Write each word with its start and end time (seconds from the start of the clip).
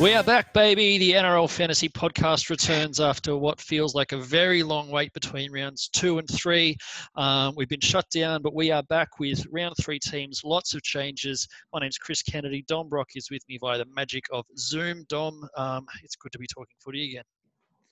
We 0.00 0.14
are 0.14 0.22
back, 0.22 0.54
baby. 0.54 0.96
The 0.96 1.14
NRL 1.14 1.50
Fantasy 1.50 1.88
Podcast 1.88 2.50
returns 2.50 3.00
after 3.00 3.36
what 3.36 3.60
feels 3.60 3.96
like 3.96 4.12
a 4.12 4.16
very 4.16 4.62
long 4.62 4.90
wait 4.90 5.12
between 5.12 5.50
rounds 5.50 5.88
two 5.88 6.18
and 6.18 6.28
three. 6.30 6.76
Um, 7.16 7.54
we've 7.56 7.68
been 7.68 7.80
shut 7.80 8.08
down, 8.14 8.40
but 8.40 8.54
we 8.54 8.70
are 8.70 8.84
back 8.84 9.08
with 9.18 9.44
round 9.50 9.74
three 9.80 9.98
teams. 9.98 10.42
Lots 10.44 10.72
of 10.72 10.84
changes. 10.84 11.48
My 11.72 11.80
name's 11.80 11.98
Chris 11.98 12.22
Kennedy. 12.22 12.64
Dom 12.68 12.88
Brock 12.88 13.08
is 13.16 13.28
with 13.28 13.42
me 13.48 13.58
via 13.60 13.78
the 13.78 13.86
magic 13.92 14.22
of 14.30 14.44
Zoom. 14.56 15.04
Dom, 15.08 15.48
um, 15.56 15.84
it's 16.04 16.14
good 16.14 16.30
to 16.30 16.38
be 16.38 16.46
talking 16.46 16.76
footy 16.78 17.10
again. 17.10 17.24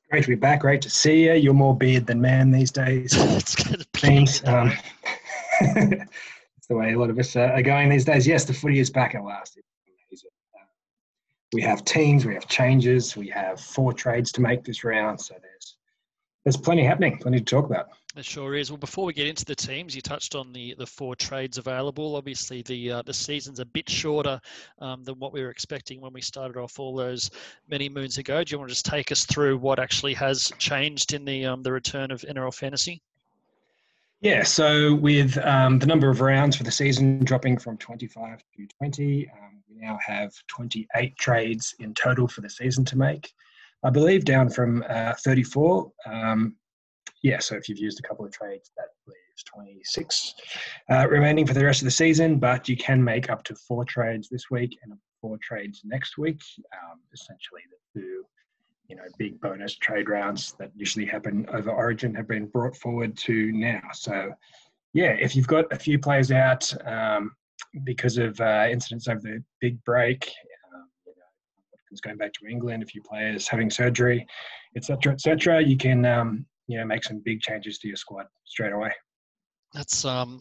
Great 0.09 0.23
to 0.23 0.29
be 0.29 0.37
back. 0.37 0.61
Great 0.61 0.83
to 0.83 0.91
see 0.91 1.25
you. 1.25 1.33
You're 1.33 1.55
more 1.55 1.77
beard 1.77 2.07
than 2.07 2.21
man 2.21 2.53
these 2.53 2.71
days. 2.71 3.15
it's 3.17 3.57
good 3.57 3.85
to 3.85 4.43
um, 4.47 4.73
It's 6.57 6.69
the 6.69 6.77
way 6.77 6.93
a 6.93 6.99
lot 7.01 7.11
of 7.11 7.19
us 7.19 7.35
are 7.35 7.63
going 7.63 7.89
these 7.89 8.05
days. 8.05 8.29
Yes, 8.29 8.45
the 8.45 8.55
footy 8.55 8.79
is 8.79 8.91
back 8.91 9.17
at 9.17 9.25
last 9.25 9.59
we 11.57 11.63
have 11.63 11.87
teams, 11.87 12.27
we 12.27 12.35
have 12.35 12.47
changes, 12.49 13.17
we 13.17 13.29
have 13.29 13.59
four 13.59 13.91
trades 13.91 14.31
to 14.31 14.43
make 14.43 14.63
this 14.63 14.85
round. 14.85 15.19
So 15.19 15.37
there's 15.41 15.77
there's 16.45 16.57
plenty 16.59 16.85
happening, 16.85 17.17
plenty 17.17 17.39
to 17.39 17.45
talk 17.45 17.65
about. 17.65 17.87
It 18.15 18.27
sure 18.27 18.55
is. 18.55 18.71
Well, 18.71 18.77
before 18.77 19.07
we 19.07 19.15
get 19.15 19.27
into 19.27 19.47
the 19.47 19.55
teams, 19.55 19.97
you 19.97 20.03
touched 20.03 20.35
on 20.35 20.53
the 20.53 20.75
the 20.77 20.85
four 20.85 21.17
trades 21.17 21.57
available. 21.57 22.15
Obviously, 22.15 22.61
the 22.61 22.93
uh, 22.93 23.03
the 23.07 23.15
season's 23.15 23.59
a 23.59 23.65
bit 23.65 23.89
shorter 23.89 24.39
um, 24.81 25.03
than 25.03 25.19
what 25.19 25.33
we 25.33 25.41
were 25.41 25.49
expecting 25.49 26.03
when 26.03 26.13
we 26.13 26.21
started 26.21 26.59
off 26.59 26.79
all 26.79 26.95
those 26.95 27.31
many 27.71 27.89
moons 27.89 28.19
ago. 28.19 28.45
Do 28.45 28.53
you 28.53 28.59
want 28.59 28.69
to 28.69 28.75
just 28.75 28.85
take 28.85 29.11
us 29.11 29.25
through 29.25 29.57
what 29.57 29.79
actually 29.79 30.13
has 30.13 30.53
changed 30.59 31.15
in 31.15 31.25
the 31.25 31.47
um, 31.47 31.63
the 31.63 31.73
return 31.73 32.11
of 32.11 32.21
NRL 32.21 32.53
fantasy? 32.53 33.01
Yeah, 34.23 34.45
so 34.45 34.95
with 34.95 35.37
um, 35.45 35.79
the 35.79 35.87
number 35.87 36.09
of 36.09 36.21
rounds 36.23 36.57
for 36.57 36.65
the 36.65 36.71
season 36.71 37.23
dropping 37.25 37.59
from 37.59 37.77
25 37.77 38.39
to 38.57 38.67
20, 38.79 39.31
um, 39.31 39.63
we 39.69 39.77
now 39.77 39.99
have 40.05 40.33
28 40.49 41.17
trades 41.19 41.75
in 41.81 41.93
total 41.93 42.27
for 42.27 42.41
the 42.41 42.49
season 42.49 42.85
to 42.87 42.97
make. 42.97 43.31
I 43.85 43.91
believe 43.91 44.25
down 44.25 44.49
from 44.49 44.83
uh, 44.89 45.13
34. 45.23 45.93
Um, 46.07 46.57
yeah, 47.23 47.41
so 47.41 47.57
if 47.57 47.69
you've 47.69 47.79
used 47.79 48.01
a 48.01 48.09
couple 48.09 48.25
of 48.25 48.33
trades, 48.33 48.71
that 48.79 48.87
leaves 49.07 49.43
26 49.45 50.35
uh, 50.91 51.07
remaining 51.09 51.47
for 51.47 51.55
the 51.55 51.65
rest 51.65 51.83
of 51.83 51.85
the 51.85 51.91
season. 51.91 52.39
But 52.39 52.69
you 52.69 52.77
can 52.77 53.05
make 53.05 53.29
up 53.29 53.45
to 53.45 53.55
four 53.55 53.85
trades 53.85 54.29
this 54.31 54.51
week 54.51 54.79
and 54.83 54.95
four 55.21 55.37
trades 55.43 55.83
next 55.85 56.17
week. 56.17 56.41
Um, 56.73 57.01
essentially, 57.13 57.63
the 57.71 58.01
two 58.01 58.25
you 58.89 58.97
know, 58.97 59.03
big 59.19 59.41
bonus 59.41 59.77
trade 59.77 60.09
rounds 60.09 60.55
that 60.59 60.71
usually 60.75 61.07
happen 61.07 61.47
over 61.53 61.71
Origin 61.71 62.15
have 62.15 62.29
been 62.29 62.47
brought 62.47 62.77
forward 62.77 63.17
to 63.19 63.53
now. 63.53 63.81
So, 63.93 64.33
yeah, 64.93 65.17
if 65.21 65.35
you've 65.35 65.47
got 65.47 65.73
a 65.73 65.79
few 65.79 65.99
players 65.99 66.31
out 66.31 66.73
um, 66.87 67.33
because 67.85 68.19
of 68.19 68.41
uh, 68.41 68.67
incidents 68.71 69.09
over 69.09 69.21
the 69.21 69.43
big 69.61 69.83
break, 69.85 70.31
um, 70.75 70.89
you 71.07 71.13
know, 71.17 71.99
going 72.03 72.17
back 72.17 72.33
to 72.35 72.47
England, 72.47 72.83
a 72.83 72.87
few 72.87 73.03
players 73.03 73.49
having 73.49 73.71
surgery, 73.71 74.27
etc., 74.77 75.13
etc., 75.13 75.61
you 75.63 75.77
can 75.77 76.05
um, 76.05 76.47
you 76.69 76.79
know 76.79 76.85
make 76.85 77.05
some 77.05 77.21
big 77.25 77.41
changes 77.41 77.79
to 77.79 77.89
your 77.89 77.97
squad 77.97 78.27
straight 78.45 78.73
away. 78.73 78.93
That's 79.73 80.05
um. 80.05 80.41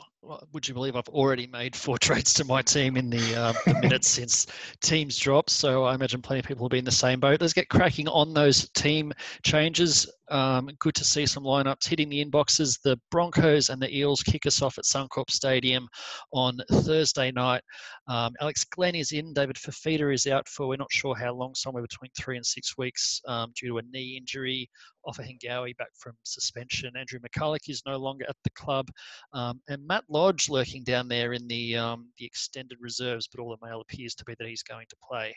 Would 0.54 0.68
you 0.68 0.74
believe 0.74 0.96
I've 0.96 1.08
already 1.10 1.48
made 1.48 1.76
four 1.76 1.98
trades 2.02 2.34
to 2.36 2.46
my 2.46 2.62
team 2.62 2.98
in 2.98 3.10
the, 3.10 3.36
uh, 3.36 3.54
the 3.66 3.74
minutes 3.82 4.08
since 4.08 4.48
teams 4.82 5.18
dropped? 5.18 5.50
So 5.50 5.84
I 5.84 5.96
imagine 5.96 6.22
plenty 6.22 6.40
of 6.40 6.46
people 6.46 6.64
will 6.64 6.70
be 6.70 6.80
in 6.80 6.86
the 6.86 6.92
same 6.92 7.20
boat. 7.20 7.42
Let's 7.42 7.54
get 7.54 7.70
cracking 7.70 8.08
on 8.08 8.34
those 8.34 8.70
team 8.70 9.14
changes. 9.44 10.10
Um, 10.30 10.70
good 10.80 10.96
to 10.96 11.04
see 11.04 11.26
some 11.26 11.44
lineups 11.44 11.88
hitting 11.88 12.10
the 12.10 12.24
inboxes. 12.24 12.82
The 12.82 13.00
Broncos 13.12 13.70
and 13.70 13.80
the 13.82 13.96
Eels 13.96 14.24
kick 14.24 14.46
us 14.48 14.62
off 14.62 14.78
at 14.78 14.86
Suncorp 14.86 15.30
Stadium 15.30 15.88
on 16.34 16.58
Thursday 16.72 17.32
night. 17.32 17.62
Um, 18.08 18.34
Alex 18.42 18.64
Glenn 18.64 18.96
is 18.96 19.12
in. 19.12 19.34
David 19.34 19.58
Fifita 19.58 20.12
is 20.14 20.26
out 20.26 20.48
for 20.48 20.68
we're 20.68 20.78
not 20.78 20.92
sure 20.92 21.16
how 21.16 21.34
long, 21.34 21.54
somewhere 21.54 21.84
between 21.84 22.10
three 22.18 22.38
and 22.38 22.46
six 22.46 22.78
weeks 22.78 23.22
um, 23.28 23.52
due 23.56 23.70
to 23.70 23.78
a 23.78 23.82
knee 23.92 24.18
injury. 24.18 24.70
Ofahengaue 25.06 25.78
back 25.78 25.90
from 25.96 26.14
suspension. 26.24 26.92
Andrew 26.98 27.20
McCullough 27.20 27.70
is 27.70 27.84
no 27.86 27.98
longer 27.98 28.26
at 28.28 28.36
the 28.44 28.50
club. 28.52 28.88
Um, 29.34 29.62
and 29.68 29.86
Matt 29.86 30.04
Lodge 30.16 30.48
lurking 30.48 30.82
down 30.86 31.10
there 31.10 31.34
in 31.34 31.46
the, 31.50 31.76
um, 31.76 32.08
the 32.18 32.26
extended 32.26 32.78
reserves, 32.80 33.28
but 33.28 33.42
all 33.42 33.50
the 33.50 33.68
mail 33.68 33.82
appears 33.82 34.16
to 34.16 34.24
be 34.24 34.34
that 34.40 34.48
he's 34.48 34.64
going 34.64 34.86
to 34.90 34.96
play. 35.06 35.36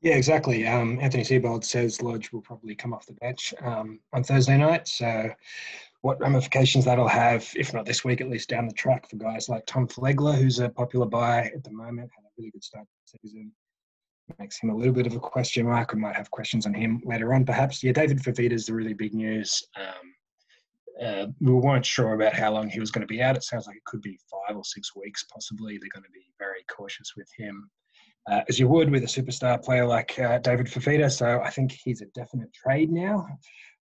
Yeah, 0.00 0.14
exactly. 0.14 0.64
Um, 0.68 1.00
Anthony 1.00 1.24
Seibold 1.24 1.64
says 1.64 2.00
Lodge 2.00 2.30
will 2.30 2.42
probably 2.42 2.76
come 2.76 2.94
off 2.94 3.04
the 3.04 3.14
bench 3.14 3.52
um, 3.60 3.98
on 4.12 4.22
Thursday 4.22 4.56
night. 4.56 4.86
So, 4.86 5.28
what 6.02 6.20
ramifications 6.20 6.84
that'll 6.84 7.08
have, 7.08 7.48
if 7.56 7.74
not 7.74 7.84
this 7.84 8.04
week, 8.04 8.20
at 8.20 8.30
least 8.30 8.48
down 8.48 8.68
the 8.68 8.74
track 8.74 9.10
for 9.10 9.16
guys 9.16 9.48
like 9.48 9.66
Tom 9.66 9.88
Flegler, 9.88 10.36
who's 10.36 10.60
a 10.60 10.68
popular 10.68 11.06
buy 11.06 11.46
at 11.46 11.64
the 11.64 11.72
moment, 11.72 12.10
had 12.14 12.24
a 12.24 12.30
really 12.38 12.52
good 12.52 12.62
start 12.62 12.86
to 12.86 13.18
the 13.22 13.28
season. 13.28 13.50
Makes 14.38 14.62
him 14.62 14.70
a 14.70 14.76
little 14.76 14.94
bit 14.94 15.06
of 15.08 15.14
a 15.14 15.20
question 15.20 15.66
mark. 15.66 15.92
We 15.92 15.98
might 15.98 16.14
have 16.14 16.30
questions 16.30 16.64
on 16.64 16.74
him 16.74 17.02
later 17.04 17.34
on, 17.34 17.44
perhaps. 17.44 17.82
Yeah, 17.82 17.92
David 17.92 18.18
Fifita 18.18 18.52
is 18.52 18.66
the 18.66 18.74
really 18.74 18.94
big 18.94 19.14
news. 19.14 19.64
Um, 19.76 20.14
uh, 21.00 21.26
we 21.40 21.52
weren't 21.52 21.86
sure 21.86 22.14
about 22.14 22.34
how 22.34 22.52
long 22.52 22.68
he 22.68 22.80
was 22.80 22.90
going 22.90 23.06
to 23.06 23.12
be 23.12 23.22
out. 23.22 23.36
It 23.36 23.44
sounds 23.44 23.66
like 23.66 23.76
it 23.76 23.84
could 23.84 24.02
be 24.02 24.18
five 24.30 24.56
or 24.56 24.64
six 24.64 24.94
weeks, 24.96 25.24
possibly. 25.32 25.78
They're 25.78 25.88
going 25.92 26.04
to 26.04 26.10
be 26.10 26.26
very 26.38 26.64
cautious 26.74 27.12
with 27.16 27.28
him 27.38 27.70
uh, 28.30 28.42
as 28.48 28.58
you 28.58 28.68
would 28.68 28.90
with 28.90 29.02
a 29.04 29.06
superstar 29.06 29.62
player 29.62 29.86
like 29.86 30.18
uh, 30.18 30.38
David 30.38 30.66
Fifita. 30.66 31.10
So 31.10 31.40
I 31.40 31.50
think 31.50 31.72
he's 31.72 32.02
a 32.02 32.06
definite 32.06 32.52
trade 32.52 32.90
now. 32.90 33.26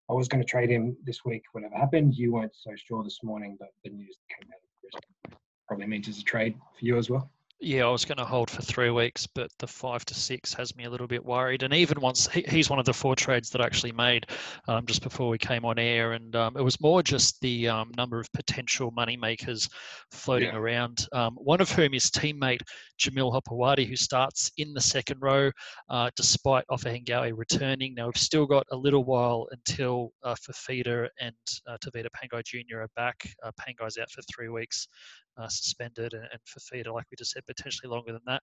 I 0.10 0.14
was 0.14 0.28
going 0.28 0.44
to 0.44 0.50
trade 0.50 0.70
him 0.70 0.98
this 1.04 1.24
week, 1.24 1.44
whatever 1.54 1.76
happened. 1.76 2.16
You 2.16 2.34
weren't 2.34 2.56
so 2.56 2.72
sure 2.76 3.04
this 3.04 3.20
morning, 3.24 3.56
but 3.60 3.70
the 3.84 3.92
news 3.92 4.18
came 4.30 4.50
out 4.50 4.56
of 4.56 4.82
Brisbane 4.82 5.38
probably 5.72 5.88
means 5.88 6.10
it's 6.10 6.20
a 6.20 6.24
trade 6.24 6.54
for 6.78 6.86
you 6.86 6.98
as 6.98 7.10
well. 7.10 7.32
Yeah, 7.64 7.86
I 7.86 7.92
was 7.92 8.06
going 8.06 8.18
to 8.18 8.26
hold 8.26 8.50
for 8.50 8.64
three 8.64 8.90
weeks, 8.90 9.28
but 9.28 9.52
the 9.60 9.68
five 9.68 10.04
to 10.06 10.16
six 10.16 10.52
has 10.56 10.76
me 10.76 10.86
a 10.86 10.90
little 10.90 11.06
bit 11.06 11.24
worried. 11.24 11.62
And 11.62 11.76
even 11.76 12.02
once 12.02 12.28
he, 12.28 12.44
he's 12.50 12.72
one 12.72 12.80
of 12.80 12.86
the 12.86 12.94
four 12.94 13.16
trades 13.16 13.52
that 13.52 13.62
I 13.62 13.66
actually 13.66 13.92
made 13.92 14.26
um, 14.68 14.88
just 14.88 15.04
before 15.04 15.30
we 15.30 15.38
came 15.38 15.64
on 15.64 15.78
air, 15.78 16.14
and 16.14 16.36
um, 16.36 16.58
it 16.58 16.64
was 16.64 16.82
more 16.82 17.04
just 17.04 17.40
the 17.42 17.68
um, 17.68 17.92
number 17.96 18.20
of 18.20 18.34
potential 18.34 18.90
money 18.90 19.16
makers 19.16 19.70
floating 20.10 20.50
yeah. 20.50 20.58
around. 20.58 21.06
Um, 21.14 21.36
one 21.36 21.62
of 21.62 21.70
whom 21.70 21.94
is 21.94 22.10
teammate 22.10 22.62
Jamil 23.00 23.32
Hopoate, 23.32 23.88
who 23.88 23.96
starts 23.96 24.50
in 24.58 24.74
the 24.74 24.82
second 24.82 25.20
row, 25.22 25.52
uh, 25.88 26.10
despite 26.16 26.66
Ofahengaue 26.72 27.38
returning. 27.38 27.94
Now 27.94 28.08
we've 28.08 28.18
still 28.18 28.48
got 28.48 28.66
a 28.72 28.76
little 28.76 29.04
while 29.04 29.48
until 29.52 30.14
uh, 30.24 30.34
Fifita 30.34 31.10
and 31.20 31.36
uh, 31.68 31.78
Tevita 31.78 32.08
Pangai 32.08 32.44
Jr. 32.44 32.80
are 32.80 32.90
back. 32.96 33.24
Uh, 33.44 33.52
Pangai's 33.52 34.00
out 34.00 34.10
for 34.10 34.24
three 34.24 34.50
weeks 34.50 34.88
uh, 35.38 35.48
suspended 35.48 36.14
and, 36.14 36.28
and 36.32 36.40
Fifita, 36.48 36.94
like 36.94 37.06
we 37.12 37.16
just 37.18 37.32
said, 37.32 37.46
potentially 37.46 37.90
longer 37.90 38.12
than 38.12 38.22
that. 38.28 38.42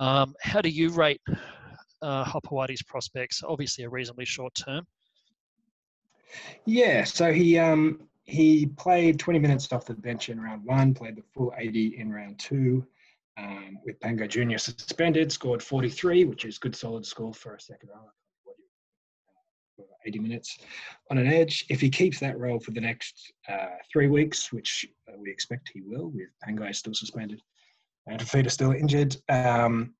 Um, 0.00 0.34
how 0.40 0.60
do 0.60 0.68
you 0.68 0.90
rate 0.90 1.20
uh, 2.02 2.40
prospects? 2.86 3.42
Obviously, 3.46 3.84
a 3.84 3.88
reasonably 3.88 4.24
short 4.24 4.54
term. 4.54 4.86
Yeah, 6.66 7.04
so 7.04 7.32
he 7.32 7.58
um, 7.58 8.08
he 8.24 8.66
played 8.66 9.18
20 9.18 9.38
minutes 9.38 9.72
off 9.72 9.86
the 9.86 9.94
bench 9.94 10.28
in 10.28 10.40
round 10.40 10.64
one, 10.64 10.92
played 10.94 11.16
the 11.16 11.22
full 11.34 11.52
80 11.56 11.96
in 11.98 12.12
round 12.12 12.38
two. 12.38 12.86
Um, 13.38 13.78
with 13.84 14.00
Pangai 14.00 14.28
Jr. 14.28 14.58
suspended, 14.58 15.30
scored 15.30 15.62
43, 15.62 16.24
which 16.24 16.44
is 16.44 16.58
good 16.58 16.74
solid 16.74 17.06
score 17.06 17.32
for 17.32 17.54
a 17.54 17.60
second 17.60 17.90
row. 17.90 18.10
80 20.06 20.18
minutes 20.20 20.58
on 21.10 21.18
an 21.18 21.26
edge. 21.26 21.66
If 21.68 21.80
he 21.80 21.90
keeps 21.90 22.18
that 22.20 22.38
role 22.38 22.58
for 22.58 22.70
the 22.70 22.80
next 22.80 23.32
uh, 23.48 23.76
three 23.92 24.08
weeks, 24.08 24.52
which 24.52 24.86
uh, 25.08 25.16
we 25.18 25.30
expect 25.30 25.70
he 25.72 25.82
will, 25.82 26.08
with 26.08 26.28
Pangai 26.46 26.74
still 26.74 26.94
suspended 26.94 27.40
and 28.06 28.20
Fifita 28.20 28.50
still 28.50 28.72
injured, 28.72 29.16
um, 29.28 29.94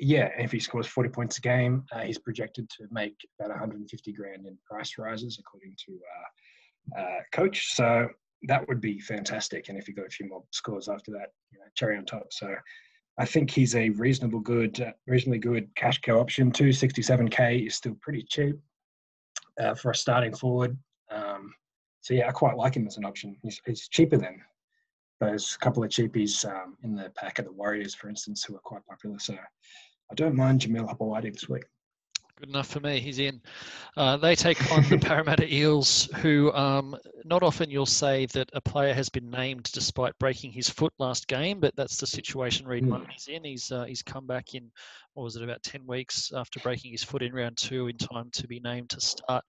yeah, 0.00 0.30
if 0.38 0.52
he 0.52 0.60
scores 0.60 0.86
40 0.86 1.10
points 1.10 1.38
a 1.38 1.40
game, 1.40 1.84
uh, 1.92 2.00
he's 2.00 2.18
projected 2.18 2.70
to 2.70 2.86
make 2.90 3.14
about 3.38 3.50
150 3.50 4.12
grand 4.12 4.46
in 4.46 4.56
price 4.68 4.96
rises, 4.98 5.38
according 5.38 5.74
to 5.86 5.98
uh, 6.96 7.00
uh, 7.00 7.18
coach. 7.32 7.74
So 7.74 8.08
that 8.44 8.66
would 8.68 8.80
be 8.80 9.00
fantastic. 9.00 9.68
And 9.68 9.76
if 9.76 9.86
he 9.86 9.92
got 9.92 10.06
a 10.06 10.10
few 10.10 10.28
more 10.28 10.42
scores 10.52 10.88
after 10.88 11.10
that, 11.12 11.32
you 11.52 11.58
know, 11.58 11.66
cherry 11.74 11.98
on 11.98 12.06
top. 12.06 12.32
So 12.32 12.54
I 13.18 13.26
think 13.26 13.50
he's 13.50 13.74
a 13.74 13.90
reasonable 13.90 14.40
good, 14.40 14.80
uh, 14.80 14.92
reasonably 15.06 15.40
good 15.40 15.68
cash 15.74 16.00
cow 16.00 16.18
option. 16.18 16.50
267k 16.50 17.66
is 17.66 17.74
still 17.74 17.96
pretty 18.00 18.22
cheap 18.22 18.56
uh, 19.60 19.74
for 19.74 19.90
a 19.90 19.94
starting 19.94 20.34
forward. 20.34 20.76
Um, 21.10 21.52
so 22.00 22.14
yeah, 22.14 22.28
I 22.28 22.32
quite 22.32 22.56
like 22.56 22.74
him 22.74 22.86
as 22.86 22.96
an 22.96 23.04
option. 23.04 23.36
He's, 23.42 23.60
he's 23.66 23.88
cheaper 23.88 24.16
than 24.16 24.40
those 25.20 25.56
couple 25.56 25.84
of 25.84 25.90
cheapies 25.90 26.48
um, 26.50 26.76
in 26.82 26.94
the 26.94 27.10
pack 27.14 27.38
of 27.38 27.44
the 27.44 27.52
Warriors, 27.52 27.94
for 27.94 28.08
instance, 28.08 28.42
who 28.42 28.56
are 28.56 28.60
quite 28.60 28.84
popular. 28.86 29.18
So 29.18 29.34
I 29.34 30.14
don't 30.14 30.34
mind 30.34 30.60
Jamil 30.60 30.88
Hopoate 30.88 31.32
this 31.32 31.48
week. 31.48 31.64
Good 32.40 32.48
enough 32.48 32.68
for 32.68 32.80
me. 32.80 33.00
He's 33.00 33.18
in. 33.18 33.42
Uh, 33.98 34.16
they 34.16 34.34
take 34.34 34.72
on 34.72 34.82
the 34.88 34.96
Parramatta 35.02 35.52
Eels, 35.52 36.08
who 36.22 36.50
um, 36.54 36.96
not 37.26 37.42
often 37.42 37.70
you'll 37.70 37.84
say 37.84 38.24
that 38.26 38.48
a 38.54 38.62
player 38.62 38.94
has 38.94 39.10
been 39.10 39.28
named 39.28 39.68
despite 39.74 40.18
breaking 40.18 40.52
his 40.52 40.70
foot 40.70 40.94
last 40.98 41.28
game, 41.28 41.60
but 41.60 41.76
that's 41.76 41.98
the 41.98 42.06
situation 42.06 42.66
Reid 42.66 42.84
mm. 42.84 43.28
In. 43.28 43.44
He's 43.44 43.70
uh, 43.70 43.84
he's 43.84 44.02
come 44.02 44.26
back 44.26 44.54
in 44.54 44.70
what 45.14 45.24
was 45.24 45.36
it, 45.36 45.42
about 45.42 45.62
10 45.62 45.86
weeks 45.86 46.32
after 46.34 46.60
breaking 46.60 46.92
his 46.92 47.02
foot 47.02 47.22
in 47.22 47.32
round 47.32 47.56
two 47.56 47.88
in 47.88 47.96
time 47.98 48.30
to 48.32 48.46
be 48.46 48.60
named 48.60 48.88
to 48.90 49.00
start 49.00 49.44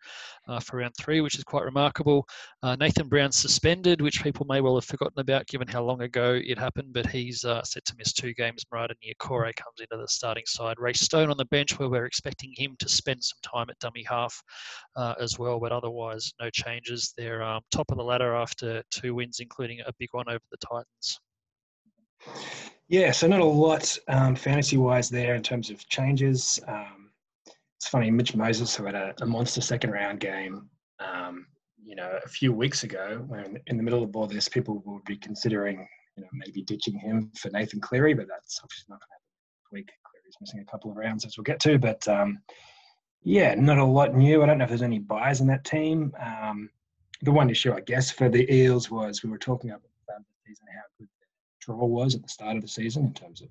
uh, 0.47 0.59
for 0.59 0.77
round 0.77 0.93
three, 0.99 1.21
which 1.21 1.37
is 1.37 1.43
quite 1.43 1.63
remarkable. 1.63 2.27
Uh, 2.63 2.75
Nathan 2.75 3.07
Brown 3.07 3.31
suspended, 3.31 4.01
which 4.01 4.23
people 4.23 4.45
may 4.49 4.59
well 4.59 4.75
have 4.75 4.85
forgotten 4.85 5.19
about 5.19 5.47
given 5.47 5.67
how 5.67 5.83
long 5.83 6.01
ago 6.01 6.39
it 6.43 6.57
happened, 6.57 6.93
but 6.93 7.05
he's 7.05 7.45
uh, 7.45 7.63
set 7.63 7.85
to 7.85 7.95
miss 7.97 8.11
two 8.11 8.33
games. 8.33 8.65
Marata 8.73 8.95
Niukore 9.03 9.55
comes 9.55 9.79
into 9.79 9.97
the 9.97 10.07
starting 10.07 10.45
side. 10.47 10.77
Ray 10.79 10.93
Stone 10.93 11.29
on 11.29 11.37
the 11.37 11.45
bench, 11.45 11.77
where 11.77 11.89
we're 11.89 12.05
expecting 12.05 12.53
him 12.55 12.75
to 12.81 12.89
spend 12.89 13.23
some 13.23 13.39
time 13.43 13.69
at 13.69 13.79
dummy 13.79 14.03
half 14.07 14.41
uh, 14.95 15.15
as 15.19 15.39
well, 15.39 15.59
but 15.59 15.71
otherwise, 15.71 16.33
no 16.39 16.49
changes. 16.49 17.13
They're 17.17 17.43
um, 17.43 17.61
top 17.71 17.91
of 17.91 17.97
the 17.97 18.03
ladder 18.03 18.35
after 18.35 18.83
two 18.91 19.15
wins, 19.15 19.39
including 19.39 19.79
a 19.81 19.93
big 19.99 20.09
one 20.11 20.29
over 20.29 20.43
the 20.51 20.57
Titans. 20.57 21.19
Yeah, 22.87 23.11
so 23.11 23.27
not 23.27 23.39
a 23.39 23.45
lot 23.45 23.97
um, 24.09 24.35
fantasy 24.35 24.77
wise 24.77 25.09
there 25.09 25.35
in 25.35 25.43
terms 25.43 25.69
of 25.69 25.87
changes. 25.87 26.59
Um, 26.67 27.11
it's 27.77 27.87
funny, 27.87 28.11
Mitch 28.11 28.35
Moses, 28.35 28.75
who 28.75 28.85
had 28.85 28.95
a, 28.95 29.13
a 29.21 29.25
monster 29.25 29.61
second 29.61 29.91
round 29.91 30.19
game, 30.19 30.69
um, 30.99 31.47
you 31.83 31.95
know, 31.95 32.19
a 32.23 32.29
few 32.29 32.53
weeks 32.53 32.83
ago, 32.83 33.23
when 33.27 33.57
in 33.67 33.77
the 33.77 33.83
middle 33.83 34.03
of 34.03 34.15
all 34.15 34.27
this, 34.27 34.47
people 34.47 34.83
would 34.85 35.03
be 35.05 35.17
considering, 35.17 35.87
you 36.15 36.23
know, 36.23 36.29
maybe 36.33 36.63
ditching 36.63 36.99
him 36.99 37.31
for 37.39 37.49
Nathan 37.49 37.79
Cleary, 37.79 38.13
but 38.13 38.27
that's 38.27 38.59
obviously 38.63 38.85
not 38.89 38.99
going 38.99 39.07
to 39.07 39.13
happen 39.13 39.31
this 39.55 39.71
week. 39.71 39.89
Cleary's 40.31 40.53
missing 40.53 40.59
a 40.61 40.71
couple 40.71 40.91
of 40.91 40.97
rounds, 40.97 41.25
as 41.25 41.37
we'll 41.37 41.43
get 41.43 41.59
to, 41.61 41.77
but 41.77 42.07
um, 42.07 42.39
yeah, 43.23 43.53
not 43.55 43.77
a 43.77 43.85
lot 43.85 44.15
new. 44.15 44.41
I 44.41 44.45
don't 44.45 44.57
know 44.57 44.63
if 44.63 44.69
there's 44.69 44.81
any 44.81 44.99
buyers 44.99 45.41
in 45.41 45.47
that 45.47 45.63
team. 45.63 46.13
Um, 46.19 46.69
the 47.21 47.31
one 47.31 47.49
issue, 47.49 47.73
I 47.73 47.81
guess, 47.81 48.11
for 48.11 48.29
the 48.29 48.51
Eels 48.51 48.89
was 48.89 49.23
we 49.23 49.29
were 49.29 49.37
talking 49.37 49.69
about 49.69 49.83
the 49.83 49.89
season 50.47 50.65
how 50.73 50.81
good 50.97 51.07
the 51.19 51.25
draw 51.59 51.85
was 51.85 52.15
at 52.15 52.23
the 52.23 52.29
start 52.29 52.55
of 52.55 52.61
the 52.61 52.67
season 52.67 53.05
in 53.05 53.13
terms 53.13 53.41
of 53.41 53.49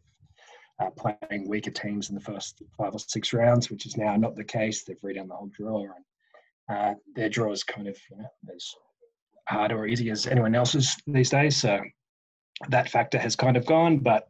uh, 0.81 0.91
playing 0.91 1.49
weaker 1.49 1.71
teams 1.71 2.09
in 2.09 2.15
the 2.15 2.21
first 2.21 2.63
five 2.77 2.95
or 2.95 2.99
six 2.99 3.33
rounds, 3.33 3.71
which 3.71 3.87
is 3.87 3.97
now 3.97 4.17
not 4.17 4.35
the 4.35 4.45
case. 4.45 4.83
They've 4.83 5.01
redone 5.01 5.29
the 5.29 5.35
whole 5.35 5.51
draw, 5.53 5.83
and 5.83 6.77
uh, 6.77 6.95
their 7.15 7.29
draw 7.29 7.53
is 7.53 7.63
kind 7.63 7.87
of 7.87 7.97
you 8.11 8.19
know, 8.19 8.29
as 8.55 8.75
hard 9.49 9.73
or 9.73 9.87
easy 9.87 10.11
as 10.11 10.27
anyone 10.27 10.55
else's 10.55 10.97
these 11.07 11.31
days. 11.31 11.57
So 11.57 11.81
that 12.69 12.91
factor 12.91 13.19
has 13.19 13.37
kind 13.37 13.57
of 13.57 13.67
gone, 13.67 13.99
but 13.99 14.29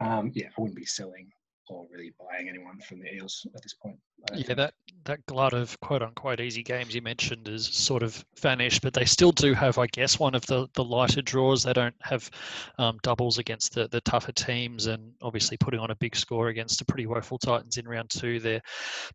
um, 0.00 0.30
yeah, 0.34 0.46
I 0.46 0.60
wouldn't 0.60 0.76
be 0.76 0.84
selling 0.84 1.30
or 1.70 1.86
really 1.90 2.12
buying 2.18 2.48
anyone 2.48 2.78
from 2.80 3.00
the 3.00 3.14
Eels 3.14 3.46
at 3.54 3.62
this 3.62 3.74
point. 3.74 3.98
Yeah, 4.34 4.54
that 4.54 4.74
that 5.08 5.24
glut 5.26 5.54
of 5.54 5.78
quote 5.80 6.02
unquote 6.02 6.38
easy 6.38 6.62
games 6.62 6.94
you 6.94 7.00
mentioned 7.00 7.48
is 7.48 7.66
sort 7.66 8.02
of 8.02 8.24
vanished, 8.40 8.82
but 8.82 8.92
they 8.92 9.06
still 9.06 9.32
do 9.32 9.54
have, 9.54 9.78
I 9.78 9.86
guess, 9.86 10.18
one 10.18 10.34
of 10.34 10.44
the, 10.46 10.68
the 10.74 10.84
lighter 10.84 11.22
draws. 11.22 11.62
They 11.62 11.72
don't 11.72 11.94
have 12.02 12.30
um, 12.78 12.98
doubles 13.02 13.38
against 13.38 13.74
the, 13.74 13.88
the 13.88 14.02
tougher 14.02 14.32
teams, 14.32 14.86
and 14.86 15.12
obviously 15.22 15.56
putting 15.56 15.80
on 15.80 15.90
a 15.90 15.96
big 15.96 16.14
score 16.14 16.48
against 16.48 16.82
a 16.82 16.84
pretty 16.84 17.06
woeful 17.06 17.38
Titans 17.38 17.78
in 17.78 17.88
round 17.88 18.10
two, 18.10 18.38
they're 18.38 18.60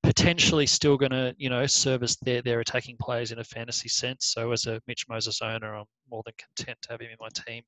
potentially 0.01 0.65
still 0.65 0.97
going 0.97 1.11
to, 1.11 1.35
you 1.38 1.49
know, 1.49 1.65
service 1.67 2.15
their, 2.23 2.41
their 2.41 2.59
attacking 2.59 2.97
players 2.99 3.31
in 3.31 3.39
a 3.39 3.44
fantasy 3.44 3.89
sense. 3.89 4.25
So 4.25 4.51
as 4.51 4.65
a 4.65 4.81
Mitch 4.88 5.06
Moses 5.07 5.41
owner, 5.44 5.75
I'm 5.75 5.85
more 6.09 6.23
than 6.25 6.33
content 6.38 6.77
to 6.81 6.91
have 6.91 7.01
him 7.01 7.11
in 7.11 7.17
my 7.19 7.29
team 7.29 7.63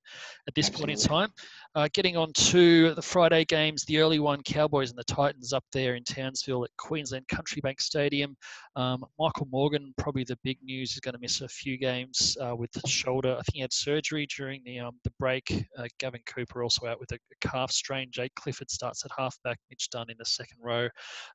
at 0.48 0.56
this 0.56 0.68
Absolutely. 0.68 0.96
point 0.96 1.04
in 1.04 1.10
time. 1.10 1.30
Uh, 1.76 1.88
getting 1.94 2.18
on 2.18 2.34
to 2.34 2.94
the 2.96 3.02
Friday 3.02 3.46
games, 3.46 3.84
the 3.86 4.00
early 4.00 4.20
one, 4.20 4.42
Cowboys 4.42 4.90
and 4.90 4.98
the 4.98 5.04
Titans 5.04 5.54
up 5.54 5.64
there 5.72 5.96
in 5.96 6.04
Townsville 6.04 6.64
at 6.64 6.72
Queensland 6.78 7.25
Country 7.28 7.62
Bank 7.62 7.82
Stadium. 7.82 8.36
Um, 8.76 9.06
Michael 9.20 9.48
Morgan, 9.52 9.94
probably 9.98 10.24
the 10.24 10.38
big 10.44 10.58
news, 10.64 10.94
is 10.94 11.00
going 11.00 11.14
to 11.14 11.20
miss 11.20 11.42
a 11.42 11.48
few 11.48 11.78
games 11.78 12.38
uh, 12.42 12.56
with 12.56 12.72
the 12.72 12.88
shoulder. 12.88 13.32
I 13.32 13.42
think 13.42 13.56
he 13.56 13.62
had 13.62 13.74
surgery 13.74 14.28
during 14.28 14.62
the 14.66 14.80
um, 14.80 15.00
the 15.04 15.12
break. 15.20 15.68
Uh, 15.78 15.86
Gavin 16.00 16.22
Cooper 16.26 16.64
also 16.64 16.88
out 16.88 17.00
with 17.00 17.12
a, 17.12 17.16
a, 17.16 17.48
calf 17.48 17.72
strain. 17.72 18.10
Jake 18.12 18.34
Clifford 18.36 18.72
starts 18.72 19.06
at 19.06 19.12
halfback. 19.18 19.60
Mitch 19.70 19.90
Dunn 19.90 20.10
in 20.10 20.18
the 20.18 20.26
second 20.26 20.58
row. 20.62 20.88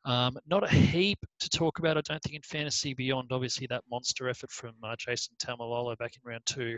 Um, 0.05 0.39
not 0.47 0.65
a 0.65 0.69
heap 0.69 1.19
to 1.41 1.49
talk 1.49 1.79
about, 1.79 1.97
I 1.97 2.03
don't 2.03 2.23
think, 2.23 2.37
in 2.37 2.43
fantasy 2.43 2.95
beyond 2.95 3.31
obviously 3.33 3.67
that 3.69 3.83
monster 3.91 4.29
effort 4.29 4.51
from 4.51 4.75
uh, 4.83 4.97
Jason 4.99 5.35
Taumalolo 5.39 5.97
back 5.99 6.15
in 6.15 6.29
round 6.29 6.43
two. 6.47 6.77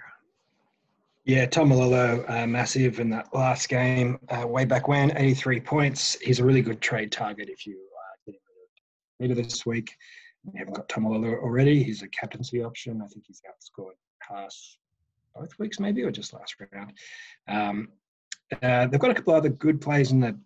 Yeah, 1.24 1.46
Taumalolo, 1.46 2.28
uh, 2.28 2.46
massive 2.48 2.98
in 2.98 3.08
that 3.10 3.32
last 3.32 3.68
game, 3.68 4.18
uh, 4.28 4.44
way 4.44 4.64
back 4.64 4.88
when, 4.88 5.16
83 5.16 5.60
points. 5.60 6.18
He's 6.20 6.40
a 6.40 6.44
really 6.44 6.62
good 6.62 6.80
trade 6.80 7.12
target 7.12 7.48
if 7.48 7.64
you 7.64 7.78
later 9.22 9.34
this 9.34 9.64
week. 9.64 9.96
We 10.44 10.58
haven't 10.58 10.74
got 10.74 10.88
Taumalolo 10.88 11.40
already. 11.40 11.82
He's 11.82 12.02
a 12.02 12.08
captaincy 12.08 12.62
option. 12.62 13.00
I 13.02 13.06
think 13.06 13.24
he's 13.26 13.40
outscored 13.48 13.92
Haas 14.22 14.78
both 15.34 15.56
weeks, 15.58 15.78
maybe, 15.78 16.02
or 16.02 16.10
just 16.10 16.32
last 16.32 16.56
round. 16.72 16.92
Um, 17.48 17.88
uh, 18.60 18.86
they've 18.86 19.00
got 19.00 19.12
a 19.12 19.14
couple 19.14 19.32
of 19.32 19.38
other 19.38 19.48
good 19.48 19.80
plays 19.80 20.10
in 20.10 20.20
the 20.20 20.36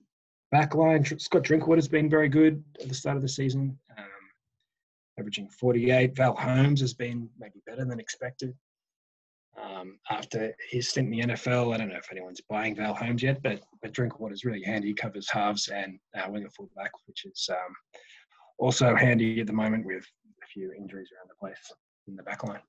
back 0.52 0.75
line. 0.75 1.05
Scott 1.19 1.43
Drinkwater's 1.43 1.88
been 1.88 2.11
very 2.11 2.28
good 2.28 2.62
at 2.81 2.88
the 2.88 2.94
start 2.94 3.17
of 3.17 3.23
the 3.23 3.28
season, 3.28 3.78
um, 3.96 4.05
averaging 5.19 5.49
48. 5.49 6.14
Val 6.14 6.37
Holmes 6.37 6.81
has 6.82 6.93
been 6.93 7.29
maybe 7.38 7.62
better 7.67 7.84
than 7.87 7.99
expected. 7.99 8.55
Um, 9.61 9.99
after 10.11 10.55
his 10.70 10.90
stint 10.90 11.12
in 11.12 11.29
the 11.29 11.34
NFL, 11.34 11.75
I 11.75 11.79
don't 11.79 11.88
know 11.88 11.96
if 11.96 12.12
anyone's 12.12 12.43
buying 12.43 12.76
Val 12.76 12.94
Holmes 12.94 13.22
yet, 13.22 13.43
but 13.43 13.62
but 13.81 13.93
Drinkwater's 13.93 14.44
really 14.44 14.62
handy. 14.62 14.88
He 14.88 14.94
covers 14.94 15.31
halves 15.31 15.69
and 15.69 15.99
uh, 16.14 16.26
winger 16.29 16.50
fullback, 16.50 16.90
which 17.06 17.25
is 17.25 17.49
um, 17.50 17.75
also 18.58 18.94
handy 18.94 19.41
at 19.41 19.47
the 19.47 19.53
moment 19.53 19.85
with 19.87 20.05
a 20.43 20.47
few 20.47 20.73
injuries 20.73 21.08
around 21.12 21.29
the 21.29 21.35
place 21.35 21.73
in 22.06 22.17
the 22.17 22.23
back 22.23 22.44
line. 22.44 22.61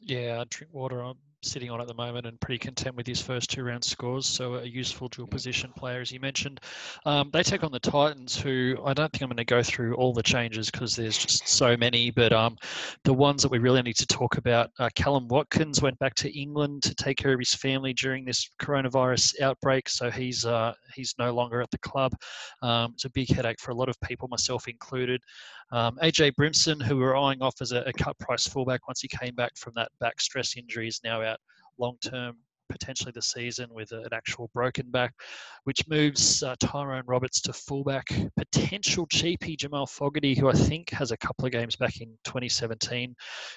Yeah, 0.00 0.44
Drinkwater 0.48 1.02
I'm 1.02 1.16
sitting 1.42 1.70
on 1.70 1.80
at 1.80 1.86
the 1.86 1.94
moment 1.94 2.26
and 2.26 2.40
pretty 2.40 2.58
content 2.58 2.96
with 2.96 3.06
his 3.06 3.22
first 3.22 3.50
two 3.50 3.62
round 3.62 3.84
scores. 3.84 4.26
So 4.26 4.56
a 4.56 4.64
useful 4.64 5.08
dual 5.08 5.26
position 5.26 5.72
player, 5.76 6.00
as 6.00 6.10
you 6.10 6.20
mentioned. 6.20 6.60
Um, 7.06 7.30
they 7.32 7.42
take 7.42 7.62
on 7.62 7.72
the 7.72 7.78
Titans, 7.78 8.38
who 8.38 8.76
I 8.84 8.92
don't 8.94 9.10
think 9.12 9.22
I'm 9.22 9.28
going 9.28 9.36
to 9.36 9.44
go 9.44 9.62
through 9.62 9.94
all 9.94 10.12
the 10.12 10.22
changes 10.22 10.70
because 10.70 10.96
there's 10.96 11.16
just 11.16 11.48
so 11.48 11.76
many. 11.76 12.10
But 12.10 12.32
um, 12.32 12.56
the 13.04 13.12
ones 13.12 13.42
that 13.42 13.50
we 13.50 13.58
really 13.58 13.82
need 13.82 13.96
to 13.96 14.06
talk 14.06 14.36
about, 14.36 14.70
uh, 14.78 14.88
Kallum 14.96 15.28
Watkins 15.28 15.80
went 15.80 15.98
back 15.98 16.14
to 16.16 16.38
England 16.38 16.82
to 16.84 16.94
take 16.94 17.16
care 17.16 17.32
of 17.32 17.38
his 17.38 17.54
family 17.54 17.92
during 17.92 18.24
this 18.24 18.50
coronavirus 18.60 19.40
outbreak, 19.40 19.88
so 19.88 20.10
he's 20.10 20.44
uh, 20.44 20.72
he's 20.94 21.14
no 21.18 21.32
longer 21.32 21.60
at 21.60 21.70
the 21.70 21.78
club. 21.78 22.12
Um, 22.62 22.92
it's 22.94 23.04
a 23.04 23.10
big 23.10 23.30
headache 23.30 23.60
for 23.60 23.70
a 23.70 23.74
lot 23.74 23.88
of 23.88 24.00
people, 24.00 24.28
myself 24.28 24.68
included. 24.68 25.20
Um, 25.70 25.98
AJ 26.02 26.32
Brimson, 26.36 26.82
who 26.82 26.96
we 26.96 27.02
were 27.02 27.16
eyeing 27.16 27.42
off 27.42 27.56
as 27.60 27.72
a, 27.72 27.82
a, 27.82 27.92
cut 27.92 28.18
price 28.18 28.46
fullback 28.46 28.88
once 28.88 29.00
he 29.00 29.08
came 29.08 29.34
back 29.34 29.56
from 29.56 29.74
that 29.76 29.90
back 30.00 30.20
stress 30.20 30.56
injury, 30.56 30.88
is 30.88 31.00
now 31.04 31.22
out 31.22 31.38
long 31.78 31.96
term, 32.02 32.36
potentially 32.70 33.12
the 33.14 33.22
season 33.22 33.66
with 33.70 33.92
an 33.92 34.08
actual 34.12 34.50
broken 34.54 34.90
back, 34.90 35.12
which 35.64 35.86
moves 35.88 36.42
uh, 36.42 36.54
Tyrone 36.60 37.04
Roberts 37.06 37.40
to 37.42 37.52
fullback. 37.52 38.06
Potential 38.36 39.06
cheapie 39.08 39.58
Jamal 39.58 39.86
Fogarty, 39.86 40.34
who 40.34 40.48
I 40.48 40.52
think 40.52 40.90
has 40.90 41.10
a 41.10 41.16
couple 41.16 41.44
of 41.44 41.52
games 41.52 41.76
back 41.76 42.00
in 42.00 42.16
2017 42.24 43.14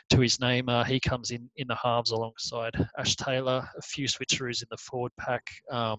to 0.09 0.19
his 0.19 0.39
name. 0.39 0.67
Uh, 0.67 0.83
he 0.83 0.99
comes 0.99 1.31
in 1.31 1.49
in 1.55 1.67
the 1.67 1.77
halves 1.81 2.11
alongside 2.11 2.73
Ash 2.97 3.15
Taylor. 3.15 3.67
A 3.77 3.81
few 3.81 4.07
switcheroos 4.07 4.61
in 4.61 4.67
the 4.69 4.77
forward 4.77 5.13
pack. 5.17 5.43
Um, 5.71 5.97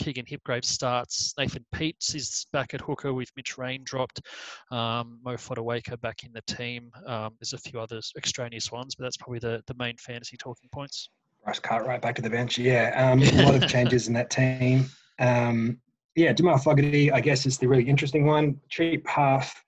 Keegan 0.00 0.24
Hipgrave 0.24 0.64
starts. 0.64 1.34
Nathan 1.38 1.64
Peats 1.72 2.14
is 2.14 2.46
back 2.52 2.72
at 2.72 2.80
hooker 2.80 3.12
with 3.12 3.30
Mitch 3.36 3.58
Rein 3.58 3.82
dropped. 3.84 4.22
Um, 4.70 5.20
Mo 5.22 5.34
Fotuaika 5.34 6.00
back 6.00 6.24
in 6.24 6.32
the 6.32 6.40
team. 6.42 6.90
Um, 7.06 7.34
there's 7.38 7.52
a 7.52 7.58
few 7.58 7.78
other 7.78 8.00
extraneous 8.16 8.72
ones, 8.72 8.94
but 8.94 9.04
that's 9.04 9.18
probably 9.18 9.40
the, 9.40 9.62
the 9.66 9.74
main 9.74 9.96
fantasy 9.98 10.38
talking 10.38 10.70
points. 10.72 11.10
Bryce 11.44 11.58
Cartwright 11.58 12.00
back 12.00 12.14
to 12.16 12.22
the 12.22 12.30
bench. 12.30 12.56
Yeah, 12.56 13.10
um, 13.12 13.22
a 13.22 13.42
lot 13.44 13.54
of 13.54 13.68
changes 13.68 14.08
in 14.08 14.14
that 14.14 14.30
team. 14.30 14.86
Um, 15.18 15.78
yeah, 16.16 16.32
Jamal 16.32 16.56
Fogarty, 16.56 17.12
I 17.12 17.20
guess, 17.20 17.44
is 17.44 17.58
the 17.58 17.68
really 17.68 17.88
interesting 17.88 18.24
one. 18.24 18.58
Cheap 18.70 19.06
half. 19.06 19.62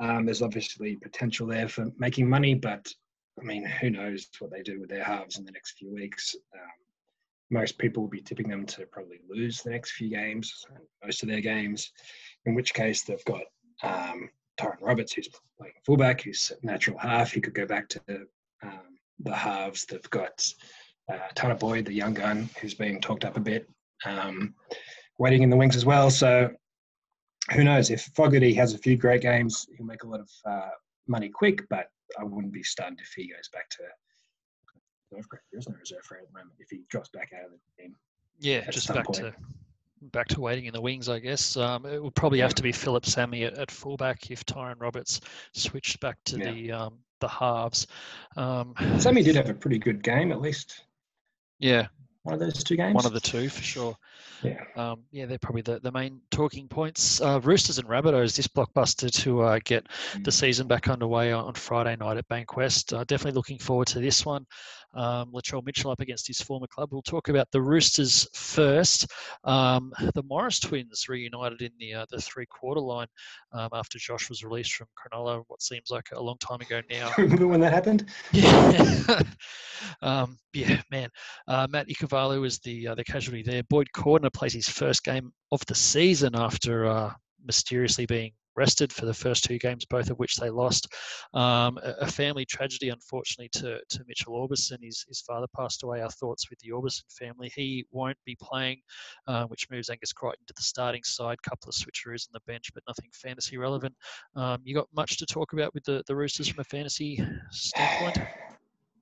Um, 0.00 0.26
there's 0.26 0.42
obviously 0.42 0.96
potential 0.96 1.46
there 1.46 1.68
for 1.68 1.86
making 1.98 2.28
money, 2.28 2.54
but 2.54 2.92
I 3.40 3.44
mean, 3.44 3.64
who 3.64 3.90
knows 3.90 4.28
what 4.40 4.50
they 4.50 4.62
do 4.62 4.80
with 4.80 4.90
their 4.90 5.04
halves 5.04 5.38
in 5.38 5.44
the 5.44 5.52
next 5.52 5.78
few 5.78 5.94
weeks. 5.94 6.34
Um, 6.52 6.87
most 7.50 7.78
people 7.78 8.02
will 8.02 8.10
be 8.10 8.20
tipping 8.20 8.48
them 8.48 8.66
to 8.66 8.86
probably 8.86 9.20
lose 9.28 9.62
the 9.62 9.70
next 9.70 9.92
few 9.92 10.10
games, 10.10 10.64
most 11.04 11.22
of 11.22 11.28
their 11.28 11.40
games, 11.40 11.90
in 12.44 12.54
which 12.54 12.74
case 12.74 13.02
they've 13.02 13.24
got 13.24 13.42
um, 13.82 14.28
Tyrone 14.56 14.76
Roberts, 14.80 15.12
who's 15.12 15.28
playing 15.58 15.74
fullback, 15.86 16.22
who's 16.22 16.52
natural 16.62 16.98
half. 16.98 17.32
He 17.32 17.40
could 17.40 17.54
go 17.54 17.66
back 17.66 17.88
to 17.90 18.00
um, 18.62 18.98
the 19.20 19.34
halves. 19.34 19.86
They've 19.86 20.10
got 20.10 20.46
uh, 21.10 21.18
Tanah 21.34 21.58
Boyd, 21.58 21.86
the 21.86 21.92
young 21.92 22.14
gun, 22.14 22.50
who's 22.60 22.74
being 22.74 23.00
talked 23.00 23.24
up 23.24 23.36
a 23.36 23.40
bit, 23.40 23.68
um, 24.04 24.54
waiting 25.18 25.42
in 25.42 25.50
the 25.50 25.56
wings 25.56 25.76
as 25.76 25.86
well. 25.86 26.10
So 26.10 26.50
who 27.52 27.64
knows? 27.64 27.90
If 27.90 28.10
Fogarty 28.14 28.52
has 28.54 28.74
a 28.74 28.78
few 28.78 28.96
great 28.96 29.22
games, 29.22 29.66
he'll 29.76 29.86
make 29.86 30.02
a 30.02 30.08
lot 30.08 30.20
of 30.20 30.30
uh, 30.44 30.70
money 31.06 31.30
quick, 31.30 31.66
but 31.70 31.86
I 32.18 32.24
wouldn't 32.24 32.52
be 32.52 32.62
stunned 32.62 33.00
if 33.00 33.12
he 33.16 33.28
goes 33.28 33.48
back 33.52 33.68
to 33.70 33.84
reserve 35.10 35.28
grade. 35.28 35.42
There 35.50 35.58
is 35.58 35.68
no 35.68 35.76
reserve 35.78 36.02
grade 36.08 36.22
at 36.22 36.32
the 36.32 36.38
moment 36.38 36.54
if 36.58 36.70
he 36.70 36.82
drops 36.88 37.08
back 37.10 37.32
out 37.38 37.46
of 37.46 37.52
the 37.52 37.82
team. 37.82 37.96
Yeah, 38.38 38.68
just 38.70 38.88
back 38.88 39.06
point. 39.06 39.18
to 39.18 39.34
back 40.00 40.28
to 40.28 40.40
waiting 40.40 40.66
in 40.66 40.72
the 40.72 40.80
wings, 40.80 41.08
I 41.08 41.18
guess. 41.18 41.56
Um, 41.56 41.84
it 41.86 42.02
would 42.02 42.14
probably 42.14 42.40
have 42.40 42.54
to 42.54 42.62
be 42.62 42.72
Philip 42.72 43.04
Sami 43.04 43.44
at, 43.44 43.58
at 43.58 43.70
fullback 43.70 44.30
if 44.30 44.44
Tyrone 44.44 44.78
Roberts 44.78 45.20
switched 45.52 46.00
back 46.00 46.18
to 46.26 46.38
yeah. 46.38 46.52
the 46.52 46.72
um, 46.72 46.98
the 47.20 47.28
halves. 47.28 47.86
Um, 48.36 48.74
Sami 48.98 49.22
did 49.22 49.36
have 49.36 49.50
a 49.50 49.54
pretty 49.54 49.78
good 49.78 50.02
game, 50.02 50.30
at 50.30 50.40
least. 50.40 50.84
Yeah, 51.58 51.88
one 52.28 52.34
of 52.34 52.40
those 52.40 52.62
two 52.62 52.76
games. 52.76 52.94
One 52.94 53.06
of 53.06 53.14
the 53.14 53.20
two 53.20 53.48
for 53.48 53.62
sure. 53.62 53.96
Yeah. 54.42 54.60
Um, 54.76 55.00
yeah, 55.10 55.24
they're 55.24 55.38
probably 55.38 55.62
the, 55.62 55.80
the 55.80 55.90
main 55.90 56.20
talking 56.30 56.68
points. 56.68 57.22
Uh, 57.22 57.40
Roosters 57.42 57.78
and 57.78 57.88
Rabbitohs, 57.88 58.36
this 58.36 58.46
blockbuster 58.46 59.10
to 59.22 59.40
uh, 59.40 59.58
get 59.64 59.86
mm. 60.12 60.24
the 60.24 60.30
season 60.30 60.66
back 60.66 60.88
underway 60.88 61.32
on, 61.32 61.54
Friday 61.54 61.96
night 61.96 62.18
at 62.18 62.28
Bankwest. 62.28 62.92
Uh, 62.92 63.04
definitely 63.04 63.36
looking 63.36 63.58
forward 63.58 63.88
to 63.88 64.00
this 64.00 64.26
one. 64.26 64.46
Um, 64.94 65.32
Latrell 65.32 65.64
Mitchell 65.64 65.90
up 65.90 66.00
against 66.00 66.26
his 66.26 66.40
former 66.40 66.66
club. 66.66 66.90
We'll 66.92 67.02
talk 67.02 67.28
about 67.28 67.48
the 67.52 67.60
Roosters 67.60 68.26
first. 68.34 69.06
Um, 69.44 69.92
the 70.14 70.22
Morris 70.22 70.60
twins 70.60 71.08
reunited 71.08 71.62
in 71.62 71.72
the 71.78 71.94
uh, 71.94 72.06
the 72.10 72.20
three 72.20 72.46
quarter 72.46 72.80
line 72.80 73.08
um, 73.52 73.68
after 73.72 73.98
Josh 73.98 74.28
was 74.28 74.42
released 74.42 74.74
from 74.74 74.86
Cronulla. 74.96 75.42
What 75.48 75.62
seems 75.62 75.90
like 75.90 76.08
a 76.12 76.20
long 76.20 76.38
time 76.38 76.60
ago 76.60 76.80
now. 76.90 77.12
Remember 77.18 77.46
when 77.46 77.60
that 77.60 77.72
happened? 77.72 78.06
Yeah. 78.32 79.22
Um, 80.02 80.38
yeah, 80.52 80.82
man. 80.90 81.08
Uh, 81.46 81.66
Matt 81.70 81.88
Ikuvalu 81.88 82.40
was 82.40 82.58
the 82.58 82.88
uh, 82.88 82.94
the 82.96 83.04
casualty 83.04 83.42
there. 83.42 83.62
Boyd 83.64 83.86
Cordner 83.94 84.32
plays 84.32 84.52
his 84.52 84.68
first 84.68 85.04
game 85.04 85.32
of 85.52 85.64
the 85.66 85.74
season 85.74 86.34
after 86.34 86.86
uh, 86.86 87.12
mysteriously 87.44 88.06
being 88.06 88.32
rested 88.58 88.92
for 88.92 89.06
the 89.06 89.14
first 89.14 89.44
two 89.44 89.56
games, 89.58 89.84
both 89.84 90.10
of 90.10 90.18
which 90.18 90.34
they 90.36 90.50
lost. 90.50 90.92
Um, 91.32 91.78
a, 91.78 91.94
a, 92.00 92.06
family 92.06 92.44
tragedy, 92.44 92.88
unfortunately, 92.88 93.48
to, 93.60 93.78
to 93.88 94.04
Mitchell 94.08 94.34
Aubusson. 94.34 94.78
His, 94.82 95.04
his 95.06 95.20
father 95.20 95.46
passed 95.56 95.84
away. 95.84 96.02
Our 96.02 96.10
thoughts 96.10 96.50
with 96.50 96.58
the 96.58 96.70
Aubusson 96.70 97.04
family. 97.16 97.50
He 97.54 97.86
won't 97.92 98.18
be 98.26 98.36
playing, 98.42 98.80
uh, 99.28 99.44
which 99.44 99.70
moves 99.70 99.88
Angus 99.88 100.12
Crichton 100.12 100.44
to 100.48 100.54
the 100.56 100.62
starting 100.62 101.04
side. 101.04 101.40
Couple 101.42 101.68
of 101.68 101.74
switcheroos 101.76 102.28
on 102.28 102.32
the 102.32 102.52
bench, 102.52 102.74
but 102.74 102.82
nothing 102.88 103.10
fantasy 103.12 103.56
relevant. 103.56 103.94
Um, 104.34 104.60
you 104.64 104.74
got 104.74 104.88
much 104.94 105.18
to 105.18 105.26
talk 105.26 105.52
about 105.52 105.72
with 105.72 105.84
the, 105.84 106.02
the 106.08 106.16
Roosters 106.16 106.48
from 106.48 106.60
a 106.60 106.64
fantasy 106.64 107.24
standpoint? 107.52 108.18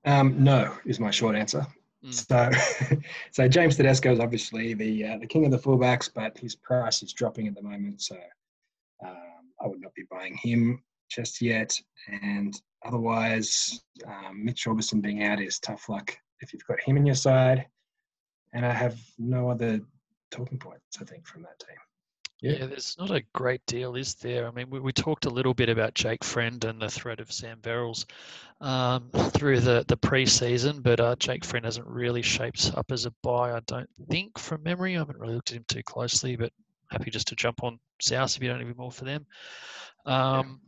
Um, 0.05 0.41
no, 0.41 0.77
is 0.85 0.99
my 0.99 1.11
short 1.11 1.35
answer. 1.35 1.65
Mm. 2.05 2.13
So, 2.13 2.97
so 3.31 3.47
James 3.47 3.75
Tedesco 3.75 4.11
is 4.11 4.19
obviously 4.19 4.73
the 4.73 5.05
uh, 5.05 5.17
the 5.17 5.27
king 5.27 5.45
of 5.45 5.51
the 5.51 5.57
fullbacks, 5.57 6.09
but 6.13 6.37
his 6.37 6.55
price 6.55 7.01
is 7.01 7.11
dropping 7.11 7.47
at 7.47 7.55
the 7.55 7.63
moment. 7.63 8.01
So, 8.01 8.17
um, 9.03 9.26
I 9.61 9.67
would 9.67 9.81
not 9.81 9.93
be 9.93 10.03
buying 10.09 10.35
him 10.35 10.83
just 11.09 11.41
yet. 11.41 11.73
And 12.07 12.59
otherwise, 12.85 13.81
um, 14.05 14.43
Mitch 14.43 14.65
Aubusson 14.65 15.01
being 15.01 15.23
out 15.23 15.41
is 15.41 15.59
tough 15.59 15.89
luck 15.89 16.17
if 16.41 16.53
you've 16.53 16.65
got 16.65 16.81
him 16.81 16.97
in 16.97 17.05
your 17.05 17.15
side. 17.15 17.65
And 18.53 18.65
I 18.65 18.71
have 18.71 18.99
no 19.17 19.49
other 19.49 19.81
talking 20.31 20.59
points, 20.59 20.97
I 21.01 21.05
think, 21.05 21.25
from 21.27 21.43
that 21.43 21.59
team. 21.59 21.77
Yeah. 22.41 22.51
yeah. 22.59 22.65
there's 22.67 22.95
not 22.99 23.11
a 23.11 23.23
great 23.33 23.65
deal, 23.65 23.95
is 23.95 24.15
there? 24.15 24.47
I 24.47 24.51
mean, 24.51 24.69
we, 24.69 24.79
we 24.79 24.93
talked 24.93 25.25
a 25.25 25.29
little 25.29 25.53
bit 25.53 25.69
about 25.69 25.95
Jake 25.95 26.23
Friend 26.23 26.63
and 26.63 26.81
the 26.81 26.89
threat 26.89 27.19
of 27.19 27.31
Sam 27.31 27.59
Verrills 27.61 28.05
um, 28.61 29.09
through 29.31 29.61
the, 29.61 29.83
the 29.87 29.97
preseason, 29.97 30.83
but 30.83 30.99
uh, 30.99 31.15
Jake 31.15 31.43
Friend 31.43 31.65
hasn't 31.65 31.87
really 31.87 32.21
shaped 32.21 32.71
up 32.75 32.91
as 32.91 33.05
a 33.05 33.13
buy, 33.23 33.53
I 33.53 33.61
don't 33.65 33.89
think, 34.09 34.37
from 34.37 34.63
memory. 34.63 34.95
I 34.95 34.99
haven't 34.99 35.19
really 35.19 35.33
looked 35.33 35.51
at 35.51 35.57
him 35.57 35.65
too 35.67 35.83
closely, 35.83 36.35
but 36.35 36.53
happy 36.89 37.11
just 37.11 37.27
to 37.27 37.35
jump 37.35 37.63
on 37.63 37.79
South 38.01 38.35
if 38.35 38.43
you 38.43 38.49
don't 38.49 38.65
need 38.65 38.77
more 38.77 38.91
for 38.91 39.05
them. 39.05 39.25
Um, 40.05 40.61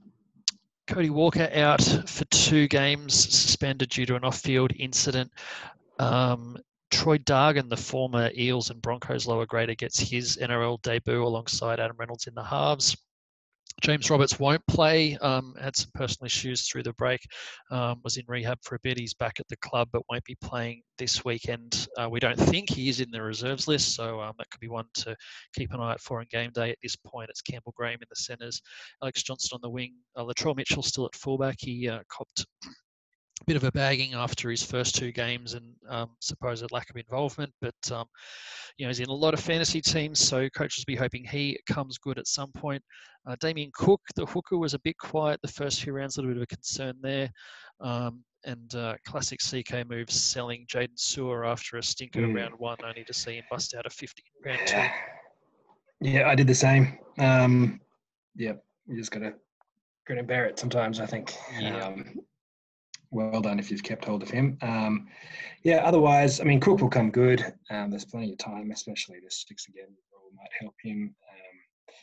Cody 0.88 1.10
Walker 1.10 1.50
out 1.54 1.84
for 2.08 2.26
two 2.26 2.68
games, 2.68 3.14
suspended 3.14 3.90
due 3.90 4.06
to 4.08 4.16
an 4.16 4.24
off 4.24 4.40
field 4.40 4.74
incident. 4.76 5.32
Um, 6.00 6.58
Troy 6.90 7.20
Dargan, 7.20 7.70
the 7.70 7.78
former 7.78 8.32
Eels 8.36 8.72
and 8.72 8.82
Broncos 8.82 9.28
lower 9.28 9.46
grader, 9.46 9.76
gets 9.76 10.00
his 10.00 10.38
NRL 10.42 10.82
debut 10.82 11.24
alongside 11.24 11.80
Adam 11.80 11.96
Reynolds 11.98 12.26
in 12.26 12.34
the 12.34 12.44
halves. 12.44 12.98
James 13.82 14.10
Roberts 14.10 14.40
won't 14.40 14.66
play. 14.68 15.16
Um, 15.18 15.56
had 15.62 15.76
some 15.76 15.92
personal 15.94 16.26
issues 16.26 16.68
through 16.68 16.84
the 16.84 16.94
break. 16.94 17.22
Um, 17.72 18.00
was 18.04 18.18
in 18.18 18.26
rehab 18.28 18.58
for 18.64 18.76
a 18.76 18.80
bit. 18.84 18.98
He's 18.98 19.14
back 19.14 19.40
at 19.40 19.48
the 19.48 19.58
club, 19.58 19.90
but 19.92 20.04
won't 20.10 20.24
be 20.26 20.36
playing 20.42 20.82
this 20.98 21.24
weekend. 21.24 21.88
Uh, 21.98 22.10
we 22.10 22.20
don't 22.20 22.40
think 22.40 22.70
he 22.70 22.90
is 22.90 23.00
in 23.00 23.12
the 23.12 23.22
reserves 23.22 23.68
list, 23.68 23.96
so 23.96 24.22
um, 24.22 24.34
that 24.38 24.50
could 24.50 24.60
be 24.60 24.68
one 24.68 24.86
to 24.96 25.16
keep 25.56 25.72
an 25.74 25.80
eye 25.80 25.92
out 25.92 26.02
for 26.02 26.20
on 26.20 26.26
game 26.30 26.52
day. 26.54 26.72
At 26.72 26.78
this 26.82 26.96
point, 26.96 27.30
it's 27.30 27.42
Campbell 27.42 27.74
Graham 27.76 28.00
in 28.02 28.08
the 28.10 28.16
centres, 28.16 28.62
Alex 29.02 29.24
Johnson 29.24 29.56
on 29.56 29.62
the 29.62 29.70
wing, 29.70 29.94
uh, 30.16 30.24
Latrell 30.24 30.56
Mitchell 30.56 30.84
still 30.84 31.06
at 31.06 31.16
fullback. 31.16 31.56
He 31.60 31.88
uh, 31.88 32.00
copped 32.10 32.46
bit 33.46 33.56
of 33.56 33.64
a 33.64 33.72
bagging 33.72 34.14
after 34.14 34.50
his 34.50 34.64
first 34.64 34.96
two 34.96 35.12
games 35.12 35.54
and 35.54 35.66
um, 35.88 36.10
supposed 36.20 36.72
lack 36.72 36.90
of 36.90 36.98
involvement. 36.98 37.52
But 37.62 37.92
um, 37.92 38.06
you 38.78 38.86
know, 38.86 38.90
he's 38.90 39.00
in 39.00 39.10
a 39.10 39.14
lot 39.14 39.34
of 39.34 39.40
fantasy 39.40 39.82
teams, 39.82 40.20
so 40.20 40.50
coaches 40.50 40.84
will 40.86 40.94
be 40.94 40.98
hoping 40.98 41.24
he 41.24 41.60
comes 41.68 41.98
good 41.98 42.18
at 42.18 42.28
some 42.28 42.52
point. 42.52 42.84
Uh, 43.28 43.36
Damien 43.42 43.72
Cook, 43.74 44.02
the 44.16 44.26
hooker, 44.26 44.58
was 44.58 44.74
a 44.74 44.80
bit 44.80 44.98
quiet 44.98 45.40
the 45.42 45.48
first 45.48 45.84
few 45.84 45.94
rounds, 45.94 46.18
a 46.18 46.22
little 46.22 46.34
bit 46.34 46.38
of 46.38 46.44
a 46.44 46.56
concern 46.56 46.96
there. 47.02 47.30
Um, 47.82 48.24
and 48.46 48.74
uh, 48.76 48.96
classic 49.06 49.40
CK 49.40 49.88
moves 49.88 50.16
selling 50.16 50.66
Jaydn 50.68 50.98
Su'A 50.98 51.46
after 51.46 51.78
a 51.78 51.84
stinker 51.84 52.22
mm. 52.22 52.36
round 52.36 52.54
one, 52.58 52.78
only 52.86 53.04
to 53.04 53.14
see 53.14 53.36
him 53.36 53.44
bust 53.52 53.76
out 53.76 53.86
a 53.86 53.90
50 53.90 54.24
round 54.46 54.60
two. 54.66 54.82
Yeah, 56.02 56.30
I 56.30 56.36
did 56.36 56.48
the 56.48 56.56
same. 56.56 56.98
Um, 57.18 57.82
yeah, 58.34 58.54
you 58.88 58.96
just 58.96 59.12
got 59.12 59.20
to 59.20 59.34
grin 60.08 60.20
and 60.20 60.28
bear 60.28 60.46
it 60.46 60.58
sometimes, 60.58 61.02
I 61.02 61.06
think. 61.06 61.36
Yeah. 61.60 61.88
Um, 61.88 62.22
well 63.12 63.42
done 63.42 63.60
if 63.60 63.72
you've 63.72 63.84
kept 63.84 64.06
hold 64.06 64.24
of 64.24 64.30
him. 64.30 64.58
Um, 64.62 65.08
yeah, 65.64 65.78
otherwise, 65.78 66.40
I 66.40 66.44
mean, 66.44 66.60
Cook 66.60 66.82
will 66.82 66.90
come 66.90 67.12
good. 67.12 67.54
Um, 67.70 67.90
there's 67.90 68.06
plenty 68.06 68.32
of 68.32 68.38
time, 68.38 68.72
especially 68.72 69.20
this 69.20 69.46
six 69.48 69.68
again 69.68 69.88
might 70.36 70.50
help 70.60 70.76
him. 70.82 71.16
Um, 71.32 71.96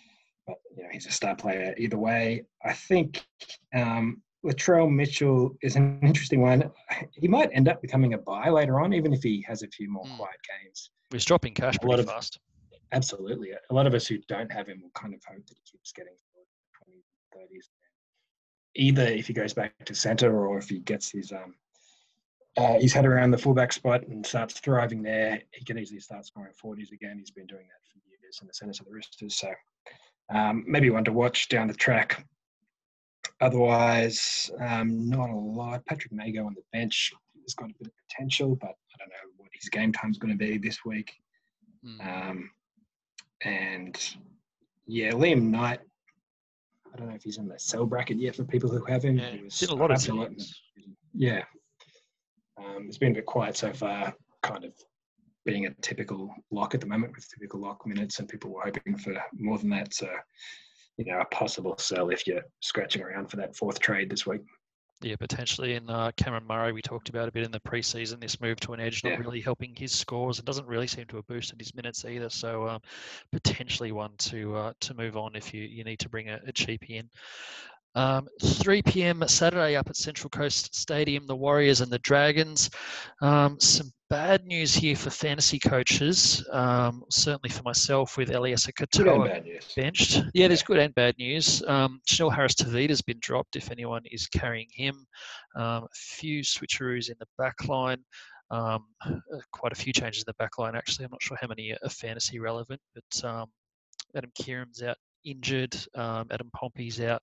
but 0.46 0.56
you 0.76 0.82
know, 0.82 0.88
he's 0.92 1.06
a 1.06 1.10
star 1.10 1.34
player 1.34 1.74
either 1.78 1.98
way. 1.98 2.44
I 2.64 2.72
think 2.72 3.24
um, 3.74 4.22
Latrell 4.44 4.90
Mitchell 4.90 5.56
is 5.62 5.76
an 5.76 5.98
interesting 6.02 6.40
one. 6.40 6.70
He 7.12 7.28
might 7.28 7.50
end 7.52 7.68
up 7.68 7.82
becoming 7.82 8.14
a 8.14 8.18
buy 8.18 8.48
later 8.48 8.80
on, 8.80 8.92
even 8.92 9.12
if 9.12 9.22
he 9.22 9.44
has 9.48 9.62
a 9.62 9.68
few 9.68 9.90
more 9.90 10.04
mm. 10.04 10.16
quiet 10.16 10.36
games. 10.62 10.90
He's 11.10 11.24
dropping 11.24 11.54
cash 11.54 11.76
a 11.76 11.80
pretty 11.80 12.02
of, 12.02 12.08
fast. 12.08 12.38
Absolutely. 12.92 13.52
A 13.52 13.74
lot 13.74 13.86
of 13.86 13.94
us 13.94 14.06
who 14.06 14.18
don't 14.28 14.50
have 14.52 14.68
him 14.68 14.80
will 14.82 14.90
kind 14.94 15.14
of 15.14 15.20
hope 15.26 15.44
that 15.46 15.56
he 15.56 15.62
keeps 15.70 15.92
getting 15.92 16.14
20, 16.84 17.02
30s 17.34 17.68
either 18.76 19.02
if 19.02 19.26
he 19.26 19.32
goes 19.32 19.52
back 19.52 19.72
to 19.84 19.94
centre 19.94 20.46
or 20.46 20.58
if 20.58 20.68
he 20.68 20.78
gets 20.80 21.10
his 21.10 21.32
um, 21.32 21.54
uh, 22.56 22.78
head 22.92 23.06
around 23.06 23.30
the 23.30 23.38
fullback 23.38 23.72
spot 23.72 24.06
and 24.06 24.24
starts 24.24 24.60
thriving 24.60 25.02
there, 25.02 25.42
he 25.52 25.64
can 25.64 25.78
easily 25.78 26.00
start 26.00 26.24
scoring 26.24 26.52
40s 26.62 26.92
again. 26.92 27.18
He's 27.18 27.30
been 27.30 27.46
doing 27.46 27.66
that 27.66 27.86
for 27.90 27.98
years 28.26 28.38
in 28.40 28.46
the 28.46 28.54
centres 28.54 28.80
of 28.80 28.86
the 28.86 28.92
Roosters. 28.92 29.36
So 29.36 29.52
um, 30.34 30.64
maybe 30.66 30.90
one 30.90 31.04
to 31.04 31.12
watch 31.12 31.48
down 31.48 31.68
the 31.68 31.74
track. 31.74 32.24
Otherwise, 33.40 34.50
um, 34.60 35.08
not 35.08 35.30
a 35.30 35.36
lot. 35.36 35.84
Patrick 35.86 36.12
Mago 36.12 36.46
on 36.46 36.54
the 36.54 36.62
bench 36.72 37.12
has 37.42 37.54
got 37.54 37.70
a 37.70 37.74
bit 37.78 37.88
of 37.88 37.92
potential, 38.08 38.56
but 38.56 38.70
I 38.70 38.98
don't 38.98 39.08
know 39.08 39.32
what 39.36 39.50
his 39.52 39.68
game 39.68 39.92
time's 39.92 40.18
going 40.18 40.36
to 40.36 40.38
be 40.38 40.58
this 40.58 40.84
week. 40.84 41.12
Mm. 41.84 42.30
Um, 42.30 42.50
and 43.42 44.16
yeah, 44.86 45.10
Liam 45.10 45.42
Knight 45.50 45.80
I 46.96 47.00
don't 47.00 47.08
know 47.10 47.14
if 47.14 47.24
he's 47.24 47.36
in 47.36 47.46
the 47.46 47.58
sell 47.58 47.84
bracket 47.84 48.18
yet 48.18 48.36
for 48.36 48.44
people 48.44 48.70
who 48.70 48.82
have 48.86 49.04
him. 49.04 49.18
Yeah, 49.18 49.30
he 49.30 49.42
was 49.42 49.60
a 49.62 49.74
lot 49.74 49.90
of 49.90 50.02
teams. 50.02 50.62
Yeah. 51.12 51.42
Um, 52.58 52.86
it's 52.86 52.96
been 52.96 53.12
a 53.12 53.16
bit 53.16 53.26
quiet 53.26 53.54
so 53.54 53.70
far, 53.74 54.14
kind 54.42 54.64
of 54.64 54.72
being 55.44 55.66
a 55.66 55.74
typical 55.82 56.34
lock 56.50 56.74
at 56.74 56.80
the 56.80 56.86
moment 56.86 57.14
with 57.14 57.28
typical 57.28 57.60
lock 57.60 57.86
minutes, 57.86 58.18
and 58.18 58.26
people 58.26 58.50
were 58.50 58.62
hoping 58.62 58.96
for 58.96 59.14
more 59.34 59.58
than 59.58 59.68
that. 59.70 59.92
So, 59.92 60.08
you 60.96 61.04
know, 61.04 61.20
a 61.20 61.26
possible 61.26 61.76
sell 61.76 62.08
if 62.08 62.26
you're 62.26 62.44
scratching 62.60 63.02
around 63.02 63.30
for 63.30 63.36
that 63.36 63.54
fourth 63.54 63.78
trade 63.78 64.08
this 64.08 64.26
week. 64.26 64.40
Yeah, 65.02 65.16
potentially. 65.16 65.74
And 65.74 65.90
uh, 65.90 66.10
Cameron 66.16 66.46
Murray, 66.46 66.72
we 66.72 66.80
talked 66.80 67.10
about 67.10 67.28
a 67.28 67.32
bit 67.32 67.44
in 67.44 67.50
the 67.50 67.60
preseason. 67.60 68.18
This 68.18 68.40
move 68.40 68.58
to 68.60 68.72
an 68.72 68.80
edge 68.80 69.04
not 69.04 69.10
yeah. 69.10 69.18
really 69.18 69.42
helping 69.42 69.74
his 69.76 69.92
scores. 69.92 70.38
It 70.38 70.46
doesn't 70.46 70.66
really 70.66 70.86
seem 70.86 71.04
to 71.06 71.16
have 71.16 71.26
boosted 71.26 71.60
his 71.60 71.74
minutes 71.74 72.04
either. 72.06 72.30
So 72.30 72.66
um, 72.66 72.80
potentially 73.30 73.92
one 73.92 74.12
to 74.18 74.56
uh, 74.56 74.72
to 74.80 74.94
move 74.94 75.18
on 75.18 75.36
if 75.36 75.52
you, 75.52 75.62
you 75.62 75.84
need 75.84 75.98
to 75.98 76.08
bring 76.08 76.30
a, 76.30 76.40
a 76.46 76.52
cheapie 76.52 76.90
in. 76.90 77.10
Um, 77.96 78.28
3 78.42 78.82
p.m. 78.82 79.24
Saturday 79.26 79.74
up 79.74 79.88
at 79.88 79.96
Central 79.96 80.28
Coast 80.28 80.74
Stadium, 80.74 81.26
the 81.26 81.34
Warriors 81.34 81.80
and 81.80 81.90
the 81.90 81.98
Dragons. 82.00 82.68
Um, 83.22 83.58
some 83.58 83.90
bad 84.10 84.44
news 84.44 84.74
here 84.74 84.94
for 84.94 85.08
fantasy 85.08 85.58
coaches, 85.58 86.46
um, 86.52 87.02
certainly 87.10 87.48
for 87.48 87.62
myself 87.62 88.18
with 88.18 88.28
Eliesa 88.28 88.70
Katoa 88.72 89.42
benched. 89.74 90.22
Yeah, 90.34 90.48
there's 90.48 90.62
good 90.62 90.78
and 90.78 90.94
bad 90.94 91.16
news. 91.18 91.62
Um, 91.66 92.00
Chanel 92.06 92.28
Harris 92.28 92.54
Tavita's 92.54 93.00
been 93.00 93.18
dropped 93.20 93.56
if 93.56 93.70
anyone 93.70 94.02
is 94.10 94.26
carrying 94.26 94.68
him. 94.70 95.06
Um, 95.56 95.84
a 95.84 95.88
few 95.94 96.42
switcheroos 96.42 97.08
in 97.08 97.16
the 97.18 97.26
back 97.38 97.66
line. 97.66 98.04
Um, 98.50 98.84
uh, 99.04 99.14
quite 99.52 99.72
a 99.72 99.76
few 99.76 99.94
changes 99.94 100.22
in 100.22 100.26
the 100.26 100.34
back 100.34 100.58
line, 100.58 100.76
actually. 100.76 101.06
I'm 101.06 101.12
not 101.12 101.22
sure 101.22 101.38
how 101.40 101.48
many 101.48 101.72
are 101.72 101.88
fantasy 101.88 102.38
relevant, 102.38 102.80
but 102.94 103.24
um, 103.24 103.46
Adam 104.14 104.30
Keighran's 104.34 104.82
out 104.82 104.98
injured. 105.26 105.76
Um, 105.94 106.28
Adam 106.30 106.50
Pompey's 106.54 107.00
out. 107.00 107.22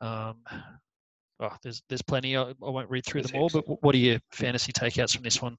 Um, 0.00 0.36
oh, 1.40 1.52
there's 1.62 1.82
there's 1.88 2.02
plenty. 2.02 2.36
I, 2.36 2.42
I 2.42 2.54
won't 2.60 2.90
read 2.90 3.06
through 3.06 3.22
them 3.22 3.40
all, 3.40 3.48
but 3.48 3.64
what 3.82 3.94
are 3.94 3.98
your 3.98 4.18
fantasy 4.32 4.72
takeouts 4.72 5.14
from 5.14 5.22
this 5.22 5.40
one? 5.40 5.56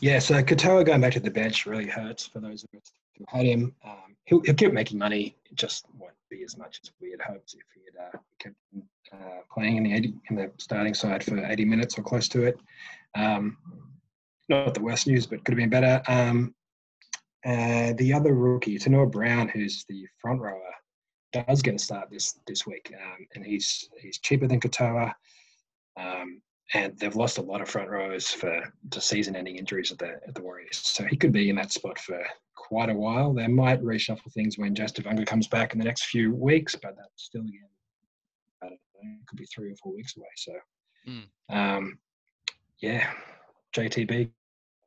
Yeah, 0.00 0.18
so 0.18 0.42
Katoa 0.42 0.84
going 0.84 1.00
back 1.00 1.12
to 1.12 1.20
the 1.20 1.30
bench 1.30 1.66
really 1.66 1.86
hurts 1.86 2.26
for 2.26 2.40
those 2.40 2.64
of 2.64 2.78
us 2.78 2.92
who 3.16 3.24
had 3.28 3.46
him. 3.46 3.74
Um, 3.84 4.16
he'll, 4.24 4.40
he'll 4.40 4.54
keep 4.54 4.72
making 4.72 4.98
money. 4.98 5.36
It 5.50 5.56
just 5.56 5.86
won't 5.98 6.14
be 6.30 6.42
as 6.42 6.56
much 6.56 6.80
as 6.82 6.90
we 7.00 7.10
had 7.10 7.20
hoped 7.20 7.54
if 7.54 7.62
he 7.74 7.82
had 7.86 8.06
uh, 8.06 8.18
kept 8.38 8.54
uh, 9.12 9.40
playing 9.52 9.76
in 9.76 9.84
the 9.84 9.94
80, 9.94 10.14
in 10.30 10.36
the 10.36 10.50
starting 10.58 10.94
side 10.94 11.22
for 11.22 11.42
80 11.44 11.64
minutes 11.64 11.98
or 11.98 12.02
close 12.02 12.28
to 12.28 12.44
it. 12.44 12.58
Um, 13.14 13.56
not 14.48 14.74
the 14.74 14.82
worst 14.82 15.06
news, 15.06 15.26
but 15.26 15.44
could 15.44 15.52
have 15.52 15.58
been 15.58 15.70
better. 15.70 16.02
Um, 16.08 16.54
uh, 17.44 17.92
the 17.98 18.12
other 18.12 18.34
rookie, 18.34 18.78
Taunoa-Brown, 18.78 19.48
who's 19.48 19.84
the 19.88 20.06
front 20.18 20.40
rower, 20.40 20.60
does 21.32 21.62
get 21.62 21.74
a 21.74 21.78
start 21.78 22.08
this 22.10 22.38
this 22.46 22.66
week, 22.66 22.92
um, 22.94 23.26
and 23.34 23.44
he's 23.44 23.88
he's 24.00 24.18
cheaper 24.18 24.46
than 24.46 24.60
Katoa. 24.60 25.12
Um, 25.96 26.40
and 26.72 26.98
they've 26.98 27.14
lost 27.14 27.38
a 27.38 27.42
lot 27.42 27.60
of 27.60 27.68
front 27.68 27.90
rowers 27.90 28.28
for 28.28 28.62
to 28.90 29.00
season-ending 29.00 29.56
injuries 29.56 29.92
at 29.92 29.98
the 29.98 30.20
at 30.26 30.34
the 30.34 30.42
Warriors. 30.42 30.78
So 30.78 31.04
he 31.04 31.16
could 31.16 31.32
be 31.32 31.50
in 31.50 31.56
that 31.56 31.72
spot 31.72 31.98
for 31.98 32.24
quite 32.56 32.88
a 32.88 32.94
while. 32.94 33.34
They 33.34 33.46
might 33.46 33.82
reshuffle 33.82 34.32
things 34.32 34.56
when 34.56 34.74
Jazz 34.74 34.92
Tevaga 34.92 35.26
comes 35.26 35.48
back 35.48 35.72
in 35.72 35.78
the 35.78 35.84
next 35.84 36.06
few 36.06 36.34
weeks, 36.34 36.74
but 36.74 36.96
that's 36.96 37.24
still 37.24 37.42
again, 37.42 37.68
I 38.62 38.66
don't 38.66 38.72
know, 38.72 39.16
it 39.20 39.26
could 39.26 39.38
be 39.38 39.46
three 39.46 39.72
or 39.72 39.76
four 39.76 39.94
weeks 39.94 40.16
away. 40.16 40.26
So, 40.36 40.52
mm. 41.08 41.24
um, 41.50 41.98
yeah, 42.80 43.12
JTB 43.76 44.30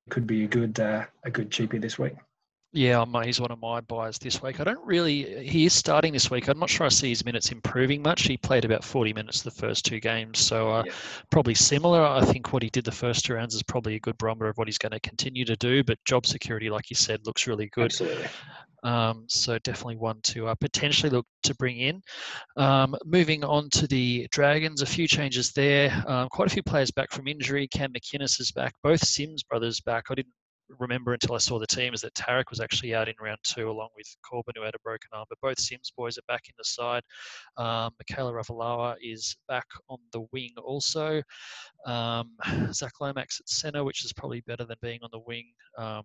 could 0.10 0.26
be 0.26 0.46
a 0.46 0.48
good 0.48 0.80
uh, 0.80 1.06
a 1.24 1.32
good 1.32 1.52
cheapie 1.52 1.82
this 1.82 2.00
week. 2.00 2.16
Yeah, 2.74 3.06
he's 3.24 3.40
one 3.40 3.52
of 3.52 3.60
my 3.62 3.80
buyers 3.80 4.20
this 4.20 4.42
week. 4.42 4.60
I 4.60 4.66
don't 4.66 4.86
really. 4.86 5.48
He 5.48 5.66
is 5.66 5.74
starting 5.74 6.12
this 6.12 6.30
week. 6.30 6.50
I'm 6.50 6.60
not 6.60 6.70
sure 6.70 6.86
I 6.86 6.90
see 6.90 7.10
his 7.10 7.24
minutes 7.24 7.52
improving 7.52 8.02
much. 8.02 8.24
He 8.24 8.36
played 8.36 8.66
about 8.66 8.84
40 8.84 9.14
minutes 9.14 9.42
the 9.42 9.52
first 9.52 9.86
two 9.86 10.02
games, 10.02 10.40
so 10.40 10.72
uh, 10.72 10.84
yeah. 10.86 10.92
probably 11.32 11.56
similar. 11.56 12.06
I 12.06 12.26
think 12.26 12.52
what 12.52 12.62
he 12.62 12.70
did 12.70 12.84
the 12.84 12.92
first 12.92 13.26
two 13.26 13.36
rounds 13.36 13.56
is 13.56 13.64
probably 13.64 13.96
a 13.96 14.00
good 14.00 14.18
barometer 14.18 14.50
of 14.50 14.58
what 14.58 14.68
he's 14.68 14.78
going 14.78 14.92
to 14.92 15.00
continue 15.00 15.46
to 15.46 15.56
do. 15.56 15.82
But 15.84 15.98
job 16.06 16.26
security, 16.26 16.70
like 16.70 16.90
you 16.90 16.96
said, 16.96 17.26
looks 17.26 17.48
really 17.48 17.70
good. 17.74 17.86
Absolutely. 17.86 18.28
Um, 18.84 19.26
so 19.28 19.58
definitely 19.60 19.98
one 19.98 20.20
to 20.24 20.48
uh, 20.48 20.56
potentially 20.56 21.10
look 21.10 21.26
to 21.44 21.56
bring 21.56 21.78
in. 21.78 22.02
Um, 22.58 22.96
moving 23.06 23.44
on 23.44 23.70
to 23.72 23.88
the 23.88 24.28
Dragons, 24.32 24.82
a 24.82 24.86
few 24.86 25.08
changes 25.08 25.52
there. 25.54 26.04
Um, 26.06 26.28
quite 26.30 26.48
a 26.48 26.54
few 26.54 26.64
players 26.64 26.92
back 26.92 27.12
from 27.12 27.28
injury. 27.28 27.68
Cam 27.70 27.94
McInnes 27.94 28.40
is 28.40 28.52
back. 28.52 28.74
Both 28.84 29.06
Sims 29.06 29.44
brothers 29.44 29.80
back. 29.82 30.06
I 30.10 30.16
didn't 30.16 30.34
remember 30.80 31.14
until 31.14 31.36
I 31.36 31.40
saw 31.40 31.60
the 31.60 31.68
team 31.68 31.94
is 31.94 32.02
that 32.02 32.14
Tariq 32.14 32.50
was 32.50 32.60
actually 32.60 32.94
out 32.94 33.08
in 33.08 33.16
round 33.22 33.40
two 33.44 33.70
along 33.70 33.90
with 33.96 34.08
Korbin 34.26 34.56
who 34.56 34.64
had 34.64 34.76
a 34.76 34.80
broken 34.84 35.10
arm. 35.14 35.26
But 35.30 35.40
both 35.42 35.60
Sims 35.60 35.92
boys 35.96 36.18
are 36.18 36.28
back 36.28 36.44
in 36.48 36.56
the 36.58 36.64
side. 36.64 37.04
Um, 37.58 37.92
Mikaele 38.02 38.34
Ravalawa 38.34 38.96
is 39.02 39.36
back 39.48 39.68
on 39.90 39.98
the 40.12 40.22
wing 40.32 40.54
also. 40.64 41.22
Um, 41.86 42.32
Zac 42.72 42.94
Lomax 43.00 43.40
at 43.40 43.50
centre, 43.50 43.84
which 43.84 44.04
is 44.06 44.14
probably 44.14 44.42
better 44.42 44.66
than 44.66 44.78
being 44.82 45.00
on 45.04 45.10
the 45.12 45.20
wing. 45.20 45.46
Um, 45.78 46.04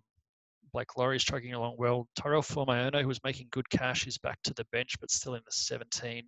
Blake 0.71 0.97
Lawrie 0.97 1.17
is 1.17 1.23
trucking 1.23 1.53
along 1.53 1.75
well. 1.77 2.07
Tyrell 2.15 2.41
Fuimaono, 2.41 3.01
who 3.01 3.07
was 3.07 3.23
making 3.23 3.47
good 3.51 3.69
cash, 3.69 4.07
is 4.07 4.17
back 4.17 4.39
to 4.43 4.53
the 4.55 4.65
bench 4.71 4.99
but 4.99 5.11
still 5.11 5.35
in 5.35 5.41
the 5.45 5.51
17. 5.51 6.23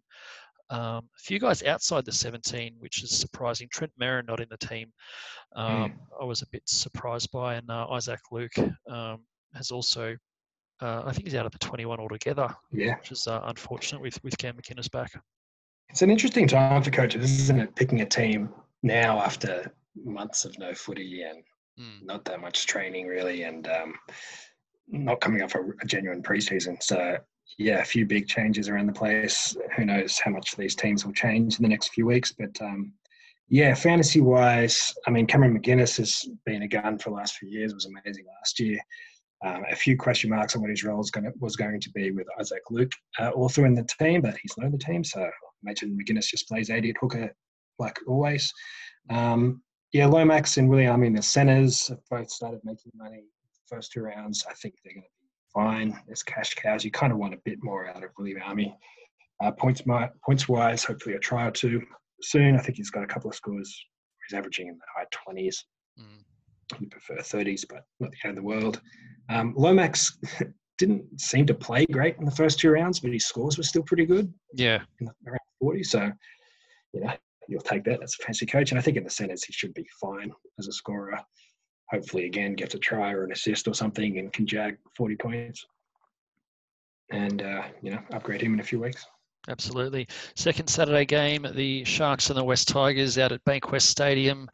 Um, 0.70 0.82
a 0.82 1.20
few 1.20 1.40
guys 1.40 1.64
outside 1.64 2.06
the 2.06 2.12
17, 2.12 2.76
which 2.80 3.04
is 3.04 3.12
surprising. 3.12 3.68
Trent 3.72 3.92
Merrin 4.02 4.28
not 4.28 4.40
in 4.40 4.48
the 4.50 4.58
team. 4.58 4.92
Um, 5.56 5.70
mm. 5.70 5.94
I 6.22 6.26
was 6.26 6.42
a 6.42 6.48
bit 6.52 6.64
surprised 6.66 7.32
by, 7.32 7.56
and 7.56 7.70
uh, 7.70 7.88
Isaac 7.92 8.20
Luke 8.32 8.58
um, 8.90 9.22
has 9.54 9.72
also. 9.72 10.16
Uh, 10.82 11.04
I 11.06 11.14
think 11.14 11.26
he's 11.26 11.36
out 11.36 11.46
of 11.46 11.54
the 11.54 11.60
21 11.60 12.00
altogether. 12.00 12.54
Yeah, 12.72 12.98
which 12.98 13.12
is 13.12 13.28
uh, 13.28 13.42
unfortunate 13.46 14.02
with 14.02 14.22
with 14.24 14.38
Cam 14.38 14.56
McInnes 14.56 14.92
back. 14.92 15.12
It's 15.90 16.02
an 16.02 16.10
interesting 16.10 16.48
time 16.48 16.84
for 16.84 16.92
coaches, 16.92 17.40
isn't 17.42 17.60
it? 17.60 17.76
Picking 17.76 18.02
a 18.02 18.06
team 18.06 18.50
now 18.84 19.20
after 19.20 19.72
months 20.04 20.44
of 20.44 20.58
no 20.60 20.74
footy 20.74 21.22
and 21.22 21.44
mm. 21.80 22.04
not 22.04 22.26
that 22.26 22.42
much 22.42 22.66
training 22.68 23.08
really, 23.08 23.44
and 23.44 23.68
um, 23.68 23.94
not 24.88 25.22
coming 25.22 25.42
off 25.42 25.56
a, 25.56 25.62
a 25.82 25.86
genuine 25.86 26.22
preseason. 26.22 26.82
So 26.82 27.18
yeah, 27.58 27.80
a 27.80 27.86
few 27.86 28.06
big 28.06 28.28
changes 28.28 28.68
around 28.68 28.88
the 28.88 28.94
place. 28.94 29.56
Who 29.76 29.86
knows 29.86 30.20
how 30.20 30.32
much 30.32 30.56
these 30.56 30.76
teams 30.76 31.06
will 31.06 31.14
change 31.14 31.58
in 31.58 31.64
the 31.64 31.70
next 31.70 31.90
few 31.90 32.06
weeks? 32.06 32.34
But 32.38 32.60
um, 32.62 32.94
yeah, 33.48 33.74
fantasy 33.74 34.22
wise, 34.22 34.94
I 35.08 35.12
mean, 35.12 35.28
Cameron 35.28 35.58
McInnes 35.58 35.98
has 35.98 36.28
been 36.46 36.64
a 36.64 36.68
gun 36.68 36.98
for 36.98 37.12
the 37.12 37.16
last 37.16 37.38
few 37.38 37.50
years. 37.50 37.72
It 37.72 37.76
was 37.76 37.86
amazing 37.86 38.26
last 38.40 38.60
year. 38.60 38.80
Um, 39.46 39.64
a 39.70 39.76
few 39.76 39.98
question 39.98 40.30
marks 40.30 40.56
on 40.56 40.62
what 40.62 40.72
his 40.72 40.84
role 40.84 40.98
was 40.98 41.12
going 41.12 41.26
to, 41.26 41.34
was 41.40 41.56
going 41.56 41.80
to 41.80 41.90
be 41.92 42.12
with 42.12 42.26
Isaac 42.40 42.64
Luke 42.72 42.92
uh, 43.20 43.30
also 43.30 43.64
in 43.64 43.76
the 43.76 43.88
team, 44.00 44.22
but 44.22 44.36
he's 44.42 44.58
not 44.58 44.66
in 44.66 44.72
the 44.72 44.78
team. 44.78 45.04
So 45.04 45.22
I 45.22 45.30
imagine 45.64 45.98
McInnes 45.98 46.28
just 46.28 46.48
plays 46.48 46.70
80 46.70 46.90
at 46.90 46.96
hooker 47.00 47.34
like 47.78 48.00
always. 48.08 48.52
Um, 49.10 49.62
yeah, 49.94 50.08
Lomax 50.08 50.58
and 50.58 50.70
William 50.70 51.04
in 51.04 51.14
the 51.14 51.22
centres 51.22 51.88
have 51.88 52.00
both 52.10 52.30
started 52.30 52.62
making 52.64 52.92
money 52.96 53.26
first 53.68 53.92
two 53.92 54.02
rounds. 54.02 54.46
I 54.50 54.54
think 54.54 54.76
they're 54.84 54.94
going 54.94 55.04
to 55.04 55.15
fine. 55.56 56.00
There's 56.06 56.22
cash 56.22 56.54
cows. 56.54 56.86
You 56.86 56.92
kind 56.92 57.12
of 57.12 57.18
want 57.18 57.34
a 57.34 57.40
bit 57.46 57.64
more 57.64 57.88
out 57.88 58.04
of 58.04 58.12
William 58.20 58.42
Army. 58.46 58.76
Uh, 59.44 59.52
points, 59.52 59.82
points 60.26 60.48
wise, 60.48 60.84
hopefully 60.84 61.16
a 61.16 61.20
try 61.20 61.48
or 61.48 61.52
two 61.52 61.82
soon. 62.22 62.56
I 62.56 62.60
think 62.60 62.78
he's 62.78 62.92
got 62.92 63.04
a 63.04 63.08
couple 63.08 63.30
of 63.30 63.36
scores. 63.36 63.76
He's 64.28 64.38
averaging 64.38 64.68
in 64.68 64.78
the 64.78 64.86
high 64.96 65.06
20s. 65.34 65.56
Mm. 66.00 66.82
You 66.82 66.88
prefer 66.88 67.16
30s, 67.18 67.64
but 67.68 67.84
not 68.00 68.12
the 68.12 68.28
end 68.28 68.38
of 68.38 68.44
the 68.44 68.48
world. 68.48 68.82
Um, 69.30 69.54
Lomax 69.58 70.18
didn't 70.78 71.20
seem 71.20 71.46
to 71.48 71.54
play 71.54 71.86
great 71.86 72.18
in 72.18 72.26
the 72.26 72.32
first 72.32 72.60
two 72.60 72.70
rounds, 72.70 73.00
but 73.00 73.12
his 73.12 73.26
scores 73.26 73.58
were 73.58 73.64
still 73.64 73.84
pretty 73.84 74.06
good. 74.06 74.34
Yeah. 74.54 74.82
Around 75.28 75.40
40. 75.60 75.84
So, 75.84 76.12
you 76.94 77.02
know, 77.02 77.14
you'll 77.48 77.62
take 77.62 77.84
that 77.86 78.02
as 78.04 78.16
a 78.20 78.24
fancy 78.24 78.46
coach. 78.46 78.72
And 78.72 78.80
I 78.80 78.82
think 78.82 78.98
in 78.98 79.04
the 79.04 79.10
centers, 79.10 79.44
he 79.44 79.54
should 79.54 79.74
be 79.74 79.86
fine 80.02 80.32
as 80.60 80.68
a 80.68 80.74
scorer 80.74 81.20
hopefully 81.90 82.26
again 82.26 82.54
gets 82.54 82.76
a 82.76 82.80
try 82.80 83.12
or 83.12 83.24
an 83.24 83.32
assist 83.32 83.68
or 83.68 83.74
something 83.74 84.20
and 84.20 84.34
can 84.34 84.46
jag 84.46 84.78
40 84.96 85.16
points. 85.16 85.66
And 87.12 87.42
uh, 87.42 87.64
you 87.82 87.92
know 87.92 88.02
upgrade 88.14 88.42
him 88.42 88.54
in 88.54 88.60
a 88.60 88.64
few 88.64 88.80
weeks 88.80 89.06
Absolutely. 89.48 90.08
Second 90.36 90.68
Saturday 90.68 91.06
game, 91.06 91.46
the 91.54 91.84
Sharks 91.84 92.30
and 92.30 92.38
the 92.38 92.44
West 92.44 92.68
Tigers 92.68 93.18
out 93.18 93.32
at 93.32 93.44
Bankwest 93.46 93.84
Stadium. 93.84 94.50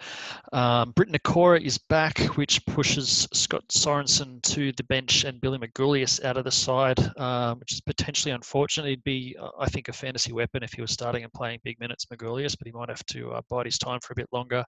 Um, 0.51 0.91
Briton 0.91 1.15
Nikora 1.15 1.62
is 1.62 1.77
back, 1.77 2.19
which 2.36 2.65
pushes 2.65 3.27
Scott 3.34 3.63
Sorensen 3.69 4.41
to 4.41 4.73
the 4.73 4.84
bench 4.84 5.23
and 5.23 5.39
Billy 5.39 5.58
Magoulias 5.58 6.23
out 6.25 6.36
of 6.36 6.43
the 6.43 6.51
side, 6.51 6.99
um, 7.17 7.60
which 7.60 7.71
is 7.71 7.80
potentially 7.82 8.34
unfortunate. 8.34 8.89
He'd 8.89 9.04
be, 9.04 9.38
I 9.60 9.67
think, 9.67 9.88
a 9.88 9.93
fantasy 9.93 10.34
weapon 10.34 10.62
if 10.62 10.73
he 10.73 10.82
was 10.82 10.91
starting 10.91 11.23
and 11.23 11.32
playing 11.32 11.60
big 11.63 11.80
minutes, 11.80 12.06
Magoulias, 12.08 12.58
but 12.58 12.67
he 12.67 12.73
might 12.73 12.89
have 12.89 13.06
to 13.08 13.32
uh, 13.32 13.41
bide 13.49 13.67
his 13.67 13.77
time 13.77 13.99
for 14.01 14.12
a 14.12 14.15
bit 14.17 14.27
longer. 14.34 14.65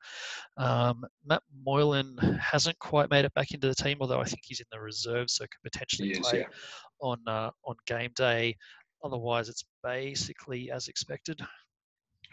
Um, 0.57 1.03
Matt 1.25 1.43
Moylan 1.65 2.17
hasn't 2.41 2.79
quite 2.79 3.09
made 3.09 3.25
it 3.25 3.33
back 3.33 3.51
into 3.51 3.67
the 3.67 3.75
team, 3.75 3.97
although 3.99 4.21
I 4.21 4.25
think 4.25 4.41
he's 4.43 4.61
in 4.61 4.67
the 4.71 4.79
reserve, 4.79 5.29
so 5.29 5.43
could 5.43 5.71
potentially 5.71 6.11
is, 6.11 6.19
play 6.19 6.39
yeah. 6.39 6.45
on 7.01 7.17
uh, 7.27 7.51
on 7.65 7.75
game 7.85 8.11
day. 8.15 8.55
Otherwise, 9.03 9.49
it's 9.49 9.65
basically 9.83 10.71
as 10.71 10.87
expected. 10.87 11.41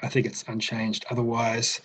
I 0.03 0.09
think 0.09 0.25
it's 0.25 0.45
unchanged. 0.49 1.05
Otherwise, 1.11 1.81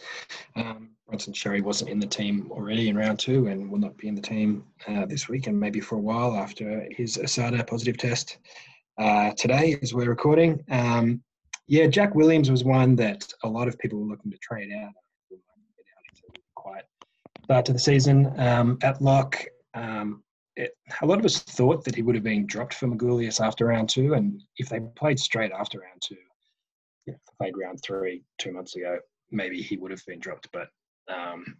um, 0.55 0.91
Bronson 1.07 1.33
Xerri 1.33 1.61
wasn't 1.61 1.89
in 1.89 1.99
the 1.99 2.07
team 2.07 2.49
already 2.51 2.89
in 2.89 2.95
round 2.95 3.19
two 3.19 3.47
and 3.47 3.69
will 3.69 3.79
not 3.79 3.97
be 3.97 4.07
in 4.07 4.15
the 4.15 4.21
team 4.21 4.63
uh, 4.87 5.05
this 5.05 5.27
week 5.27 5.47
and 5.47 5.59
maybe 5.59 5.79
for 5.79 5.95
a 5.95 6.01
while 6.01 6.35
after 6.35 6.87
his 6.91 7.17
ASADA 7.17 7.67
positive 7.67 7.97
test 7.97 8.37
uh, 8.97 9.31
today 9.31 9.77
as 9.81 9.93
we're 9.93 10.09
recording. 10.09 10.63
Um, 10.69 11.21
yeah, 11.67 11.87
Jack 11.87 12.15
Williams 12.15 12.49
was 12.49 12.63
one 12.63 12.95
that 12.97 13.27
a 13.43 13.49
lot 13.49 13.67
of 13.67 13.77
people 13.79 13.99
were 13.99 14.07
looking 14.07 14.31
to 14.31 14.37
trade 14.37 14.71
out. 14.71 14.93
Quite 16.55 16.83
start 17.43 17.65
to 17.65 17.73
the 17.73 17.79
season 17.79 18.39
um, 18.39 18.77
at 18.81 19.01
lock. 19.01 19.43
Um, 19.73 20.23
it, 20.55 20.71
a 21.01 21.05
lot 21.05 21.19
of 21.19 21.25
us 21.25 21.39
thought 21.39 21.83
that 21.83 21.95
he 21.95 22.01
would 22.01 22.15
have 22.15 22.23
been 22.23 22.45
dropped 22.45 22.73
for 22.75 22.87
Magoulias 22.87 23.45
after 23.45 23.65
round 23.65 23.89
two, 23.89 24.13
and 24.13 24.41
if 24.57 24.69
they 24.69 24.79
played 24.95 25.19
straight 25.19 25.51
after 25.51 25.79
round 25.79 26.01
two, 26.01 26.17
you 27.05 27.13
know, 27.13 27.19
played 27.37 27.55
round 27.57 27.79
three 27.83 28.23
two 28.37 28.51
months 28.51 28.75
ago, 28.75 28.97
maybe 29.31 29.61
he 29.61 29.77
would 29.77 29.91
have 29.91 30.05
been 30.07 30.19
dropped. 30.19 30.47
But 30.53 30.69
um, 31.13 31.57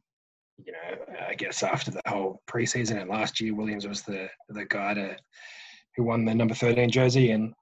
you 0.65 0.71
know, 0.71 1.05
I 1.27 1.33
guess 1.35 1.63
after 1.63 1.91
the 1.91 2.01
whole 2.07 2.41
preseason 2.47 3.01
and 3.01 3.09
last 3.09 3.41
year, 3.41 3.53
Williams 3.53 3.87
was 3.87 4.01
the 4.03 4.29
the 4.49 4.65
guy 4.65 4.93
to, 4.93 5.17
who 5.95 6.03
won 6.03 6.25
the 6.25 6.33
number 6.33 6.55
thirteen 6.55 6.89
jersey, 6.89 7.31
and 7.31 7.53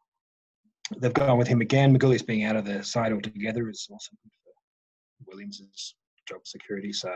they've 0.97 1.13
gone 1.13 1.37
with 1.37 1.47
him 1.47 1.61
again. 1.61 1.97
Magoulias 1.97 2.25
being 2.25 2.43
out 2.43 2.55
of 2.55 2.65
the 2.65 2.83
side 2.83 3.11
altogether 3.11 3.69
is 3.69 3.87
also 3.91 4.11
good 4.23 4.31
for 4.45 5.31
Williams's 5.31 5.95
job 6.29 6.45
security. 6.45 6.93
So 6.93 7.11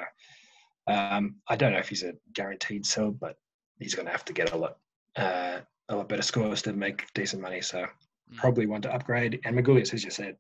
um, 0.87 1.35
I 1.47 1.55
don't 1.55 1.73
know 1.73 1.79
if 1.79 1.89
he's 1.89 2.03
a 2.03 2.13
guaranteed 2.33 2.85
sell, 2.85 3.11
but 3.11 3.35
he's 3.79 3.95
going 3.95 4.05
to 4.05 4.11
have 4.11 4.25
to 4.25 4.33
get 4.33 4.53
a 4.53 4.57
lot 4.57 4.77
uh, 5.15 5.59
a 5.89 5.95
lot 5.95 6.09
better 6.09 6.21
scores 6.21 6.61
to 6.63 6.73
make 6.73 7.11
decent 7.13 7.41
money. 7.41 7.61
So 7.61 7.79
mm. 7.79 8.37
probably 8.37 8.65
one 8.65 8.81
to 8.81 8.93
upgrade. 8.93 9.39
And 9.45 9.57
Magoulias, 9.57 9.93
as 9.93 10.03
you 10.03 10.11
said, 10.11 10.35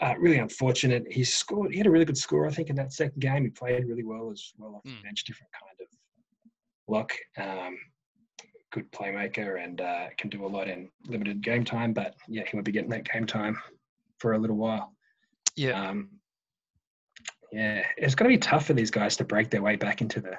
uh, 0.00 0.14
really 0.18 0.38
unfortunate. 0.38 1.04
He 1.10 1.22
scored. 1.22 1.70
He 1.70 1.78
had 1.78 1.86
a 1.86 1.90
really 1.90 2.04
good 2.04 2.18
score, 2.18 2.46
I 2.46 2.50
think, 2.50 2.70
in 2.70 2.76
that 2.76 2.92
second 2.92 3.20
game. 3.20 3.44
He 3.44 3.50
played 3.50 3.86
really 3.86 4.04
well 4.04 4.30
as 4.32 4.52
well 4.58 4.76
off 4.76 4.82
mm. 4.84 4.96
the 4.96 5.02
bench, 5.02 5.24
different 5.24 5.52
kind 5.52 5.76
of 5.80 6.92
luck. 6.92 7.12
Um, 7.38 7.78
good 8.72 8.90
playmaker 8.90 9.62
and 9.62 9.80
uh, 9.80 10.06
can 10.18 10.30
do 10.30 10.44
a 10.44 10.48
lot 10.48 10.68
in 10.68 10.90
limited 11.06 11.42
game 11.42 11.64
time. 11.64 11.92
But 11.92 12.14
yeah, 12.26 12.42
he 12.50 12.56
won't 12.56 12.66
be 12.66 12.72
getting 12.72 12.90
that 12.90 13.10
game 13.10 13.26
time 13.26 13.56
for 14.18 14.32
a 14.32 14.38
little 14.38 14.56
while. 14.56 14.92
Yeah. 15.56 15.88
Um, 15.88 16.10
yeah, 17.52 17.84
it's 17.96 18.16
going 18.16 18.28
to 18.28 18.36
be 18.36 18.40
tough 18.40 18.66
for 18.66 18.72
these 18.72 18.90
guys 18.90 19.16
to 19.18 19.24
break 19.24 19.48
their 19.48 19.62
way 19.62 19.76
back 19.76 20.00
into 20.00 20.20
the 20.20 20.36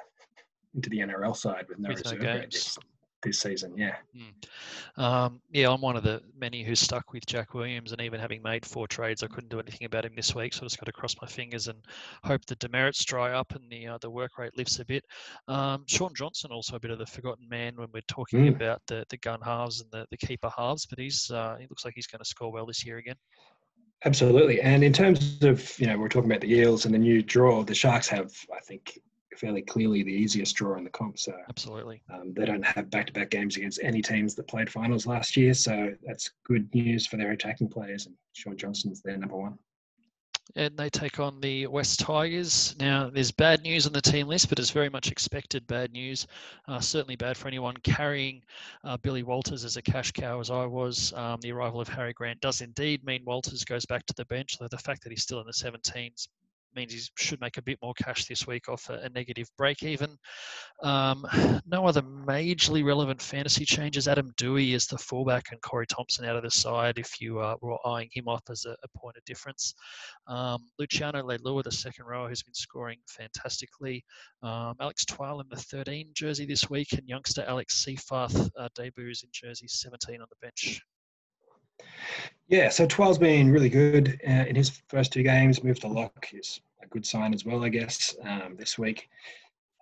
into 0.76 0.88
the 0.90 0.98
NRL 0.98 1.34
side 1.36 1.66
with 1.68 1.78
no 1.78 1.88
With 1.88 1.98
reserve 2.04 2.20
games. 2.20 2.54
this, 2.54 2.78
this 3.22 3.40
season. 3.40 3.76
Yeah. 3.76 3.96
Um, 4.96 5.40
yeah, 5.50 5.70
I'm 5.70 5.80
one 5.80 5.96
of 5.96 6.02
the 6.04 6.22
many 6.38 6.62
who's 6.62 6.80
stuck 6.80 7.12
with 7.12 7.26
Jack 7.26 7.54
Williams, 7.54 7.92
and 7.92 8.00
even 8.00 8.20
having 8.20 8.42
made 8.42 8.64
four 8.64 8.86
trades, 8.86 9.22
I 9.22 9.26
couldn't 9.26 9.48
do 9.50 9.58
anything 9.58 9.84
about 9.86 10.04
him 10.04 10.12
this 10.14 10.34
week. 10.34 10.54
So 10.54 10.62
I 10.62 10.66
just 10.66 10.78
got 10.78 10.86
to 10.86 10.92
cross 10.92 11.14
my 11.20 11.26
fingers 11.26 11.68
and 11.68 11.78
hope 12.24 12.44
the 12.46 12.54
demerits 12.56 13.04
dry 13.04 13.32
up 13.32 13.54
and 13.54 13.70
the 13.70 13.88
uh, 13.88 13.98
the 14.00 14.10
work 14.10 14.38
rate 14.38 14.56
lifts 14.56 14.78
a 14.78 14.84
bit. 14.84 15.04
Um, 15.48 15.84
Shaun 15.86 16.12
Johnson 16.14 16.50
also 16.52 16.76
a 16.76 16.80
bit 16.80 16.90
of 16.90 16.98
the 16.98 17.06
forgotten 17.06 17.48
man 17.48 17.74
when 17.76 17.88
we're 17.92 18.02
talking 18.06 18.40
Mm. 18.46 18.54
about 18.54 18.82
the 18.86 19.04
the 19.08 19.16
gun 19.18 19.40
halves 19.42 19.80
and 19.80 19.90
the, 19.90 20.06
the 20.10 20.16
keeper 20.18 20.50
halves, 20.56 20.86
but 20.86 20.98
he's 20.98 21.30
uh, 21.30 21.56
he 21.58 21.66
looks 21.68 21.84
like 21.84 21.94
he's 21.94 22.06
going 22.06 22.20
to 22.20 22.24
score 22.24 22.52
well 22.52 22.66
this 22.66 22.84
year 22.86 22.98
again. 22.98 23.16
Absolutely. 24.04 24.60
And 24.60 24.84
in 24.84 24.92
terms 24.92 25.38
of, 25.42 25.76
you 25.80 25.86
know, 25.86 25.98
we're 25.98 26.10
talking 26.10 26.30
about 26.30 26.42
the 26.42 26.52
Eels 26.52 26.84
and 26.84 26.94
the 26.94 26.98
new 26.98 27.22
draw, 27.22 27.64
the 27.64 27.74
Sharks 27.74 28.06
have, 28.08 28.30
I 28.54 28.60
think, 28.60 29.00
fairly 29.38 29.62
clearly 29.62 30.02
the 30.02 30.12
easiest 30.12 30.56
draw 30.56 30.76
in 30.76 30.84
the 30.84 30.90
comp. 30.90 31.18
So 31.18 31.34
Absolutely. 31.48 32.02
um, 32.12 32.32
they 32.34 32.44
don't 32.44 32.64
have 32.64 32.90
back 32.90 33.06
to 33.06 33.12
back 33.12 33.30
games 33.30 33.56
against 33.56 33.80
any 33.82 34.02
teams 34.02 34.34
that 34.34 34.48
played 34.48 34.70
finals 34.70 35.06
last 35.06 35.36
year. 35.36 35.54
So 35.54 35.94
that's 36.04 36.30
good 36.44 36.72
news 36.74 37.06
for 37.06 37.16
their 37.16 37.32
attacking 37.32 37.68
players. 37.68 38.06
And 38.06 38.14
Shaun 38.32 38.56
Johnson's 38.56 39.02
their 39.02 39.16
number 39.16 39.36
one. 39.36 39.58
and 40.54 40.76
they 40.76 40.88
take 40.88 41.18
on 41.18 41.40
the 41.40 41.66
West 41.66 42.00
Tigers. 42.00 42.74
Now, 42.78 43.10
there's 43.10 43.32
bad 43.32 43.62
news 43.62 43.86
on 43.86 43.92
the 43.92 44.00
team 44.00 44.28
list, 44.28 44.48
but 44.48 44.58
it's 44.58 44.70
very 44.70 44.88
much 44.88 45.10
expected 45.10 45.66
bad 45.66 45.92
news. 45.92 46.26
Uh, 46.68 46.80
certainly 46.80 47.16
bad 47.16 47.36
for 47.36 47.48
anyone 47.48 47.76
carrying 47.78 48.42
uh, 48.84 48.96
Billy 48.98 49.22
Walters 49.22 49.64
as 49.64 49.76
a 49.76 49.82
cash 49.82 50.12
cow, 50.12 50.40
as 50.40 50.50
I 50.50 50.64
was. 50.64 51.12
Um, 51.14 51.40
the 51.40 51.52
arrival 51.52 51.80
of 51.80 51.88
Harry 51.88 52.12
Grant 52.12 52.40
does 52.40 52.60
indeed 52.60 53.04
mean 53.04 53.24
Walters 53.24 53.64
goes 53.64 53.84
back 53.86 54.06
to 54.06 54.14
the 54.16 54.24
bench, 54.26 54.56
though 54.58 54.68
the 54.68 54.78
fact 54.78 55.02
that 55.02 55.10
he's 55.10 55.22
still 55.22 55.40
in 55.40 55.46
the 55.46 55.52
17s 55.52 56.28
means 56.76 56.92
he 56.92 57.00
should 57.16 57.40
make 57.40 57.56
a 57.56 57.62
bit 57.62 57.78
more 57.82 57.94
cash 57.94 58.26
this 58.26 58.46
week 58.46 58.68
off 58.68 58.88
a, 58.90 58.94
a 59.00 59.08
negative 59.08 59.48
break 59.56 59.82
even. 59.82 60.16
Um, 60.82 61.26
no 61.66 61.86
other 61.86 62.02
majorly 62.02 62.84
relevant 62.84 63.20
fantasy 63.20 63.64
changes. 63.64 64.06
Adam 64.06 64.32
Doueihi 64.36 64.74
is 64.74 64.86
the 64.86 64.98
fullback 64.98 65.46
and 65.50 65.60
Corey 65.62 65.86
Thompson 65.86 66.24
out 66.24 66.36
of 66.36 66.42
the 66.42 66.50
side 66.50 66.98
if 66.98 67.20
you 67.20 67.40
uh, 67.40 67.56
were 67.60 67.78
eyeing 67.86 68.10
him 68.12 68.28
off 68.28 68.42
as 68.50 68.64
a, 68.66 68.76
a 68.82 68.98
point 68.98 69.16
of 69.16 69.24
difference. 69.24 69.74
Um, 70.28 70.66
Luciano 70.78 71.22
Leilua, 71.22 71.64
the 71.64 71.72
second 71.72 72.04
rower, 72.04 72.28
who's 72.28 72.42
been 72.42 72.54
scoring 72.54 72.98
fantastically. 73.08 74.04
Um, 74.42 74.74
Alex 74.80 75.04
Twal 75.04 75.40
in 75.40 75.46
the 75.48 75.56
13 75.56 76.10
jersey 76.14 76.46
this 76.46 76.68
week, 76.68 76.92
and 76.92 77.08
youngster 77.08 77.44
Alex 77.48 77.84
Seyfarth 77.84 78.50
uh, 78.58 78.68
debuts 78.74 79.22
in 79.22 79.30
jersey 79.32 79.66
17 79.68 80.20
on 80.20 80.26
the 80.28 80.36
bench. 80.46 80.82
Yeah, 82.48 82.68
so 82.68 82.86
Twal's 82.86 83.18
been 83.18 83.50
really 83.50 83.68
good 83.68 84.20
uh, 84.26 84.44
in 84.46 84.54
his 84.54 84.82
first 84.88 85.12
two 85.12 85.22
games. 85.22 85.62
Moved 85.64 85.82
to 85.82 85.88
lock 85.88 86.28
is 86.32 86.60
a 86.86 86.88
good 86.90 87.06
sign 87.06 87.34
as 87.34 87.44
well, 87.44 87.64
I 87.64 87.68
guess, 87.68 88.16
um, 88.24 88.56
this 88.58 88.78
week. 88.78 89.08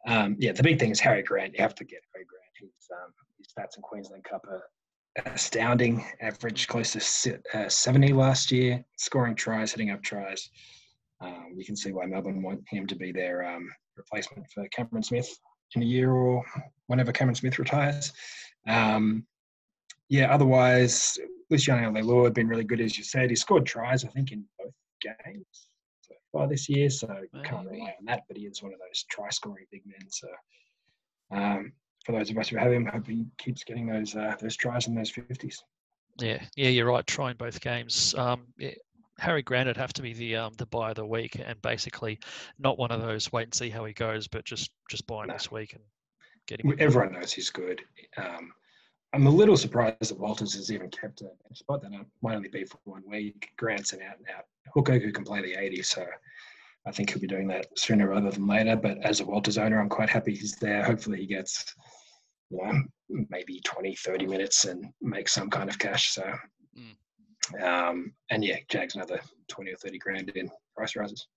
Um, 0.06 0.36
yeah, 0.38 0.52
the 0.52 0.62
big 0.62 0.78
thing 0.78 0.90
is 0.90 1.00
Harry 1.00 1.22
Grant. 1.22 1.54
You 1.54 1.62
have 1.62 1.74
to 1.76 1.84
get 1.84 2.00
Harry 2.12 2.26
Grant. 2.26 2.44
His, 2.60 2.88
um, 2.92 3.12
his 3.38 3.46
stats 3.48 3.76
in 3.76 3.82
Queensland 3.82 4.24
Cup 4.24 4.44
are 4.48 4.62
astounding. 5.26 6.04
Average 6.20 6.66
close 6.68 6.92
to 7.22 7.40
uh, 7.54 7.68
70 7.68 8.12
last 8.12 8.50
year, 8.50 8.84
scoring 8.96 9.34
tries, 9.34 9.72
hitting 9.72 9.90
up 9.90 10.02
tries. 10.02 10.50
Um, 11.20 11.54
you 11.56 11.64
can 11.64 11.76
see 11.76 11.92
why 11.92 12.06
Melbourne 12.06 12.42
want 12.42 12.62
him 12.68 12.86
to 12.86 12.96
be 12.96 13.12
their 13.12 13.44
um, 13.44 13.68
replacement 13.96 14.46
for 14.52 14.66
Cameron 14.68 15.02
Smith 15.02 15.28
in 15.74 15.82
a 15.82 15.86
year 15.86 16.12
or 16.12 16.44
whenever 16.88 17.12
Cameron 17.12 17.34
Smith 17.34 17.58
retires. 17.58 18.12
Um, 18.68 19.26
yeah, 20.08 20.32
otherwise, 20.32 21.16
Luciano 21.50 21.90
Leilua 21.90 22.24
had 22.24 22.34
been 22.34 22.48
really 22.48 22.64
good, 22.64 22.80
as 22.80 22.98
you 22.98 23.04
said. 23.04 23.30
He 23.30 23.36
scored 23.36 23.64
tries, 23.64 24.04
I 24.04 24.08
think, 24.08 24.32
in 24.32 24.44
both 24.58 24.74
games 25.00 25.68
far 26.34 26.48
this 26.48 26.68
year, 26.68 26.90
so 26.90 27.06
you 27.32 27.40
can't 27.42 27.68
rely 27.68 27.94
on 27.98 28.04
that. 28.06 28.22
But 28.28 28.36
he 28.36 28.44
is 28.44 28.62
one 28.62 28.74
of 28.74 28.80
those 28.80 29.04
try-scoring 29.10 29.66
big 29.70 29.82
men. 29.86 30.10
So 30.10 30.28
um, 31.30 31.72
for 32.04 32.12
those 32.12 32.30
of 32.30 32.36
us 32.38 32.48
who 32.48 32.56
have 32.56 32.72
him, 32.72 32.84
hope 32.86 33.06
he 33.06 33.26
keeps 33.38 33.64
getting 33.64 33.86
those 33.86 34.14
uh, 34.14 34.34
those 34.40 34.56
tries 34.56 34.86
in 34.88 34.94
those 34.94 35.10
fifties. 35.10 35.62
Yeah, 36.20 36.42
yeah, 36.56 36.68
you're 36.68 36.86
right. 36.86 37.06
Trying 37.06 37.36
both 37.36 37.60
games. 37.60 38.14
Um, 38.16 38.46
yeah, 38.58 38.70
Harry 39.18 39.42
Grant 39.42 39.68
would 39.68 39.76
have 39.76 39.92
to 39.94 40.02
be 40.02 40.12
the 40.12 40.36
um, 40.36 40.52
the 40.58 40.66
buy 40.66 40.90
of 40.90 40.96
the 40.96 41.06
week, 41.06 41.40
and 41.44 41.60
basically 41.62 42.18
not 42.58 42.78
one 42.78 42.90
of 42.90 43.00
those 43.00 43.32
wait 43.32 43.44
and 43.44 43.54
see 43.54 43.70
how 43.70 43.84
he 43.84 43.92
goes, 43.92 44.28
but 44.28 44.44
just 44.44 44.70
just 44.90 45.06
buy 45.06 45.22
him 45.22 45.28
No. 45.28 45.34
this 45.34 45.50
week 45.50 45.72
and 45.72 45.82
get 46.46 46.60
him. 46.60 46.74
Everyone 46.78 47.12
knows 47.12 47.32
he's 47.32 47.50
good. 47.50 47.80
Um, 48.16 48.52
I'm 49.14 49.28
a 49.28 49.30
little 49.30 49.56
surprised 49.56 49.96
that 50.00 50.18
Walters 50.18 50.54
has 50.54 50.72
even 50.72 50.90
kept 50.90 51.22
a 51.22 51.30
spot. 51.54 51.82
That 51.82 51.92
might 52.20 52.34
only 52.34 52.48
be 52.48 52.64
for 52.64 52.78
one 52.82 53.04
week. 53.06 53.50
Grant's 53.56 53.92
an 53.92 54.02
out 54.02 54.18
and 54.18 54.26
out 54.36 54.46
hooker 54.74 54.98
who 54.98 55.12
can 55.12 55.22
play 55.22 55.40
the 55.40 55.54
80, 55.54 55.82
so 55.84 56.04
I 56.84 56.90
think 56.90 57.10
he'll 57.10 57.20
be 57.20 57.28
doing 57.28 57.46
that 57.46 57.66
sooner 57.78 58.08
rather 58.08 58.32
than 58.32 58.48
later. 58.48 58.74
But 58.74 58.98
as 59.04 59.20
a 59.20 59.24
Walters 59.24 59.56
owner, 59.56 59.80
I'm 59.80 59.88
quite 59.88 60.10
happy 60.10 60.34
he's 60.34 60.56
there. 60.56 60.82
Hopefully, 60.82 61.20
he 61.20 61.26
gets 61.26 61.64
you 62.50 62.58
know 62.60 62.82
maybe 63.30 63.60
20, 63.64 63.94
30 63.94 64.26
minutes 64.26 64.64
and 64.64 64.84
makes 65.00 65.32
some 65.32 65.48
kind 65.48 65.70
of 65.70 65.78
cash. 65.78 66.12
So, 66.12 66.34
um, 67.62 68.12
and 68.30 68.44
yeah, 68.44 68.56
Jags 68.68 68.96
another 68.96 69.20
20 69.46 69.70
or 69.70 69.76
30 69.76 69.98
grand 69.98 70.30
in 70.30 70.50
price 70.76 70.96
rises. 70.96 71.28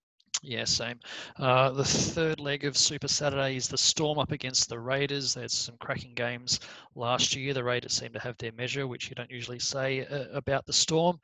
Yeah, 0.43 0.65
same. 0.65 0.99
Uh, 1.37 1.71
the 1.71 1.83
third 1.83 2.39
leg 2.39 2.63
of 2.63 2.77
Super 2.77 3.07
Saturday 3.07 3.55
is 3.55 3.67
the 3.67 3.77
Storm 3.77 4.19
up 4.19 4.31
against 4.31 4.69
the 4.69 4.79
Raiders. 4.79 5.33
There's 5.33 5.53
some 5.53 5.77
cracking 5.79 6.13
games 6.13 6.59
last 6.95 7.35
year. 7.35 7.53
The 7.53 7.63
Raiders 7.63 7.93
seem 7.93 8.13
to 8.13 8.19
have 8.19 8.37
their 8.37 8.51
measure, 8.51 8.85
which 8.85 9.09
you 9.09 9.15
don't 9.15 9.31
usually 9.31 9.59
say 9.59 10.05
uh, 10.05 10.25
about 10.33 10.65
the 10.65 10.73
Storm. 10.73 11.19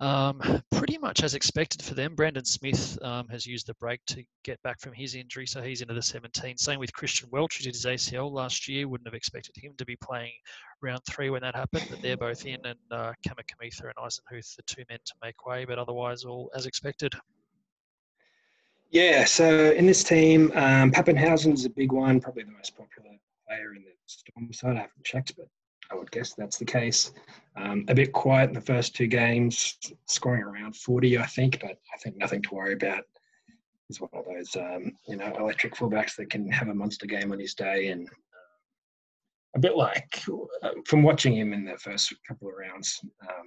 Um, 0.00 0.40
pretty 0.72 0.96
much 0.96 1.22
as 1.22 1.34
expected 1.34 1.82
for 1.82 1.94
them. 1.94 2.14
Brandon 2.14 2.44
Smith 2.44 2.98
um, 3.02 3.28
has 3.28 3.46
used 3.46 3.66
the 3.66 3.74
break 3.74 4.00
to 4.06 4.24
get 4.44 4.60
back 4.62 4.80
from 4.80 4.94
his 4.94 5.14
injury, 5.14 5.46
so 5.46 5.62
he's 5.62 5.82
into 5.82 5.94
the 5.94 6.02
17. 6.02 6.56
Same 6.56 6.80
with 6.80 6.92
Christian 6.92 7.28
Welch, 7.30 7.58
who 7.58 7.64
did 7.64 7.74
his 7.74 7.84
ACL 7.84 8.32
last 8.32 8.66
year. 8.66 8.88
Wouldn't 8.88 9.06
have 9.06 9.14
expected 9.14 9.54
him 9.56 9.74
to 9.76 9.84
be 9.84 9.96
playing 9.96 10.32
round 10.80 11.02
three 11.08 11.28
when 11.28 11.42
that 11.42 11.54
happened, 11.54 11.86
but 11.90 12.00
they're 12.00 12.16
both 12.16 12.46
in, 12.46 12.58
and 12.64 12.78
uh, 12.90 13.12
Kamikamica 13.26 13.84
and 13.84 13.96
Eisenhuth, 13.96 14.56
the 14.56 14.62
two 14.66 14.82
men 14.88 14.98
to 15.04 15.12
make 15.22 15.46
way, 15.46 15.66
but 15.66 15.78
otherwise 15.78 16.24
all 16.24 16.50
as 16.56 16.64
expected. 16.66 17.14
Yeah, 18.90 19.24
so 19.24 19.70
in 19.70 19.86
this 19.86 20.02
team, 20.02 20.50
um, 20.56 20.90
Papenhuyzen 20.90 21.52
is 21.52 21.64
a 21.64 21.70
big 21.70 21.92
one, 21.92 22.20
probably 22.20 22.42
the 22.42 22.50
most 22.50 22.76
popular 22.76 23.16
player 23.46 23.74
in 23.76 23.84
the 23.84 23.90
Storm 24.06 24.52
side. 24.52 24.76
I 24.76 24.80
haven't 24.80 25.04
checked, 25.04 25.36
but 25.36 25.46
I 25.92 25.94
would 25.94 26.10
guess 26.10 26.34
that's 26.34 26.58
the 26.58 26.64
case. 26.64 27.12
Um, 27.56 27.84
a 27.86 27.94
bit 27.94 28.12
quiet 28.12 28.48
in 28.48 28.54
the 28.54 28.60
first 28.60 28.96
two 28.96 29.06
games, 29.06 29.78
scoring 30.06 30.42
around 30.42 30.74
40, 30.74 31.18
I 31.18 31.26
think, 31.26 31.60
but 31.60 31.78
I 31.94 31.98
think 32.02 32.16
nothing 32.16 32.42
to 32.42 32.54
worry 32.54 32.72
about. 32.72 33.04
He's 33.86 34.00
one 34.00 34.10
of 34.12 34.24
those, 34.24 34.56
um, 34.56 34.92
you 35.06 35.16
know, 35.16 35.32
electric 35.38 35.76
fullbacks 35.76 36.16
that 36.16 36.30
can 36.30 36.50
have 36.50 36.68
a 36.68 36.74
monster 36.74 37.06
game 37.06 37.30
on 37.30 37.38
his 37.38 37.54
day, 37.54 37.88
and 37.88 38.08
uh, 38.08 39.54
a 39.54 39.60
bit 39.60 39.76
like 39.76 40.20
uh, 40.64 40.70
from 40.84 41.04
watching 41.04 41.36
him 41.36 41.52
in 41.52 41.64
the 41.64 41.76
first 41.78 42.12
couple 42.26 42.48
of 42.48 42.54
rounds. 42.58 43.00
Um, 43.22 43.46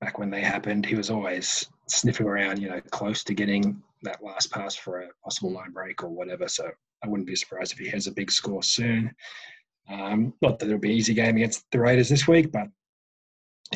back 0.00 0.18
when 0.18 0.30
they 0.30 0.40
happened, 0.40 0.86
he 0.86 0.94
was 0.94 1.10
always 1.10 1.68
sniffing 1.88 2.26
around, 2.26 2.58
you 2.58 2.70
know, 2.70 2.80
close 2.90 3.22
to 3.24 3.34
getting 3.34 3.82
that 4.02 4.22
last 4.22 4.50
pass 4.50 4.74
for 4.74 5.00
a 5.00 5.08
possible 5.24 5.52
line 5.52 5.72
break 5.72 6.02
or 6.02 6.08
whatever. 6.08 6.48
So 6.48 6.70
I 7.04 7.08
wouldn't 7.08 7.26
be 7.26 7.36
surprised 7.36 7.72
if 7.72 7.78
he 7.78 7.88
has 7.88 8.06
a 8.06 8.12
big 8.12 8.30
score 8.30 8.62
soon. 8.62 9.14
Um, 9.90 10.34
not 10.40 10.58
that 10.58 10.66
it'll 10.66 10.78
be 10.78 10.90
an 10.92 10.96
easy 10.96 11.14
game 11.14 11.36
against 11.36 11.64
the 11.72 11.80
Raiders 11.80 12.08
this 12.08 12.28
week, 12.28 12.52
but 12.52 12.68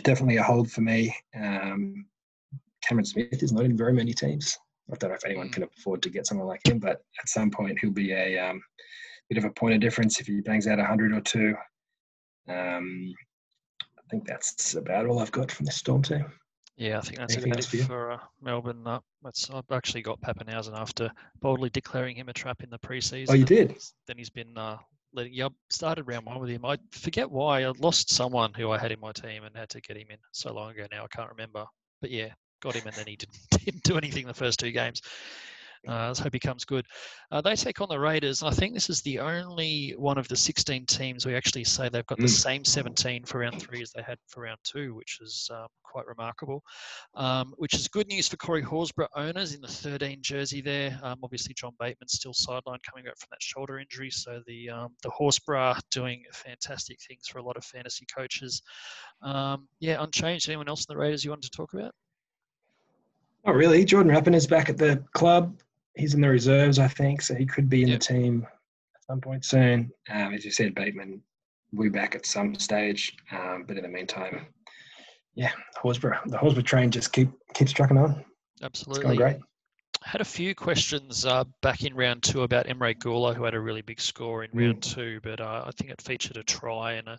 definitely 0.02 0.36
a 0.36 0.42
hold 0.42 0.70
for 0.70 0.80
me. 0.80 1.14
Um, 1.34 2.06
Cameron 2.82 3.04
Smith 3.04 3.42
is 3.42 3.52
not 3.52 3.64
in 3.64 3.76
very 3.76 3.92
many 3.92 4.12
teams. 4.12 4.58
I 4.92 4.96
don't 4.96 5.10
know 5.10 5.16
if 5.16 5.24
anyone 5.24 5.48
Mm. 5.48 5.52
can 5.52 5.62
afford 5.62 6.02
to 6.02 6.10
get 6.10 6.26
someone 6.26 6.46
like 6.46 6.66
him, 6.66 6.78
but 6.78 7.02
at 7.18 7.28
some 7.28 7.50
point 7.50 7.78
he'll 7.80 7.90
be 7.90 8.12
a 8.12 8.38
um, 8.38 8.62
bit 9.28 9.38
of 9.38 9.44
a 9.44 9.50
point 9.50 9.74
of 9.74 9.80
difference 9.80 10.20
if 10.20 10.26
he 10.26 10.40
bangs 10.40 10.66
out 10.66 10.78
a 10.78 10.84
hundred 10.84 11.12
or 11.12 11.20
two. 11.22 11.56
Um, 12.48 13.14
I 13.98 14.02
think 14.10 14.26
that's 14.26 14.74
about 14.74 15.06
all 15.06 15.18
I've 15.20 15.32
got 15.32 15.50
from 15.50 15.64
the 15.66 15.72
Storm 15.72 16.02
team. 16.02 16.26
Yeah, 16.76 16.98
I 16.98 17.00
think 17.02 17.18
that's 17.18 17.34
Anything 17.34 17.52
it 17.52 17.56
else 17.56 17.66
for 17.66 17.76
for 17.84 18.12
uh, 18.12 18.18
Melbourne. 18.42 18.86
Uh, 18.86 18.98
that's, 19.22 19.48
I've 19.48 19.70
actually 19.70 20.02
got 20.02 20.20
Papenhuyzen 20.20 20.76
after 20.76 21.10
boldly 21.40 21.70
declaring 21.70 22.16
him 22.16 22.28
a 22.28 22.32
trap 22.32 22.62
in 22.64 22.70
the 22.70 22.78
preseason. 22.78 23.30
Oh, 23.30 23.34
you 23.34 23.44
did? 23.44 23.76
Then 24.08 24.18
he's 24.18 24.30
been 24.30 24.58
uh, 24.58 24.78
letting. 25.12 25.32
Yeah, 25.32 25.46
I 25.46 25.48
started 25.70 26.04
round 26.04 26.26
one 26.26 26.40
with 26.40 26.50
him. 26.50 26.64
I 26.64 26.78
forget 26.90 27.30
why. 27.30 27.64
I 27.64 27.72
lost 27.78 28.10
someone 28.10 28.52
who 28.54 28.70
I 28.70 28.78
had 28.78 28.90
in 28.90 28.98
my 28.98 29.12
team 29.12 29.44
and 29.44 29.56
had 29.56 29.68
to 29.70 29.80
get 29.80 29.96
him 29.96 30.08
in 30.10 30.18
so 30.32 30.52
long 30.52 30.72
ago 30.72 30.86
now. 30.90 31.04
I 31.04 31.16
can't 31.16 31.30
remember. 31.30 31.64
But 32.00 32.10
yeah, 32.10 32.30
got 32.60 32.74
him 32.74 32.86
and 32.86 32.96
then 32.96 33.06
he 33.06 33.16
didn't, 33.16 33.38
didn't 33.64 33.84
do 33.84 33.96
anything 33.96 34.26
the 34.26 34.34
first 34.34 34.58
two 34.58 34.72
games. 34.72 35.00
Uh, 35.86 36.06
let's 36.08 36.18
hope 36.18 36.32
he 36.32 36.38
comes 36.40 36.64
good. 36.64 36.86
Uh, 37.30 37.40
they 37.40 37.54
take 37.56 37.80
on 37.80 37.88
the 37.88 37.98
Raiders, 37.98 38.40
and 38.42 38.50
I 38.50 38.54
think 38.54 38.72
this 38.74 38.88
is 38.88 39.02
the 39.02 39.18
only 39.20 39.94
one 39.98 40.16
of 40.18 40.26
the 40.28 40.36
16 40.36 40.86
teams 40.86 41.26
we 41.26 41.34
actually 41.34 41.64
say 41.64 41.88
they've 41.88 42.06
got 42.06 42.18
the 42.18 42.24
Mm. 42.24 42.30
same 42.30 42.64
17 42.64 43.24
for 43.24 43.40
round 43.40 43.60
three 43.60 43.82
as 43.82 43.92
they 43.92 44.02
had 44.02 44.18
for 44.28 44.42
round 44.42 44.58
two, 44.64 44.94
which 44.94 45.18
is 45.20 45.50
um, 45.52 45.66
quite 45.82 46.06
remarkable. 46.06 46.62
Um, 47.14 47.54
which 47.58 47.74
is 47.74 47.86
good 47.88 48.08
news 48.08 48.28
for 48.28 48.36
Corey 48.36 48.62
Horsburgh 48.62 49.08
owners 49.14 49.54
in 49.54 49.60
the 49.60 49.68
13 49.68 50.18
jersey 50.22 50.60
there. 50.60 50.98
Um, 51.02 51.18
obviously, 51.22 51.54
John 51.54 51.72
Bateman's 51.78 52.12
still 52.14 52.32
sidelined 52.32 52.82
coming 52.88 53.04
back 53.04 53.18
from 53.18 53.28
that 53.30 53.42
shoulder 53.42 53.78
injury, 53.78 54.10
so 54.10 54.40
the 54.46 54.70
um, 54.70 54.94
the 55.02 55.10
Horsburgh 55.10 55.78
doing 55.90 56.24
fantastic 56.32 56.98
things 57.06 57.28
for 57.28 57.38
a 57.38 57.42
lot 57.42 57.56
of 57.56 57.64
fantasy 57.64 58.06
coaches. 58.14 58.62
Um, 59.22 59.68
yeah, 59.80 60.02
unchanged. 60.02 60.48
Anyone 60.48 60.68
else 60.68 60.86
in 60.86 60.92
the 60.94 60.98
Raiders 60.98 61.24
you 61.24 61.30
wanted 61.30 61.50
to 61.50 61.56
talk 61.56 61.74
about? 61.74 61.94
Not 63.46 63.54
really. 63.56 63.84
Jordan 63.84 64.10
Rapana 64.10 64.36
is 64.36 64.46
back 64.46 64.70
at 64.70 64.78
the 64.78 65.04
club. 65.12 65.58
He's 65.96 66.14
in 66.14 66.20
the 66.20 66.28
reserves, 66.28 66.78
I 66.78 66.88
think, 66.88 67.22
so 67.22 67.34
he 67.34 67.46
could 67.46 67.68
be 67.68 67.82
in 67.82 67.88
Yep. 67.88 68.00
the 68.00 68.04
team 68.06 68.46
at 68.94 69.04
some 69.04 69.20
point 69.20 69.44
soon. 69.44 69.92
Um, 70.10 70.34
as 70.34 70.44
you 70.44 70.50
said, 70.50 70.74
Bateman 70.74 71.22
will 71.72 71.84
be 71.84 71.88
back 71.90 72.14
at 72.14 72.26
some 72.26 72.54
stage. 72.56 73.16
Um, 73.30 73.64
but 73.66 73.76
in 73.76 73.82
the 73.82 73.88
meantime, 73.88 74.46
yeah, 75.34 75.52
Horsburgh, 75.76 76.18
the 76.26 76.38
Horsburgh 76.38 76.64
train 76.66 76.90
just 76.90 77.12
keep 77.12 77.30
keeps 77.54 77.72
trucking 77.72 77.98
on. 77.98 78.24
Absolutely. 78.62 79.00
It's 79.00 79.04
going 79.04 79.16
great 79.18 79.36
had 80.04 80.20
a 80.20 80.24
few 80.24 80.54
questions 80.54 81.24
uh, 81.24 81.44
back 81.62 81.82
in 81.82 81.94
round 81.94 82.22
two 82.22 82.42
about 82.42 82.66
Emre 82.66 82.94
Guler, 82.96 83.34
who 83.34 83.42
had 83.42 83.54
a 83.54 83.60
really 83.60 83.80
big 83.80 83.98
score 83.98 84.44
in 84.44 84.50
mm. 84.50 84.66
round 84.66 84.82
two, 84.82 85.18
but 85.22 85.40
uh, 85.40 85.64
I 85.66 85.70
think 85.72 85.90
it 85.90 86.02
featured 86.02 86.36
a 86.36 86.42
try 86.42 86.92
and 86.92 87.08
a, 87.08 87.18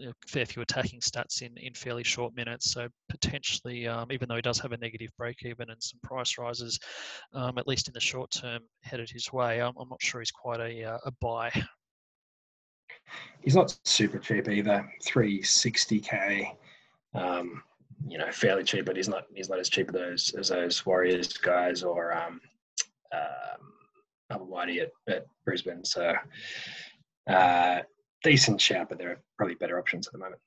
a, 0.00 0.12
fair 0.26 0.46
few 0.46 0.62
attacking 0.62 1.00
stats 1.00 1.42
in, 1.42 1.56
in 1.58 1.74
fairly 1.74 2.02
short 2.02 2.34
minutes. 2.34 2.72
So 2.72 2.88
potentially, 3.10 3.86
um, 3.86 4.10
even 4.10 4.28
though 4.28 4.36
he 4.36 4.42
does 4.42 4.58
have 4.60 4.72
a 4.72 4.78
negative 4.78 5.10
break 5.18 5.44
even 5.44 5.68
and 5.68 5.82
some 5.82 6.00
price 6.02 6.38
rises, 6.38 6.78
um, 7.34 7.58
at 7.58 7.68
least 7.68 7.88
in 7.88 7.94
the 7.94 8.00
short 8.00 8.30
term, 8.30 8.62
headed 8.82 9.10
his 9.10 9.30
way, 9.30 9.60
I'm, 9.60 9.74
I'm 9.78 9.90
not 9.90 10.02
sure 10.02 10.22
he's 10.22 10.30
quite 10.30 10.60
a, 10.60 10.84
uh, 10.84 10.98
a 11.04 11.12
buy. 11.20 11.50
He's 13.42 13.54
not 13.54 13.76
super 13.84 14.18
cheap 14.18 14.48
either, 14.48 14.90
360k. 15.04 16.56
Um, 17.14 17.62
you 18.08 18.18
know 18.18 18.30
fairly 18.30 18.64
cheap, 18.64 18.86
but 18.86 18.96
he's 18.96 19.08
not 19.08 19.24
he's 19.34 19.48
not 19.48 19.58
as 19.58 19.68
cheap 19.68 19.88
as 19.88 19.94
those 19.94 20.34
as 20.38 20.48
those 20.48 20.84
Warriors 20.86 21.32
guys 21.36 21.82
or 21.82 22.16
um, 22.16 22.40
um, 23.12 24.40
Whitey 24.48 24.82
at, 24.82 24.90
at 25.08 25.26
Brisbane. 25.44 25.84
So 25.84 26.14
uh, 27.28 27.80
decent 28.22 28.60
shout, 28.60 28.88
but 28.88 28.98
there 28.98 29.10
are 29.10 29.22
probably 29.36 29.54
better 29.56 29.78
options 29.78 30.06
at 30.06 30.12
the 30.12 30.18
moment. 30.18 30.40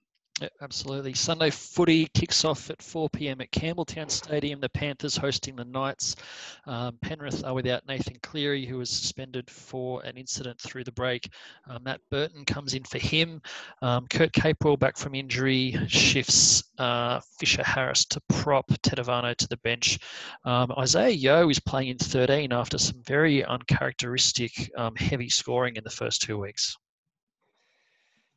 Absolutely. 0.62 1.14
Sunday 1.14 1.50
footy 1.50 2.08
kicks 2.08 2.44
off 2.44 2.70
at 2.70 2.82
4 2.82 3.10
p.m. 3.10 3.40
at 3.40 3.52
Campbelltown 3.52 4.12
Stadium. 4.12 4.60
The 4.60 4.68
Panthers 4.68 5.16
hosting 5.16 5.56
the 5.56 5.64
Knights. 5.64 6.18
Um, 6.66 6.98
Penrith 7.02 7.46
are 7.46 7.54
without 7.54 7.88
Nathan 7.88 8.18
Cleary, 8.22 8.66
who 8.66 8.80
was 8.80 8.90
suspended 8.90 9.50
for 9.50 10.04
an 10.04 10.18
incident 10.18 10.60
through 10.60 10.84
the 10.84 10.92
break. 10.92 11.30
Uh, 11.70 11.80
Matt 11.80 12.02
Burton 12.12 12.44
comes 12.44 12.74
in 12.74 12.84
for 12.84 12.98
him. 12.98 13.42
Um, 13.82 14.08
Kurt 14.08 14.34
Capewell 14.34 14.78
back 14.78 14.98
from 14.98 15.16
injury 15.16 15.78
shifts 15.88 16.66
uh, 16.80 17.22
Fisher 17.40 17.64
Harris 17.64 18.04
to 18.06 18.22
prop, 18.28 18.68
Tetevano 18.84 19.34
to 19.38 19.48
the 19.48 19.58
bench. 19.58 20.00
Um, 20.44 20.74
Isaah 20.76 21.12
Yeo 21.12 21.50
is 21.50 21.62
playing 21.62 21.90
in 21.90 21.98
13 21.98 22.52
after 22.52 22.78
some 22.78 23.02
very 23.04 23.46
uncharacteristic 23.46 24.70
um, 24.76 24.98
heavy 24.98 25.30
scoring 25.30 25.78
in 25.78 25.86
the 25.86 25.90
first 25.90 26.22
two 26.22 26.38
weeks. 26.38 26.76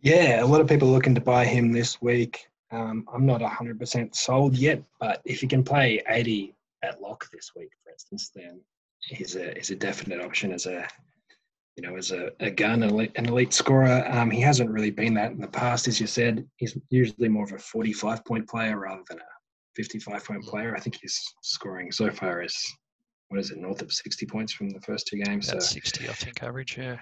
Yeah, 0.01 0.43
a 0.43 0.47
lot 0.47 0.61
of 0.61 0.69
people 0.69 0.89
looking 0.89 1.15
to 1.15 1.21
buy 1.21 1.45
him 1.45 1.73
this 1.73 2.01
week. 2.01 2.47
Um, 2.71 3.07
I'm 3.13 3.27
not 3.27 3.41
100% 3.41 4.15
sold 4.15 4.57
yet, 4.57 4.83
but 5.01 5.21
if 5.25 5.41
he 5.41 5.47
can 5.47 5.65
play 5.65 6.03
80 6.09 6.55
at 6.83 7.01
lock 7.01 7.29
this 7.33 7.53
week, 7.57 7.71
for 7.83 7.91
instance, 7.91 8.31
then 8.35 8.61
he's 9.01 9.37
a 9.37 9.55
he's 9.57 9.71
a 9.71 9.77
definite 9.77 10.21
option 10.21 10.53
as 10.53 10.67
a 10.67 10.87
you 11.77 11.83
know 11.83 11.97
as 11.97 12.11
a, 12.11 12.31
a 12.41 12.51
gun, 12.51 12.83
an 12.83 12.91
elite, 12.91 13.13
an 13.17 13.27
elite 13.27 13.53
scorer. 13.53 14.07
Um, 14.09 14.31
he 14.31 14.41
hasn't 14.41 14.71
really 14.71 14.91
been 14.91 15.15
that 15.15 15.33
in 15.33 15.41
the 15.41 15.49
past, 15.49 15.89
as 15.89 16.01
you 16.01 16.07
said. 16.07 16.47
He's 16.57 16.77
usually 16.91 17.29
more 17.29 17.45
of 17.45 17.53
a 17.53 17.59
45 17.59 18.25
point 18.25 18.49
player 18.49 18.79
rather 18.79 19.03
than 19.09 19.19
a 19.19 19.31
55 19.77 20.25
point 20.25 20.45
player. 20.45 20.77
I 20.77 20.81
think 20.81 21.01
his 21.01 21.21
scoring 21.43 21.91
so 21.91 22.11
far 22.11 22.43
is 22.43 22.57
what 23.29 23.41
is 23.41 23.51
it, 23.51 23.59
north 23.59 23.83
of 23.83 23.93
60 23.93 24.27
points 24.27 24.53
from 24.53 24.71
the 24.71 24.81
first 24.81 25.07
two 25.07 25.23
games. 25.23 25.49
That's 25.49 25.69
so, 25.69 25.75
60, 25.75 26.09
I 26.09 26.13
think, 26.13 26.43
average. 26.43 26.79
Yeah. 26.79 26.99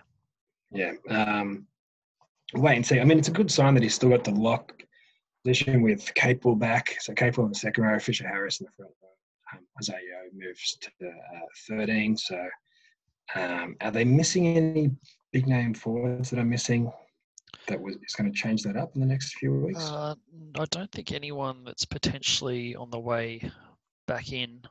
Yeah. 0.72 0.92
Um, 1.09 1.66
wait 2.54 2.76
and 2.76 2.87
see. 2.87 3.00
I 3.00 3.04
mean, 3.04 3.18
it's 3.18 3.28
a 3.28 3.32
good 3.32 3.50
sign 3.50 3.74
that 3.74 3.82
he's 3.82 3.94
still 3.94 4.11
got 4.11 4.24
the 4.24 4.30
lock 4.30 4.72
position 5.44 5.82
with 5.82 6.12
Capewell 6.14 6.59
back. 6.59 6.96
So 7.00 7.12
Capewell 7.14 7.44
in 7.44 7.50
the 7.50 7.54
second 7.54 7.85
row, 7.85 7.98
Fisher 7.98 8.26
Harris 8.26 8.61
in 8.61 8.66
the 8.66 8.72
front 8.76 8.92
row. 9.02 9.09
Um, 9.52 9.64
Isaah 9.78 9.96
moves 10.35 10.76
to 10.80 11.09
uh, 11.09 11.40
13. 11.68 12.16
So 12.16 12.48
um, 13.35 13.76
are 13.80 13.90
they 13.90 14.04
missing 14.04 14.56
any 14.56 14.90
big 15.32 15.46
name 15.46 15.74
forwards 15.74 16.30
that 16.30 16.38
are 16.38 16.44
missing? 16.44 16.90
That 17.68 17.80
was 17.80 17.96
is 17.96 18.14
going 18.14 18.32
to 18.32 18.38
change 18.38 18.62
that 18.62 18.76
up 18.76 18.94
in 18.94 19.00
the 19.00 19.06
next 19.06 19.35
few 19.35 19.52
weeks. 19.52 19.85
Uh, 19.85 20.14
I 20.56 20.64
don't 20.70 20.90
think 20.92 21.12
anyone 21.12 21.64
that's 21.64 21.85
potentially 21.85 22.76
on 22.76 22.90
the 22.90 23.00
way 23.00 23.50
back 24.06 24.32
in. 24.32 24.62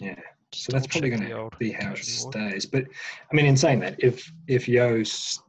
Yeah, 0.00 0.18
so 0.54 0.72
that's 0.72 0.86
probably 0.86 1.10
going 1.10 1.22
to 1.22 1.50
be 1.58 1.72
how 1.72 1.92
it 1.92 1.98
stays. 1.98 2.66
But 2.66 2.84
I 3.30 3.34
mean, 3.34 3.46
in 3.46 3.56
saying 3.56 3.80
that, 3.80 3.96
if 3.98 4.30
if 4.46 4.68
Yeo 4.68 5.02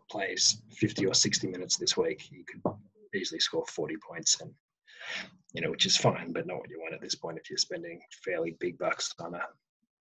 plays 0.10 0.62
50 0.72 1.06
or 1.08 1.14
60 1.14 1.48
minutes 1.48 1.78
this 1.78 1.98
week, 1.98 2.22
he 2.22 2.44
could 2.44 2.62
easily 3.16 3.40
score 3.40 3.66
40 3.68 3.96
points, 3.98 4.42
and 4.42 4.52
you 5.54 5.62
know, 5.62 5.72
which 5.72 5.86
is 5.86 5.98
fine, 5.98 6.32
but 6.32 6.48
not 6.48 6.58
what 6.58 6.70
you 6.70 6.80
want 6.80 6.94
at 6.94 7.02
this 7.02 7.16
point 7.16 7.38
if 7.38 7.50
you're 7.50 7.58
spending 7.58 8.02
fairly 8.24 8.56
big 8.60 8.78
bucks 8.78 9.14
on 9.20 9.36
a 9.36 9.42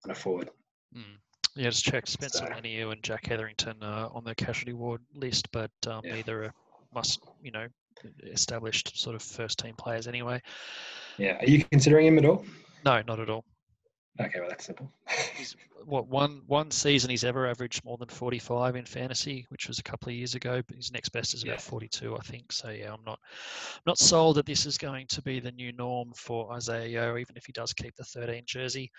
on 0.04 0.10
a 0.10 0.14
forward. 0.14 0.50
Mm. 0.96 1.18
Yeah, 1.54 1.68
just 1.68 1.84
check 1.84 2.06
Spencer 2.06 2.46
so, 2.46 2.46
Leniu 2.46 2.92
and 2.92 3.02
Jack 3.02 3.26
Hetherington 3.26 3.82
uh, 3.82 4.08
on 4.12 4.24
the 4.24 4.34
casualty 4.34 4.72
ward 4.72 5.02
list, 5.14 5.50
but 5.52 5.70
um, 5.86 6.00
yeah. 6.04 6.14
neither 6.14 6.44
are 6.44 6.54
must 6.94 7.20
you 7.42 7.50
know 7.50 7.66
established 8.24 9.00
sort 9.00 9.14
of 9.14 9.22
first 9.22 9.58
team 9.58 9.74
players 9.76 10.08
anyway. 10.08 10.40
Yeah, 11.18 11.38
are 11.38 11.46
you 11.46 11.64
considering 11.64 12.06
him 12.06 12.18
at 12.18 12.24
all? 12.24 12.44
No, 12.84 13.02
not 13.06 13.20
at 13.20 13.28
all. 13.28 13.44
Okay, 14.20 14.40
well 14.40 14.48
that's 14.48 14.66
simple. 14.66 14.92
he's 15.36 15.56
what 15.84 16.06
one 16.06 16.42
one 16.46 16.70
season 16.70 17.08
he's 17.08 17.24
ever 17.24 17.46
averaged 17.46 17.84
more 17.84 17.96
than 17.96 18.08
forty 18.08 18.38
five 18.38 18.76
in 18.76 18.84
fantasy, 18.84 19.46
which 19.48 19.68
was 19.68 19.78
a 19.78 19.82
couple 19.82 20.10
of 20.10 20.14
years 20.14 20.34
ago. 20.34 20.62
But 20.66 20.76
his 20.76 20.92
next 20.92 21.08
best 21.10 21.32
is 21.32 21.42
about 21.42 21.54
yeah. 21.54 21.60
forty 21.60 21.88
two, 21.88 22.16
I 22.16 22.20
think. 22.20 22.52
So 22.52 22.70
yeah, 22.70 22.92
I'm 22.92 23.04
not 23.06 23.18
not 23.86 23.98
sold 23.98 24.36
that 24.36 24.46
this 24.46 24.66
is 24.66 24.76
going 24.76 25.06
to 25.08 25.22
be 25.22 25.40
the 25.40 25.52
new 25.52 25.72
norm 25.72 26.12
for 26.14 26.52
Isaah 26.52 26.86
Yeo, 26.86 27.16
even 27.16 27.36
if 27.36 27.46
he 27.46 27.52
does 27.52 27.72
keep 27.72 27.96
the 27.96 28.04
thirteen 28.04 28.42
jersey. 28.46 28.90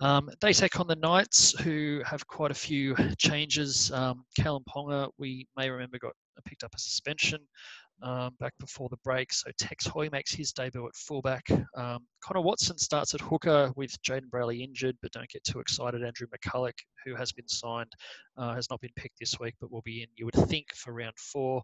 Um, 0.00 0.28
they 0.40 0.52
take 0.52 0.78
on 0.78 0.86
the 0.86 0.96
Knights, 0.96 1.58
who 1.60 2.02
have 2.04 2.26
quite 2.26 2.50
a 2.50 2.54
few 2.54 2.94
changes. 3.18 3.90
Um, 3.92 4.24
Kalyn 4.38 4.64
Ponga, 4.64 5.08
we 5.18 5.46
may 5.56 5.70
remember, 5.70 5.98
got 5.98 6.12
picked 6.44 6.64
up 6.64 6.74
a 6.74 6.78
suspension 6.78 7.40
um, 8.02 8.34
back 8.38 8.52
before 8.58 8.88
the 8.88 8.98
break. 9.04 9.32
So 9.32 9.50
Tex 9.58 9.86
Hoy 9.86 10.08
makes 10.10 10.32
his 10.32 10.52
debut 10.52 10.86
at 10.86 10.94
fullback. 10.94 11.44
Um, 11.76 12.06
Connor 12.22 12.42
Watson 12.42 12.78
starts 12.78 13.14
at 13.14 13.20
hooker 13.20 13.72
with 13.76 13.90
Jayden 14.02 14.30
Brailey 14.30 14.62
injured, 14.62 14.96
but 15.02 15.12
don't 15.12 15.28
get 15.28 15.44
too 15.44 15.60
excited. 15.60 16.04
Andrew 16.04 16.26
McCullough, 16.28 16.72
who 17.04 17.14
has 17.14 17.32
been 17.32 17.48
signed, 17.48 17.92
uh, 18.36 18.54
has 18.54 18.68
not 18.70 18.80
been 18.80 18.90
picked 18.96 19.18
this 19.18 19.38
week, 19.40 19.54
but 19.60 19.70
will 19.70 19.82
be 19.82 20.02
in, 20.02 20.08
you 20.16 20.26
would 20.26 20.48
think, 20.48 20.66
for 20.74 20.92
round 20.92 21.16
four. 21.18 21.62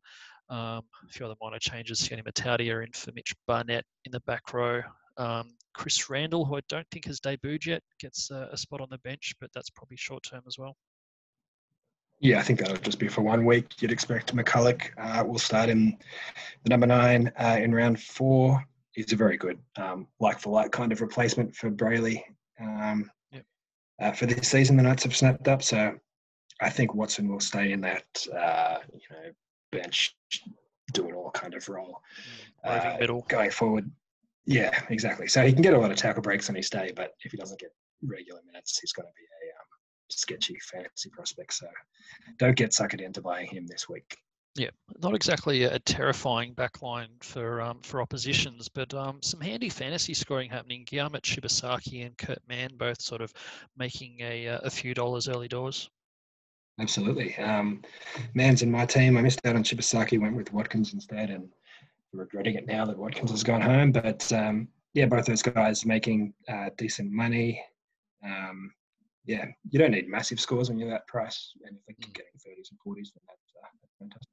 Um, 0.48 0.82
a 1.08 1.12
few 1.12 1.26
other 1.26 1.36
minor 1.40 1.58
changes. 1.58 2.00
Sione 2.00 2.24
Mata'utia 2.24 2.74
are 2.74 2.82
in 2.82 2.92
for 2.92 3.12
Mitch 3.12 3.34
Barnett 3.46 3.84
in 4.04 4.12
the 4.12 4.20
back 4.20 4.52
row. 4.52 4.82
Um, 5.16 5.54
Chris 5.74 6.10
Randall, 6.10 6.44
who 6.44 6.56
I 6.56 6.60
don't 6.68 6.86
think 6.90 7.06
has 7.06 7.20
debuted 7.20 7.66
yet, 7.66 7.82
gets 8.00 8.30
a, 8.30 8.48
a 8.52 8.56
spot 8.56 8.80
on 8.80 8.88
the 8.90 8.98
bench, 8.98 9.34
but 9.40 9.50
that's 9.54 9.70
probably 9.70 9.96
short 9.96 10.22
term 10.22 10.42
as 10.46 10.58
well. 10.58 10.76
Yeah, 12.22 12.38
I 12.38 12.42
think 12.42 12.60
that'll 12.60 12.76
just 12.76 13.00
be 13.00 13.08
for 13.08 13.22
one 13.22 13.44
week. 13.44 13.82
You'd 13.82 13.90
expect 13.90 14.34
McCullough 14.34 14.90
uh, 14.96 15.24
will 15.24 15.40
start 15.40 15.68
in 15.68 15.98
the 16.62 16.70
number 16.70 16.86
nine 16.86 17.32
uh, 17.36 17.58
in 17.60 17.74
round 17.74 18.00
four. 18.00 18.64
He's 18.92 19.12
a 19.12 19.16
very 19.16 19.36
good 19.36 19.58
um, 19.76 20.06
like 20.20 20.38
for 20.38 20.50
like 20.50 20.70
kind 20.70 20.92
of 20.92 21.00
replacement 21.00 21.56
for 21.56 21.68
Brailey. 21.68 22.22
Um, 22.60 23.10
yep. 23.32 23.44
uh, 24.00 24.12
for 24.12 24.26
this 24.26 24.48
season, 24.48 24.76
the 24.76 24.84
Knights 24.84 25.02
have 25.02 25.16
snapped 25.16 25.48
up, 25.48 25.64
so 25.64 25.94
I 26.60 26.70
think 26.70 26.94
Watson 26.94 27.28
will 27.28 27.40
stay 27.40 27.72
in 27.72 27.80
that 27.80 28.04
uh, 28.32 28.78
you 28.92 29.00
know 29.10 29.32
bench, 29.72 30.14
do 30.92 31.08
it 31.08 31.14
all 31.14 31.32
kind 31.32 31.54
of 31.54 31.68
role 31.68 32.00
uh, 32.62 32.98
middle 33.00 33.26
going 33.28 33.50
forward. 33.50 33.90
Yeah, 34.46 34.80
exactly. 34.90 35.26
So 35.26 35.44
he 35.44 35.52
can 35.52 35.62
get 35.62 35.74
a 35.74 35.78
lot 35.78 35.90
of 35.90 35.96
tackle 35.96 36.22
breaks 36.22 36.48
on 36.48 36.54
his 36.54 36.70
day, 36.70 36.92
but 36.94 37.14
if 37.24 37.32
he 37.32 37.36
doesn't 37.36 37.58
get 37.58 37.72
regular 38.00 38.42
minutes, 38.46 38.78
he's 38.78 38.92
going 38.92 39.08
to 39.08 39.12
be 39.16 39.26
sketchy 40.18 40.58
fantasy 40.60 41.10
prospect. 41.10 41.54
So 41.54 41.66
don't 42.38 42.56
get 42.56 42.70
suckered 42.70 43.00
into 43.00 43.20
buying 43.20 43.48
him 43.48 43.66
this 43.66 43.88
week. 43.88 44.16
Yeah, 44.54 44.68
not 45.00 45.14
exactly 45.14 45.62
a 45.62 45.78
terrifying 45.78 46.54
backline 46.54 47.08
for 47.22 47.62
um, 47.62 47.80
for 47.82 48.02
oppositions, 48.02 48.68
but 48.68 48.92
um, 48.92 49.22
some 49.22 49.40
handy 49.40 49.70
fantasy 49.70 50.12
scoring 50.12 50.50
happening. 50.50 50.84
Gehamat 50.84 51.22
Shibasaki 51.22 52.04
and 52.04 52.16
Kurt 52.18 52.40
Mann 52.48 52.76
both 52.76 53.00
sort 53.00 53.22
of 53.22 53.32
making 53.78 54.18
a, 54.20 54.48
uh, 54.48 54.60
a 54.62 54.70
few 54.70 54.92
dollars 54.92 55.26
early 55.26 55.48
doors. 55.48 55.88
Absolutely. 56.78 57.34
Um, 57.38 57.82
Mann's 58.34 58.62
in 58.62 58.70
my 58.70 58.84
team. 58.84 59.16
I 59.16 59.22
missed 59.22 59.44
out 59.46 59.56
on 59.56 59.64
Shibasaki, 59.64 60.20
went 60.20 60.36
with 60.36 60.52
Watkins 60.52 60.92
instead, 60.92 61.30
and 61.30 61.48
regretting 62.12 62.56
it 62.56 62.66
now 62.66 62.84
that 62.84 62.98
Watkins 62.98 63.30
has 63.30 63.42
gone 63.42 63.62
home. 63.62 63.90
But 63.90 64.30
um, 64.34 64.68
yeah, 64.92 65.06
both 65.06 65.24
those 65.24 65.42
guys 65.42 65.86
making 65.86 66.34
uh, 66.46 66.68
decent 66.76 67.10
money. 67.10 67.62
Um, 68.22 68.72
yeah, 69.24 69.46
you 69.70 69.78
don't 69.78 69.92
need 69.92 70.08
massive 70.08 70.40
scores 70.40 70.68
when 70.68 70.78
you're 70.78 70.90
that 70.90 71.06
price, 71.06 71.52
and 71.66 71.76
if 71.86 71.96
they're 71.98 72.08
mm. 72.08 72.14
getting 72.14 72.32
30s 72.34 72.70
and 72.70 72.78
40s, 72.80 73.12
then 73.14 73.22
that's, 73.26 73.52
uh, 73.56 73.68
that's 73.80 73.94
fantastic. 73.98 74.28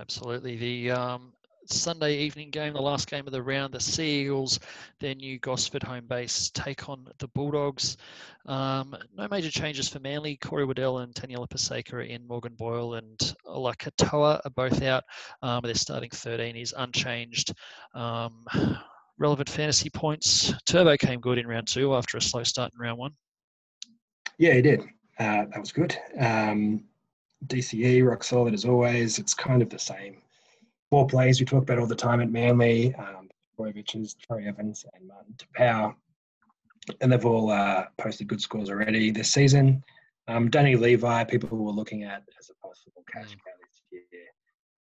Absolutely. 0.00 0.56
The 0.56 0.90
um, 0.92 1.32
Sunday 1.66 2.18
evening 2.18 2.50
game, 2.50 2.72
the 2.72 2.80
last 2.80 3.08
game 3.08 3.26
of 3.26 3.32
the 3.32 3.42
round, 3.42 3.74
the 3.74 3.80
Sea 3.80 4.22
Eagles, 4.22 4.58
their 5.00 5.14
new 5.14 5.38
Gosford 5.38 5.82
home 5.82 6.06
base, 6.06 6.50
take 6.50 6.88
on 6.88 7.06
the 7.18 7.28
Bulldogs. 7.28 7.96
Um, 8.46 8.96
no 9.16 9.28
major 9.28 9.50
changes 9.50 9.88
for 9.88 10.00
Manly. 10.00 10.36
Corey 10.36 10.64
Waddell 10.64 10.98
and 10.98 11.14
Taniela 11.14 11.48
Paseka 11.48 11.94
are 11.94 12.00
in. 12.02 12.26
Morgan 12.26 12.54
Boyle 12.54 12.94
and 12.94 13.34
Ola 13.46 13.74
Katoa 13.76 14.40
are 14.44 14.50
both 14.50 14.82
out. 14.82 15.04
Um, 15.42 15.60
their 15.62 15.74
starting 15.74 16.10
13 16.10 16.56
is 16.56 16.74
unchanged. 16.76 17.54
Um, 17.94 18.44
relevant 19.18 19.48
fantasy 19.48 19.90
points. 19.90 20.52
Turbo 20.66 20.96
came 20.96 21.20
good 21.20 21.38
in 21.38 21.46
round 21.46 21.68
two 21.68 21.94
after 21.94 22.16
a 22.16 22.22
slow 22.22 22.42
start 22.42 22.72
in 22.74 22.80
round 22.80 22.98
one. 22.98 23.12
Yeah, 24.42 24.54
he 24.54 24.62
did. 24.62 24.80
Uh, 25.20 25.44
that 25.52 25.60
was 25.60 25.70
good. 25.70 25.96
Um, 26.18 26.82
DCE, 27.46 28.04
rock 28.04 28.24
solid 28.24 28.54
as 28.54 28.64
always. 28.64 29.20
It's 29.20 29.34
kind 29.34 29.62
of 29.62 29.70
the 29.70 29.78
same. 29.78 30.20
Four 30.90 31.06
plays 31.06 31.38
we 31.38 31.46
talk 31.46 31.62
about 31.62 31.78
all 31.78 31.86
the 31.86 31.94
time 31.94 32.20
at 32.20 32.28
Manly. 32.28 32.92
Um, 32.96 33.30
Trbojevics, 33.56 34.16
Troy 34.18 34.44
Evans, 34.44 34.84
and 34.94 35.06
Martin 35.06 35.36
Taupau. 35.38 35.94
And 37.00 37.12
they've 37.12 37.24
all 37.24 37.52
uh, 37.52 37.84
posted 37.98 38.26
good 38.26 38.40
scores 38.40 38.68
already 38.68 39.12
this 39.12 39.30
season. 39.32 39.84
Um, 40.26 40.50
Danny 40.50 40.74
Levi, 40.74 41.22
people 41.22 41.56
were 41.56 41.70
looking 41.70 42.02
at 42.02 42.24
as 42.36 42.50
a 42.50 42.66
possible 42.66 43.04
cash 43.12 43.26
mm. 43.26 43.44
cow 43.44 43.52
this 43.60 44.02
year, 44.10 44.22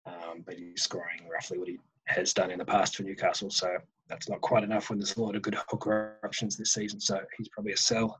um, 0.06 0.42
but 0.46 0.54
he's 0.54 0.80
scoring 0.80 1.28
roughly 1.30 1.58
what 1.58 1.68
he 1.68 1.76
has 2.06 2.32
done 2.32 2.50
in 2.50 2.60
the 2.60 2.64
past 2.64 2.96
for 2.96 3.02
Newcastle. 3.02 3.50
So 3.50 3.76
that's 4.08 4.26
not 4.26 4.40
quite 4.40 4.64
enough 4.64 4.88
when 4.88 4.98
there's 4.98 5.18
a 5.18 5.22
lot 5.22 5.36
of 5.36 5.42
good 5.42 5.58
hooker 5.68 6.16
options 6.24 6.56
this 6.56 6.72
season. 6.72 6.98
So 6.98 7.20
he's 7.36 7.50
probably 7.50 7.72
a 7.72 7.76
sell. 7.76 8.18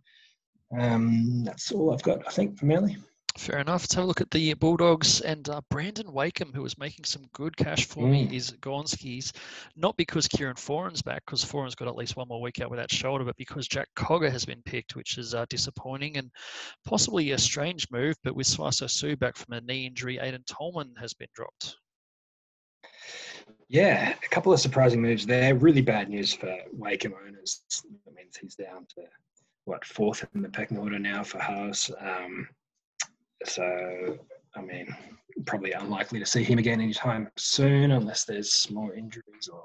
Um, 0.78 1.44
that's 1.44 1.72
all 1.72 1.92
I've 1.92 2.02
got, 2.02 2.26
I 2.26 2.30
think, 2.30 2.59
for 2.59 2.66
Manly. 2.66 2.96
Fair 3.37 3.59
enough. 3.59 3.83
Let's 3.83 3.94
have 3.94 4.04
a 4.04 4.06
look 4.06 4.20
at 4.20 4.30
the 4.30 4.54
Bulldogs 4.54 5.20
and 5.20 5.48
uh, 5.48 5.61
Brandon 5.70 6.12
Wakeham, 6.12 6.52
who 6.52 6.62
was 6.62 6.76
making 6.78 7.04
some 7.04 7.22
good 7.33 7.56
cash 7.56 7.87
for 7.87 8.04
mm. 8.04 8.11
me, 8.11 8.37
is 8.37 8.50
Gonskis. 8.61 9.33
Not 9.76 9.96
because 9.96 10.26
Kieran 10.26 10.56
Foran's 10.56 11.00
back, 11.00 11.22
because 11.24 11.44
Foran's 11.44 11.74
got 11.74 11.88
at 11.88 11.96
least 11.96 12.16
one 12.16 12.28
more 12.28 12.40
week 12.40 12.61
out 12.61 12.70
with 12.70 12.80
that 12.80 12.90
shoulder, 12.90 13.24
but 13.24 13.37
because 13.37 13.68
Jack 13.68 13.88
Cogger 13.96 14.30
has 14.30 14.44
been 14.44 14.62
picked, 14.64 14.96
which 14.96 15.16
is 15.16 15.35
uh, 15.35 15.46
disappointing 15.48 16.16
and 16.16 16.30
possibly 16.85 17.30
a 17.30 17.38
strange 17.38 17.87
move. 17.90 18.16
But 18.24 18.35
with 18.35 18.46
Sauaso 18.46 18.90
Sue 18.90 19.16
back 19.16 19.37
from 19.37 19.54
a 19.54 19.61
knee 19.61 19.87
injury, 19.87 20.18
Aiden 20.18 20.44
Tolman 20.46 20.94
has 21.00 21.14
been 21.14 21.28
dropped. 21.35 21.76
Yeah, 23.68 24.14
a 24.22 24.28
couple 24.28 24.52
of 24.52 24.61
surprising 24.61 25.00
moves 25.00 25.24
there. 25.24 25.54
Really 25.54 25.83
bad 25.83 26.09
news 26.09 26.35
for 26.35 26.56
Wakeham 26.72 27.14
owners. 27.26 27.62
That 28.04 28.14
means 28.14 28.37
he's 28.37 28.56
down 28.56 28.87
to 28.96 29.04
what 29.70 29.85
fourth 29.85 30.26
in 30.35 30.42
the 30.42 30.48
pecking 30.48 30.78
order 30.78 30.98
now 30.98 31.22
for 31.22 31.38
Haas. 31.38 31.92
Um, 32.00 32.48
so, 33.46 34.18
I 34.56 34.61
mean, 34.61 34.94
probably 35.46 35.72
unlikely 35.72 36.18
to 36.18 36.26
see 36.26 36.42
him 36.42 36.59
again 36.59 36.80
anytime 36.80 37.30
soon 37.37 37.92
unless 37.92 38.24
there's 38.24 38.68
more 38.70 38.92
injuries 38.94 39.48
or 39.50 39.62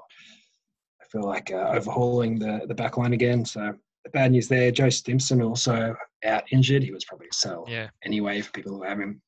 I 1.02 1.04
feel 1.06 1.24
like 1.24 1.50
uh, 1.50 1.72
overhauling 1.74 2.38
the, 2.38 2.62
the 2.68 2.74
back 2.74 2.96
line 2.96 3.14
again. 3.14 3.44
So, 3.44 3.74
the 4.04 4.10
bad 4.10 4.30
news 4.30 4.46
there. 4.46 4.70
Joe 4.70 4.90
Stimson 4.90 5.42
also 5.42 5.96
out 6.24 6.44
injured. 6.52 6.84
He 6.84 6.92
was 6.92 7.04
probably 7.04 7.26
a 7.26 7.34
sell 7.34 7.64
yeah. 7.68 7.88
anyway 8.04 8.40
for 8.40 8.52
people 8.52 8.76
who 8.76 8.84
have 8.84 9.00
him 9.00 9.20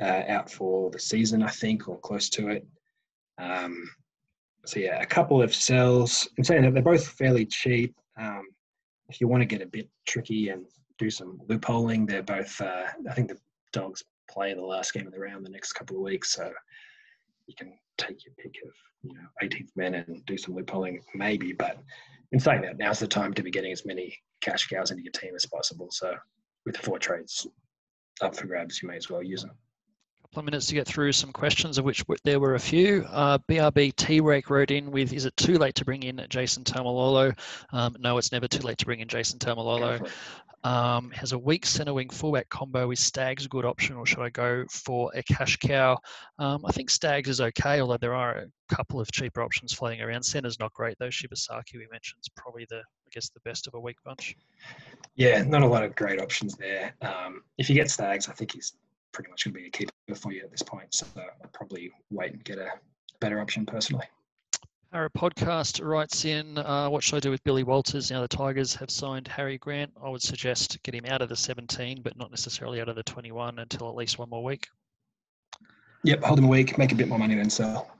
uh, 0.00 0.22
out 0.28 0.48
for 0.48 0.90
the 0.90 1.00
season, 1.00 1.42
I 1.42 1.50
think, 1.50 1.88
or 1.88 1.98
close 1.98 2.28
to 2.30 2.50
it. 2.50 2.64
Um, 3.38 3.90
so, 4.64 4.78
yeah, 4.78 5.02
a 5.02 5.06
couple 5.06 5.42
of 5.42 5.52
sells. 5.52 6.28
I'm 6.38 6.44
saying 6.44 6.62
that 6.62 6.74
they're 6.74 6.82
both 6.84 7.08
fairly 7.08 7.46
cheap. 7.46 7.96
Um, 8.16 8.44
if 9.12 9.20
you 9.20 9.28
want 9.28 9.42
to 9.42 9.46
get 9.46 9.60
a 9.60 9.66
bit 9.66 9.90
tricky 10.06 10.48
and 10.48 10.64
do 10.98 11.10
some 11.10 11.38
loopholing. 11.46 12.08
They're 12.08 12.22
both, 12.22 12.58
uh, 12.60 12.84
I 13.08 13.14
think 13.14 13.28
the 13.28 13.38
Dogs 13.72 14.02
play 14.30 14.54
the 14.54 14.64
last 14.64 14.94
game 14.94 15.06
of 15.06 15.12
the 15.12 15.20
round 15.20 15.44
the 15.44 15.50
next 15.50 15.74
couple 15.74 15.96
of 15.96 16.02
weeks, 16.02 16.32
so 16.32 16.50
you 17.46 17.54
can 17.54 17.74
take 17.98 18.24
your 18.24 18.34
pick 18.38 18.54
of 18.64 18.72
you 19.02 19.14
know 19.14 19.26
18th 19.42 19.70
men 19.76 19.94
and 19.94 20.24
do 20.26 20.36
some 20.38 20.54
loopholing 20.54 20.98
maybe. 21.14 21.52
But 21.52 21.78
in 22.32 22.40
saying 22.40 22.62
that, 22.62 22.78
now's 22.78 23.00
the 23.00 23.06
time 23.06 23.34
to 23.34 23.42
be 23.42 23.50
getting 23.50 23.72
as 23.72 23.84
many 23.84 24.16
cash 24.40 24.66
cows 24.66 24.90
into 24.90 25.02
your 25.02 25.12
team 25.12 25.34
as 25.34 25.46
possible. 25.46 25.88
So 25.90 26.14
with 26.64 26.76
four 26.78 26.98
trades 26.98 27.46
up 28.22 28.34
for 28.34 28.46
grabs, 28.46 28.82
you 28.82 28.88
may 28.88 28.96
as 28.96 29.10
well 29.10 29.22
use 29.22 29.42
them 29.42 29.56
couple 30.32 30.40
of 30.40 30.44
minutes 30.46 30.68
to 30.68 30.74
get 30.74 30.86
through 30.86 31.12
some 31.12 31.30
questions, 31.30 31.76
of 31.76 31.84
which 31.84 32.02
there 32.24 32.40
were 32.40 32.54
a 32.54 32.58
few. 32.58 33.04
Uh, 33.10 33.36
BRB 33.50 33.94
T-Rake 33.96 34.48
wrote 34.48 34.70
in 34.70 34.90
with, 34.90 35.12
is 35.12 35.26
it 35.26 35.36
too 35.36 35.58
late 35.58 35.74
to 35.74 35.84
bring 35.84 36.04
in 36.04 36.24
Jason 36.30 36.64
Taumalolo? 36.64 37.38
Um, 37.70 37.94
no, 37.98 38.16
it's 38.16 38.32
never 38.32 38.48
too 38.48 38.66
late 38.66 38.78
to 38.78 38.86
bring 38.86 39.00
in 39.00 39.08
Jason 39.08 39.38
Taumalolo. 39.38 40.08
Um, 40.64 41.10
has 41.10 41.32
a 41.32 41.38
weak 41.38 41.66
centre 41.66 41.92
wing 41.92 42.08
fullback 42.08 42.48
combo. 42.48 42.90
Is 42.92 43.00
Stags 43.00 43.44
a 43.44 43.48
good 43.50 43.66
option, 43.66 43.96
or 43.96 44.06
should 44.06 44.20
I 44.20 44.30
go 44.30 44.64
for 44.70 45.10
a 45.14 45.22
cash 45.22 45.58
cow? 45.58 45.98
Um, 46.38 46.64
I 46.64 46.72
think 46.72 46.88
Stags 46.88 47.28
is 47.28 47.42
okay, 47.42 47.82
although 47.82 47.98
there 47.98 48.14
are 48.14 48.38
a 48.38 48.74
couple 48.74 49.02
of 49.02 49.12
cheaper 49.12 49.42
options 49.42 49.74
floating 49.74 50.00
around. 50.00 50.22
Centre's 50.22 50.58
not 50.58 50.72
great 50.72 50.96
though. 50.98 51.08
Shibasaki 51.08 51.74
we 51.74 51.86
mentioned 51.92 52.20
is 52.22 52.30
probably 52.34 52.66
the, 52.70 52.78
I 52.78 53.10
guess, 53.12 53.28
the 53.28 53.40
best 53.40 53.66
of 53.66 53.74
a 53.74 53.80
weak 53.80 53.96
bunch. 54.02 54.34
Yeah, 55.14 55.42
not 55.42 55.60
a 55.60 55.66
lot 55.66 55.84
of 55.84 55.94
great 55.94 56.22
options 56.22 56.56
there. 56.56 56.94
Um, 57.02 57.42
if 57.58 57.68
you 57.68 57.74
get 57.74 57.90
Stags, 57.90 58.30
I 58.30 58.32
think 58.32 58.52
he's 58.52 58.72
pretty 59.12 59.30
much 59.30 59.44
going 59.44 59.54
to 59.54 59.60
be 59.60 59.66
a 59.66 59.70
keeper 59.70 59.92
for 60.14 60.32
you 60.32 60.42
at 60.42 60.50
this 60.50 60.62
point. 60.62 60.94
So 60.94 61.06
I'll 61.16 61.50
probably 61.52 61.92
wait 62.10 62.32
and 62.32 62.44
get 62.44 62.58
a 62.58 62.70
better 63.20 63.40
option 63.40 63.66
personally. 63.66 64.06
Our 64.92 65.08
podcast 65.08 65.82
writes 65.82 66.26
in, 66.26 66.58
uh, 66.58 66.88
what 66.90 67.02
should 67.02 67.16
I 67.16 67.20
do 67.20 67.30
with 67.30 67.42
Billy 67.44 67.62
Walters? 67.62 68.10
Now 68.10 68.20
the 68.20 68.28
Tigers 68.28 68.74
have 68.74 68.90
signed 68.90 69.26
Harry 69.26 69.56
Grant. 69.56 69.90
I 70.02 70.10
would 70.10 70.20
suggest 70.20 70.82
get 70.82 70.94
him 70.94 71.06
out 71.06 71.22
of 71.22 71.30
the 71.30 71.36
17, 71.36 72.02
but 72.02 72.18
not 72.18 72.30
necessarily 72.30 72.78
out 72.78 72.90
of 72.90 72.96
the 72.96 73.02
21 73.02 73.58
until 73.58 73.88
at 73.88 73.94
least 73.94 74.18
one 74.18 74.28
more 74.28 74.44
week. 74.44 74.68
Yep, 76.04 76.22
hold 76.22 76.38
him 76.38 76.44
a 76.44 76.48
week, 76.48 76.76
make 76.76 76.92
a 76.92 76.94
bit 76.94 77.08
more 77.08 77.18
money, 77.18 77.34
then 77.36 77.48
sell. 77.48 77.90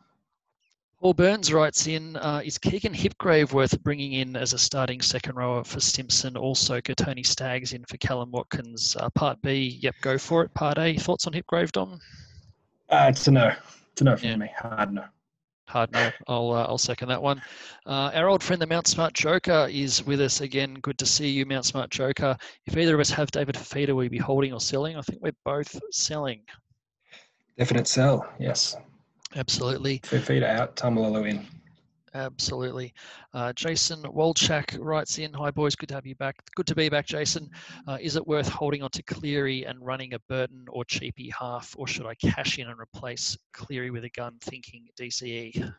Paul 1.03 1.15
Burns 1.15 1.53
writes 1.53 1.89
in, 1.89 2.15
uh, 2.19 2.43
is 2.45 2.59
Keegan 2.59 2.95
Hipgrave 2.95 3.53
worth 3.53 3.83
bringing 3.83 4.13
in 4.13 4.37
as 4.37 4.53
a 4.53 4.59
starting 4.59 5.03
second 5.03 5.35
rower 5.35 5.65
for 5.65 5.81
Stimson? 5.81 6.37
Also, 6.37 6.81
Tony 6.81 7.25
Staggs 7.25 7.73
in 7.73 7.85
for 7.87 7.97
Kallum 7.97 8.31
Watkins. 8.31 8.97
Uh, 8.97 9.11
part 9.11 9.43
B, 9.43 9.81
yep, 9.83 9.97
go 10.01 10.17
for 10.17 10.45
it. 10.45 10.55
Part 10.55 10.79
A, 10.79 10.97
thoughts 10.97 11.27
on 11.27 11.33
Hipgrave, 11.33 11.73
Dom? 11.73 11.99
Uh, 12.89 13.07
it's 13.09 13.27
a 13.27 13.33
no. 13.33 13.53
It's 13.91 14.01
a 14.01 14.05
no 14.05 14.17
for 14.17 14.27
yeah. 14.27 14.37
me. 14.37 14.49
Hard 14.57 14.95
no. 14.95 15.05
Hard 15.67 15.91
no. 15.91 16.13
I'll 16.29 16.53
uh, 16.53 16.67
I'll 16.67 16.79
second 16.79 17.09
that 17.09 17.21
one. 17.21 17.43
Uh, 17.85 18.13
our 18.15 18.29
old 18.29 18.45
friend, 18.45 18.63
the 18.63 18.67
Mount 18.69 18.87
Smart 18.87 19.13
Joker, 19.13 19.67
is 19.69 20.07
with 20.07 20.21
us 20.21 20.41
again. 20.41 20.75
Good 20.83 20.99
to 20.99 21.07
see 21.07 21.29
you, 21.29 21.45
Mount 21.47 21.65
Smart 21.65 21.91
Joker. 21.91 22.37
If 22.67 22.77
either 22.77 22.95
of 22.95 23.01
us 23.01 23.11
have 23.11 23.29
David 23.33 23.57
Fifita, 23.57 23.93
will 23.93 24.05
you 24.05 24.11
be 24.11 24.19
holding 24.19 24.53
or 24.53 24.61
selling? 24.61 24.97
I 24.97 25.01
think 25.01 25.21
we're 25.21 25.33
both 25.45 25.81
selling. 25.91 26.43
Definite 27.59 27.89
sell. 27.89 28.25
Yes. 28.39 28.77
Absolutely. 29.37 29.99
Fifita 30.01 30.45
out. 30.45 30.77
Taumalolo 30.77 31.29
in. 31.29 31.47
Absolutely. 32.15 32.93
Uh, 33.33 33.53
Jason 33.55 34.03
Wolchak 34.03 34.77
writes 34.79 35.19
in, 35.19 35.33
Hi 35.33 35.51
boys, 35.51 35.75
good 35.75 35.89
to 35.89 35.95
have 35.95 36.07
you 36.07 36.15
back. 36.17 36.37
Good 36.55 36.67
to 36.67 36.75
be 36.75 36.89
back, 36.91 37.07
Jason. 37.07 37.49
Uh, 37.89 37.97
is 38.01 38.17
it 38.17 38.27
worth 38.27 38.49
holding 38.49 38.83
on 38.83 38.91
to 38.91 39.03
Cleary 39.03 39.65
and 39.65 39.85
running 39.85 40.13
a 40.13 40.19
Burton 40.29 40.67
or 40.69 40.85
Cheapy 40.85 41.33
half, 41.39 41.75
or 41.79 41.87
should 41.87 42.07
I 42.07 42.15
cash 42.15 42.59
in 42.59 42.69
and 42.69 42.79
replace 42.79 43.37
Cleary 43.55 43.91
with 43.91 44.05
a 44.05 44.11
gun 44.11 44.37
thinking 44.43 44.89
DCE? 45.01 45.73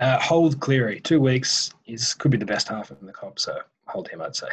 Uh, 0.00 0.18
hold 0.18 0.58
Cleary. 0.58 1.00
Two 1.00 1.20
weeks 1.20 1.72
is 1.86 2.14
could 2.14 2.32
be 2.32 2.36
the 2.36 2.44
best 2.44 2.68
half 2.68 2.90
in 2.90 3.06
the 3.06 3.12
comp, 3.12 3.38
so 3.38 3.56
hold 3.86 4.08
him, 4.08 4.20
I'd 4.22 4.34
say. 4.34 4.48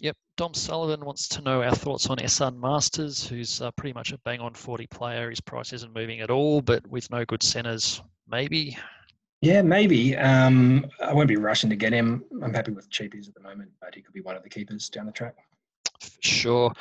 Yep. 0.00 0.16
Dom 0.36 0.54
Sullivan 0.54 1.04
wants 1.04 1.28
to 1.28 1.42
know 1.42 1.62
our 1.62 1.74
thoughts 1.74 2.08
on 2.08 2.18
Esan 2.18 2.56
Marsters, 2.56 3.26
who's 3.26 3.60
uh, 3.60 3.70
pretty 3.72 3.92
much 3.92 4.12
a 4.12 4.18
bang 4.18 4.40
on 4.40 4.54
40 4.54 4.86
player. 4.86 5.30
His 5.30 5.40
price 5.40 5.72
isn't 5.72 5.94
moving 5.94 6.20
at 6.20 6.30
all, 6.30 6.60
but 6.60 6.86
with 6.86 7.10
no 7.10 7.24
good 7.24 7.42
centres, 7.42 8.00
maybe. 8.28 8.76
Yeah, 9.40 9.62
maybe. 9.62 10.16
Um, 10.16 10.86
I 11.02 11.12
won't 11.12 11.28
be 11.28 11.36
rushing 11.36 11.70
to 11.70 11.76
get 11.76 11.92
him. 11.92 12.24
I'm 12.42 12.54
happy 12.54 12.72
with 12.72 12.90
cheapies 12.90 13.28
at 13.28 13.34
the 13.34 13.40
moment, 13.40 13.70
but 13.80 13.94
he 13.94 14.02
could 14.02 14.14
be 14.14 14.20
one 14.20 14.36
of 14.36 14.42
the 14.42 14.48
keepers 14.48 14.88
down 14.88 15.06
the 15.06 15.12
track. 15.12 15.34
Sure. 16.20 16.72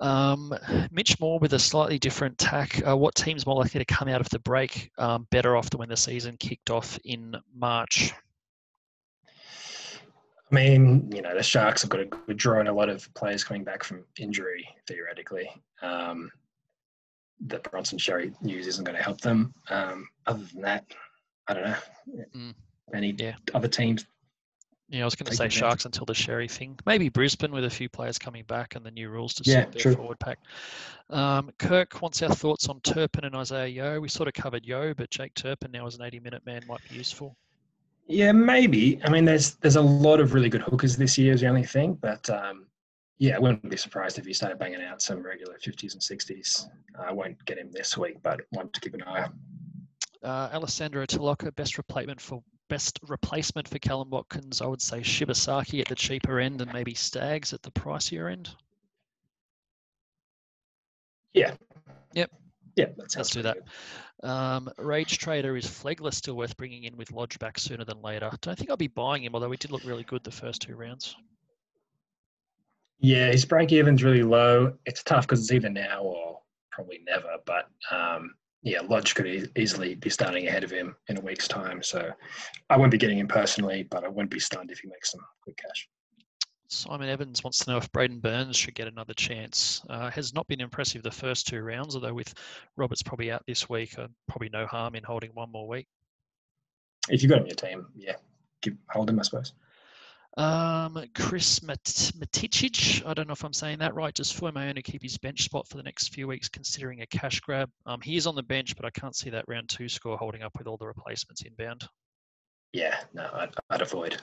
Um, 0.00 0.54
Mitch 0.90 1.18
Moore 1.20 1.38
with 1.38 1.52
a 1.52 1.58
slightly 1.58 1.98
different 1.98 2.38
tack. 2.38 2.86
Uh, 2.86 2.96
what 2.96 3.14
team's 3.14 3.46
more 3.46 3.56
likely 3.56 3.78
to 3.78 3.84
come 3.84 4.08
out 4.08 4.20
of 4.20 4.28
the 4.30 4.38
break 4.38 4.90
um, 4.98 5.26
better 5.30 5.56
off 5.56 5.70
than 5.70 5.78
when 5.78 5.88
the 5.88 5.96
season 5.96 6.36
kicked 6.38 6.70
off 6.70 6.98
in 7.04 7.34
March? 7.54 8.12
I 10.52 10.54
mean, 10.54 11.10
you 11.10 11.22
know, 11.22 11.34
the 11.34 11.42
Sharks 11.42 11.80
have 11.80 11.90
got 11.90 12.00
a 12.00 12.04
good 12.04 12.36
draw 12.36 12.60
and 12.60 12.68
a 12.68 12.72
lot 12.72 12.90
of 12.90 13.12
players 13.14 13.42
coming 13.42 13.64
back 13.64 13.82
from 13.82 14.04
injury, 14.18 14.68
theoretically. 14.86 15.48
Um, 15.80 16.30
the 17.46 17.58
Bronson 17.58 17.98
Xerri 17.98 18.34
news 18.42 18.66
isn't 18.66 18.84
going 18.84 18.96
to 18.96 19.02
help 19.02 19.22
them. 19.22 19.54
Um, 19.70 20.08
other 20.26 20.44
than 20.52 20.62
that, 20.62 20.84
I 21.48 21.54
don't 21.54 21.64
know. 21.64 21.76
Mm. 22.36 22.54
Any 22.92 23.14
yeah. 23.18 23.34
other 23.54 23.66
teams? 23.66 24.04
Yeah, 24.90 25.00
I 25.00 25.04
was 25.06 25.14
going 25.14 25.30
to 25.30 25.34
say 25.34 25.48
Sharks 25.48 25.86
until 25.86 26.04
the 26.04 26.12
Xerri 26.12 26.50
thing. 26.50 26.78
Maybe 26.84 27.08
Brisbane 27.08 27.50
with 27.50 27.64
a 27.64 27.70
few 27.70 27.88
players 27.88 28.18
coming 28.18 28.44
back 28.44 28.76
and 28.76 28.84
the 28.84 28.90
new 28.90 29.08
rules 29.08 29.32
to 29.34 29.50
yeah, 29.50 29.62
suit 29.64 29.72
their 29.72 29.80
true. 29.80 29.94
forward 29.94 30.18
pack. 30.18 30.38
Um, 31.08 31.50
Kirk 31.58 32.02
wants 32.02 32.22
our 32.22 32.34
thoughts 32.34 32.68
on 32.68 32.78
Turpin 32.80 33.24
and 33.24 33.34
Isaah 33.34 33.66
Yeo. 33.66 34.00
We 34.00 34.10
sort 34.10 34.28
of 34.28 34.34
covered 34.34 34.66
Yeo, 34.66 34.92
but 34.92 35.08
Jake 35.08 35.32
Turpin 35.32 35.70
now 35.72 35.86
as 35.86 35.96
an 35.96 36.02
80-minute 36.02 36.44
man 36.44 36.62
might 36.68 36.86
be 36.90 36.96
useful. 36.96 37.34
Yeah, 38.06 38.32
maybe. 38.32 39.00
I 39.04 39.10
mean, 39.10 39.24
there's 39.24 39.54
there's 39.56 39.76
a 39.76 39.82
lot 39.82 40.20
of 40.20 40.34
really 40.34 40.48
good 40.48 40.62
hookers 40.62 40.96
this 40.96 41.16
year 41.16 41.32
is 41.32 41.40
the 41.40 41.48
only 41.48 41.64
thing, 41.64 41.94
but 41.94 42.28
um, 42.28 42.66
yeah, 43.18 43.36
I 43.36 43.38
wouldn't 43.38 43.68
be 43.70 43.76
surprised 43.76 44.18
if 44.18 44.26
he 44.26 44.32
started 44.32 44.58
banging 44.58 44.82
out 44.82 45.00
some 45.00 45.22
regular 45.22 45.54
50s 45.54 45.92
and 45.92 46.02
60s. 46.02 46.66
I 46.98 47.12
won't 47.12 47.42
get 47.44 47.58
him 47.58 47.70
this 47.70 47.96
week, 47.96 48.16
but 48.22 48.40
want 48.52 48.72
to 48.72 48.80
keep 48.80 48.94
an 48.94 49.02
eye 49.02 49.22
on 49.22 49.32
uh, 50.22 50.50
Alessandro 50.52 51.06
Taloka, 51.06 51.54
best 51.54 51.78
replacement 51.78 52.20
for 52.20 52.42
best 52.68 52.98
replacement 53.06 53.68
for 53.68 53.78
Kallum 53.78 54.08
Watkins. 54.08 54.62
I 54.62 54.66
would 54.66 54.80
say 54.80 55.00
Shibasaki 55.00 55.80
at 55.80 55.88
the 55.88 55.94
cheaper 55.94 56.40
end 56.40 56.60
and 56.60 56.72
maybe 56.72 56.94
Stags 56.94 57.52
at 57.52 57.62
the 57.62 57.70
pricier 57.70 58.30
end. 58.30 58.50
Yeah. 61.34 61.54
Yep. 62.14 62.30
Yeah, 62.76 62.86
let's 62.96 63.30
do 63.30 63.42
that. 63.42 63.58
Um, 64.22 64.70
Rage 64.78 65.18
Trader 65.18 65.56
is 65.56 65.66
Flegler 65.66 66.12
still 66.12 66.36
worth 66.36 66.56
bringing 66.56 66.84
in 66.84 66.96
with 66.96 67.10
Lodge 67.12 67.38
back 67.38 67.58
sooner 67.58 67.84
than 67.84 68.00
later. 68.00 68.30
Don't 68.40 68.56
think 68.56 68.70
I'll 68.70 68.76
be 68.76 68.86
buying 68.86 69.24
him, 69.24 69.34
although 69.34 69.50
he 69.50 69.56
did 69.56 69.72
look 69.72 69.84
really 69.84 70.04
good 70.04 70.24
the 70.24 70.30
first 70.30 70.62
two 70.62 70.76
rounds. 70.76 71.16
Yeah, 73.00 73.32
his 73.32 73.44
break 73.44 73.72
even's 73.72 74.04
really 74.04 74.22
low. 74.22 74.74
It's 74.86 75.02
tough 75.02 75.26
because 75.26 75.40
it's 75.40 75.52
either 75.52 75.68
now 75.68 76.02
or 76.02 76.40
probably 76.70 77.00
never. 77.04 77.36
But 77.44 77.68
um, 77.90 78.34
yeah, 78.62 78.80
Lodge 78.80 79.14
could 79.14 79.26
e- 79.26 79.48
easily 79.56 79.96
be 79.96 80.08
starting 80.08 80.46
ahead 80.46 80.62
of 80.62 80.70
him 80.70 80.94
in 81.08 81.18
a 81.18 81.20
week's 81.20 81.48
time. 81.48 81.82
So 81.82 82.12
I 82.70 82.76
won't 82.76 82.92
be 82.92 82.98
getting 82.98 83.18
him 83.18 83.28
personally, 83.28 83.82
but 83.90 84.04
I 84.04 84.08
wouldn't 84.08 84.30
be 84.30 84.38
stunned 84.38 84.70
if 84.70 84.78
he 84.78 84.88
makes 84.88 85.10
some 85.10 85.20
quick 85.42 85.56
cash. 85.56 85.88
Simon 86.72 87.08
Evans 87.08 87.44
wants 87.44 87.58
to 87.60 87.70
know 87.70 87.76
if 87.76 87.92
Braden 87.92 88.20
Burns 88.20 88.56
should 88.56 88.74
get 88.74 88.88
another 88.88 89.12
chance. 89.14 89.82
Uh, 89.90 90.10
has 90.10 90.32
not 90.32 90.46
been 90.48 90.60
impressive 90.60 91.02
the 91.02 91.10
first 91.10 91.46
two 91.46 91.60
rounds, 91.60 91.94
although 91.94 92.14
with 92.14 92.32
Roberts 92.76 93.02
probably 93.02 93.30
out 93.30 93.44
this 93.46 93.68
week, 93.68 93.98
uh, 93.98 94.08
probably 94.26 94.48
no 94.48 94.66
harm 94.66 94.94
in 94.94 95.04
holding 95.04 95.30
one 95.34 95.52
more 95.52 95.68
week. 95.68 95.86
If 97.10 97.22
you've 97.22 97.30
got 97.30 97.38
him 97.38 97.44
in 97.44 97.48
your 97.48 97.56
team, 97.56 97.86
yeah, 97.94 98.14
give, 98.62 98.74
hold 98.88 99.10
him, 99.10 99.18
I 99.18 99.22
suppose. 99.22 99.52
Um, 100.38 101.04
Chris 101.14 101.62
Mat- 101.62 102.12
Maticic, 102.16 103.04
I 103.04 103.12
don't 103.12 103.28
know 103.28 103.34
if 103.34 103.44
I'm 103.44 103.52
saying 103.52 103.78
that 103.80 103.94
right. 103.94 104.14
Does 104.14 104.32
Fuimaono 104.32 104.82
keep 104.82 105.02
his 105.02 105.18
bench 105.18 105.42
spot 105.42 105.68
for 105.68 105.76
the 105.76 105.82
next 105.82 106.14
few 106.14 106.26
weeks, 106.26 106.48
considering 106.48 107.02
a 107.02 107.06
cash 107.06 107.40
grab? 107.40 107.70
Um, 107.84 108.00
he 108.00 108.16
is 108.16 108.26
on 108.26 108.34
the 108.34 108.42
bench, 108.42 108.74
but 108.76 108.86
I 108.86 108.90
can't 108.90 109.14
see 109.14 109.28
that 109.30 109.44
round 109.46 109.68
two 109.68 109.90
score 109.90 110.16
holding 110.16 110.42
up 110.42 110.56
with 110.56 110.66
all 110.66 110.78
the 110.78 110.86
replacements 110.86 111.42
inbound. 111.42 111.86
Yeah, 112.72 112.98
no, 113.12 113.28
I'd, 113.34 113.54
I'd 113.68 113.82
avoid. 113.82 114.16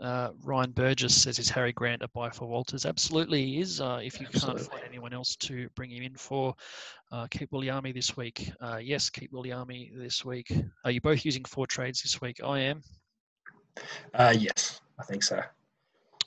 Uh, 0.00 0.30
Ryan 0.42 0.72
Burgess 0.72 1.22
says, 1.22 1.38
"Is 1.38 1.48
Harry 1.48 1.72
Grant 1.72 2.02
a 2.02 2.08
buy 2.08 2.28
for 2.30 2.46
Walters?" 2.46 2.84
Absolutely, 2.84 3.46
he 3.46 3.60
is. 3.60 3.80
Uh, 3.80 4.00
if 4.02 4.20
you 4.20 4.26
Absolutely. 4.26 4.62
can't 4.62 4.72
find 4.72 4.84
anyone 4.84 5.14
else 5.14 5.36
to 5.36 5.68
bring 5.74 5.90
him 5.90 6.02
in 6.02 6.14
for, 6.16 6.54
uh, 7.12 7.26
keep 7.30 7.50
Williami 7.50 7.94
this 7.94 8.16
week. 8.16 8.50
Uh, 8.60 8.76
yes, 8.76 9.08
keep 9.08 9.32
Williami 9.32 9.96
this 9.96 10.24
week. 10.24 10.52
Are 10.84 10.90
you 10.90 11.00
both 11.00 11.24
using 11.24 11.44
four 11.44 11.66
trades 11.66 12.02
this 12.02 12.20
week? 12.20 12.40
I 12.44 12.60
am. 12.60 12.82
Uh, 14.12 14.34
yes, 14.36 14.80
I 14.98 15.04
think 15.04 15.22
so. 15.22 15.40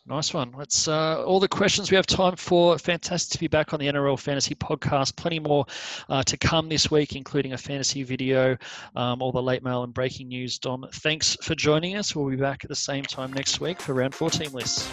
Nice 0.06 0.34
one. 0.34 0.54
That's 0.58 0.88
uh, 0.88 1.24
all 1.24 1.40
the 1.40 1.48
questions 1.48 1.92
we 1.92 1.96
have 1.96 2.08
time 2.08 2.36
for. 2.36 2.78
Fantastic 2.78 3.34
to 3.34 3.40
be 3.40 3.48
back 3.48 3.74
on 3.74 3.80
the 3.80 3.88
NRL 3.88 4.20
Fantasy 4.20 4.56
Podcast. 4.56 5.16
Plenty 5.16 5.40
more 5.40 5.66
uh, 6.10 6.24
to 6.24 6.38
come 6.38 6.68
this 6.68 6.90
week, 6.90 7.16
including 7.16 7.54
a 7.54 7.58
fantasy 7.58 8.04
video, 8.04 8.58
um, 8.96 9.22
all 9.22 9.32
the 9.32 9.42
late 9.42 9.64
mail 9.64 9.84
and 9.84 9.94
breaking 9.94 10.30
news. 10.30 10.58
Dom, 10.58 10.88
thanks 10.94 11.38
for 11.44 11.54
joining 11.54 11.96
us. 11.96 12.16
We'll 12.16 12.30
be 12.30 12.38
back 12.38 12.64
at 12.64 12.70
the 12.70 12.76
same 12.76 13.04
time 13.04 13.32
next 13.34 13.60
week 13.60 13.80
for 13.80 13.94
round 13.94 14.16
four 14.16 14.30
team 14.30 14.52
lists. 14.52 14.90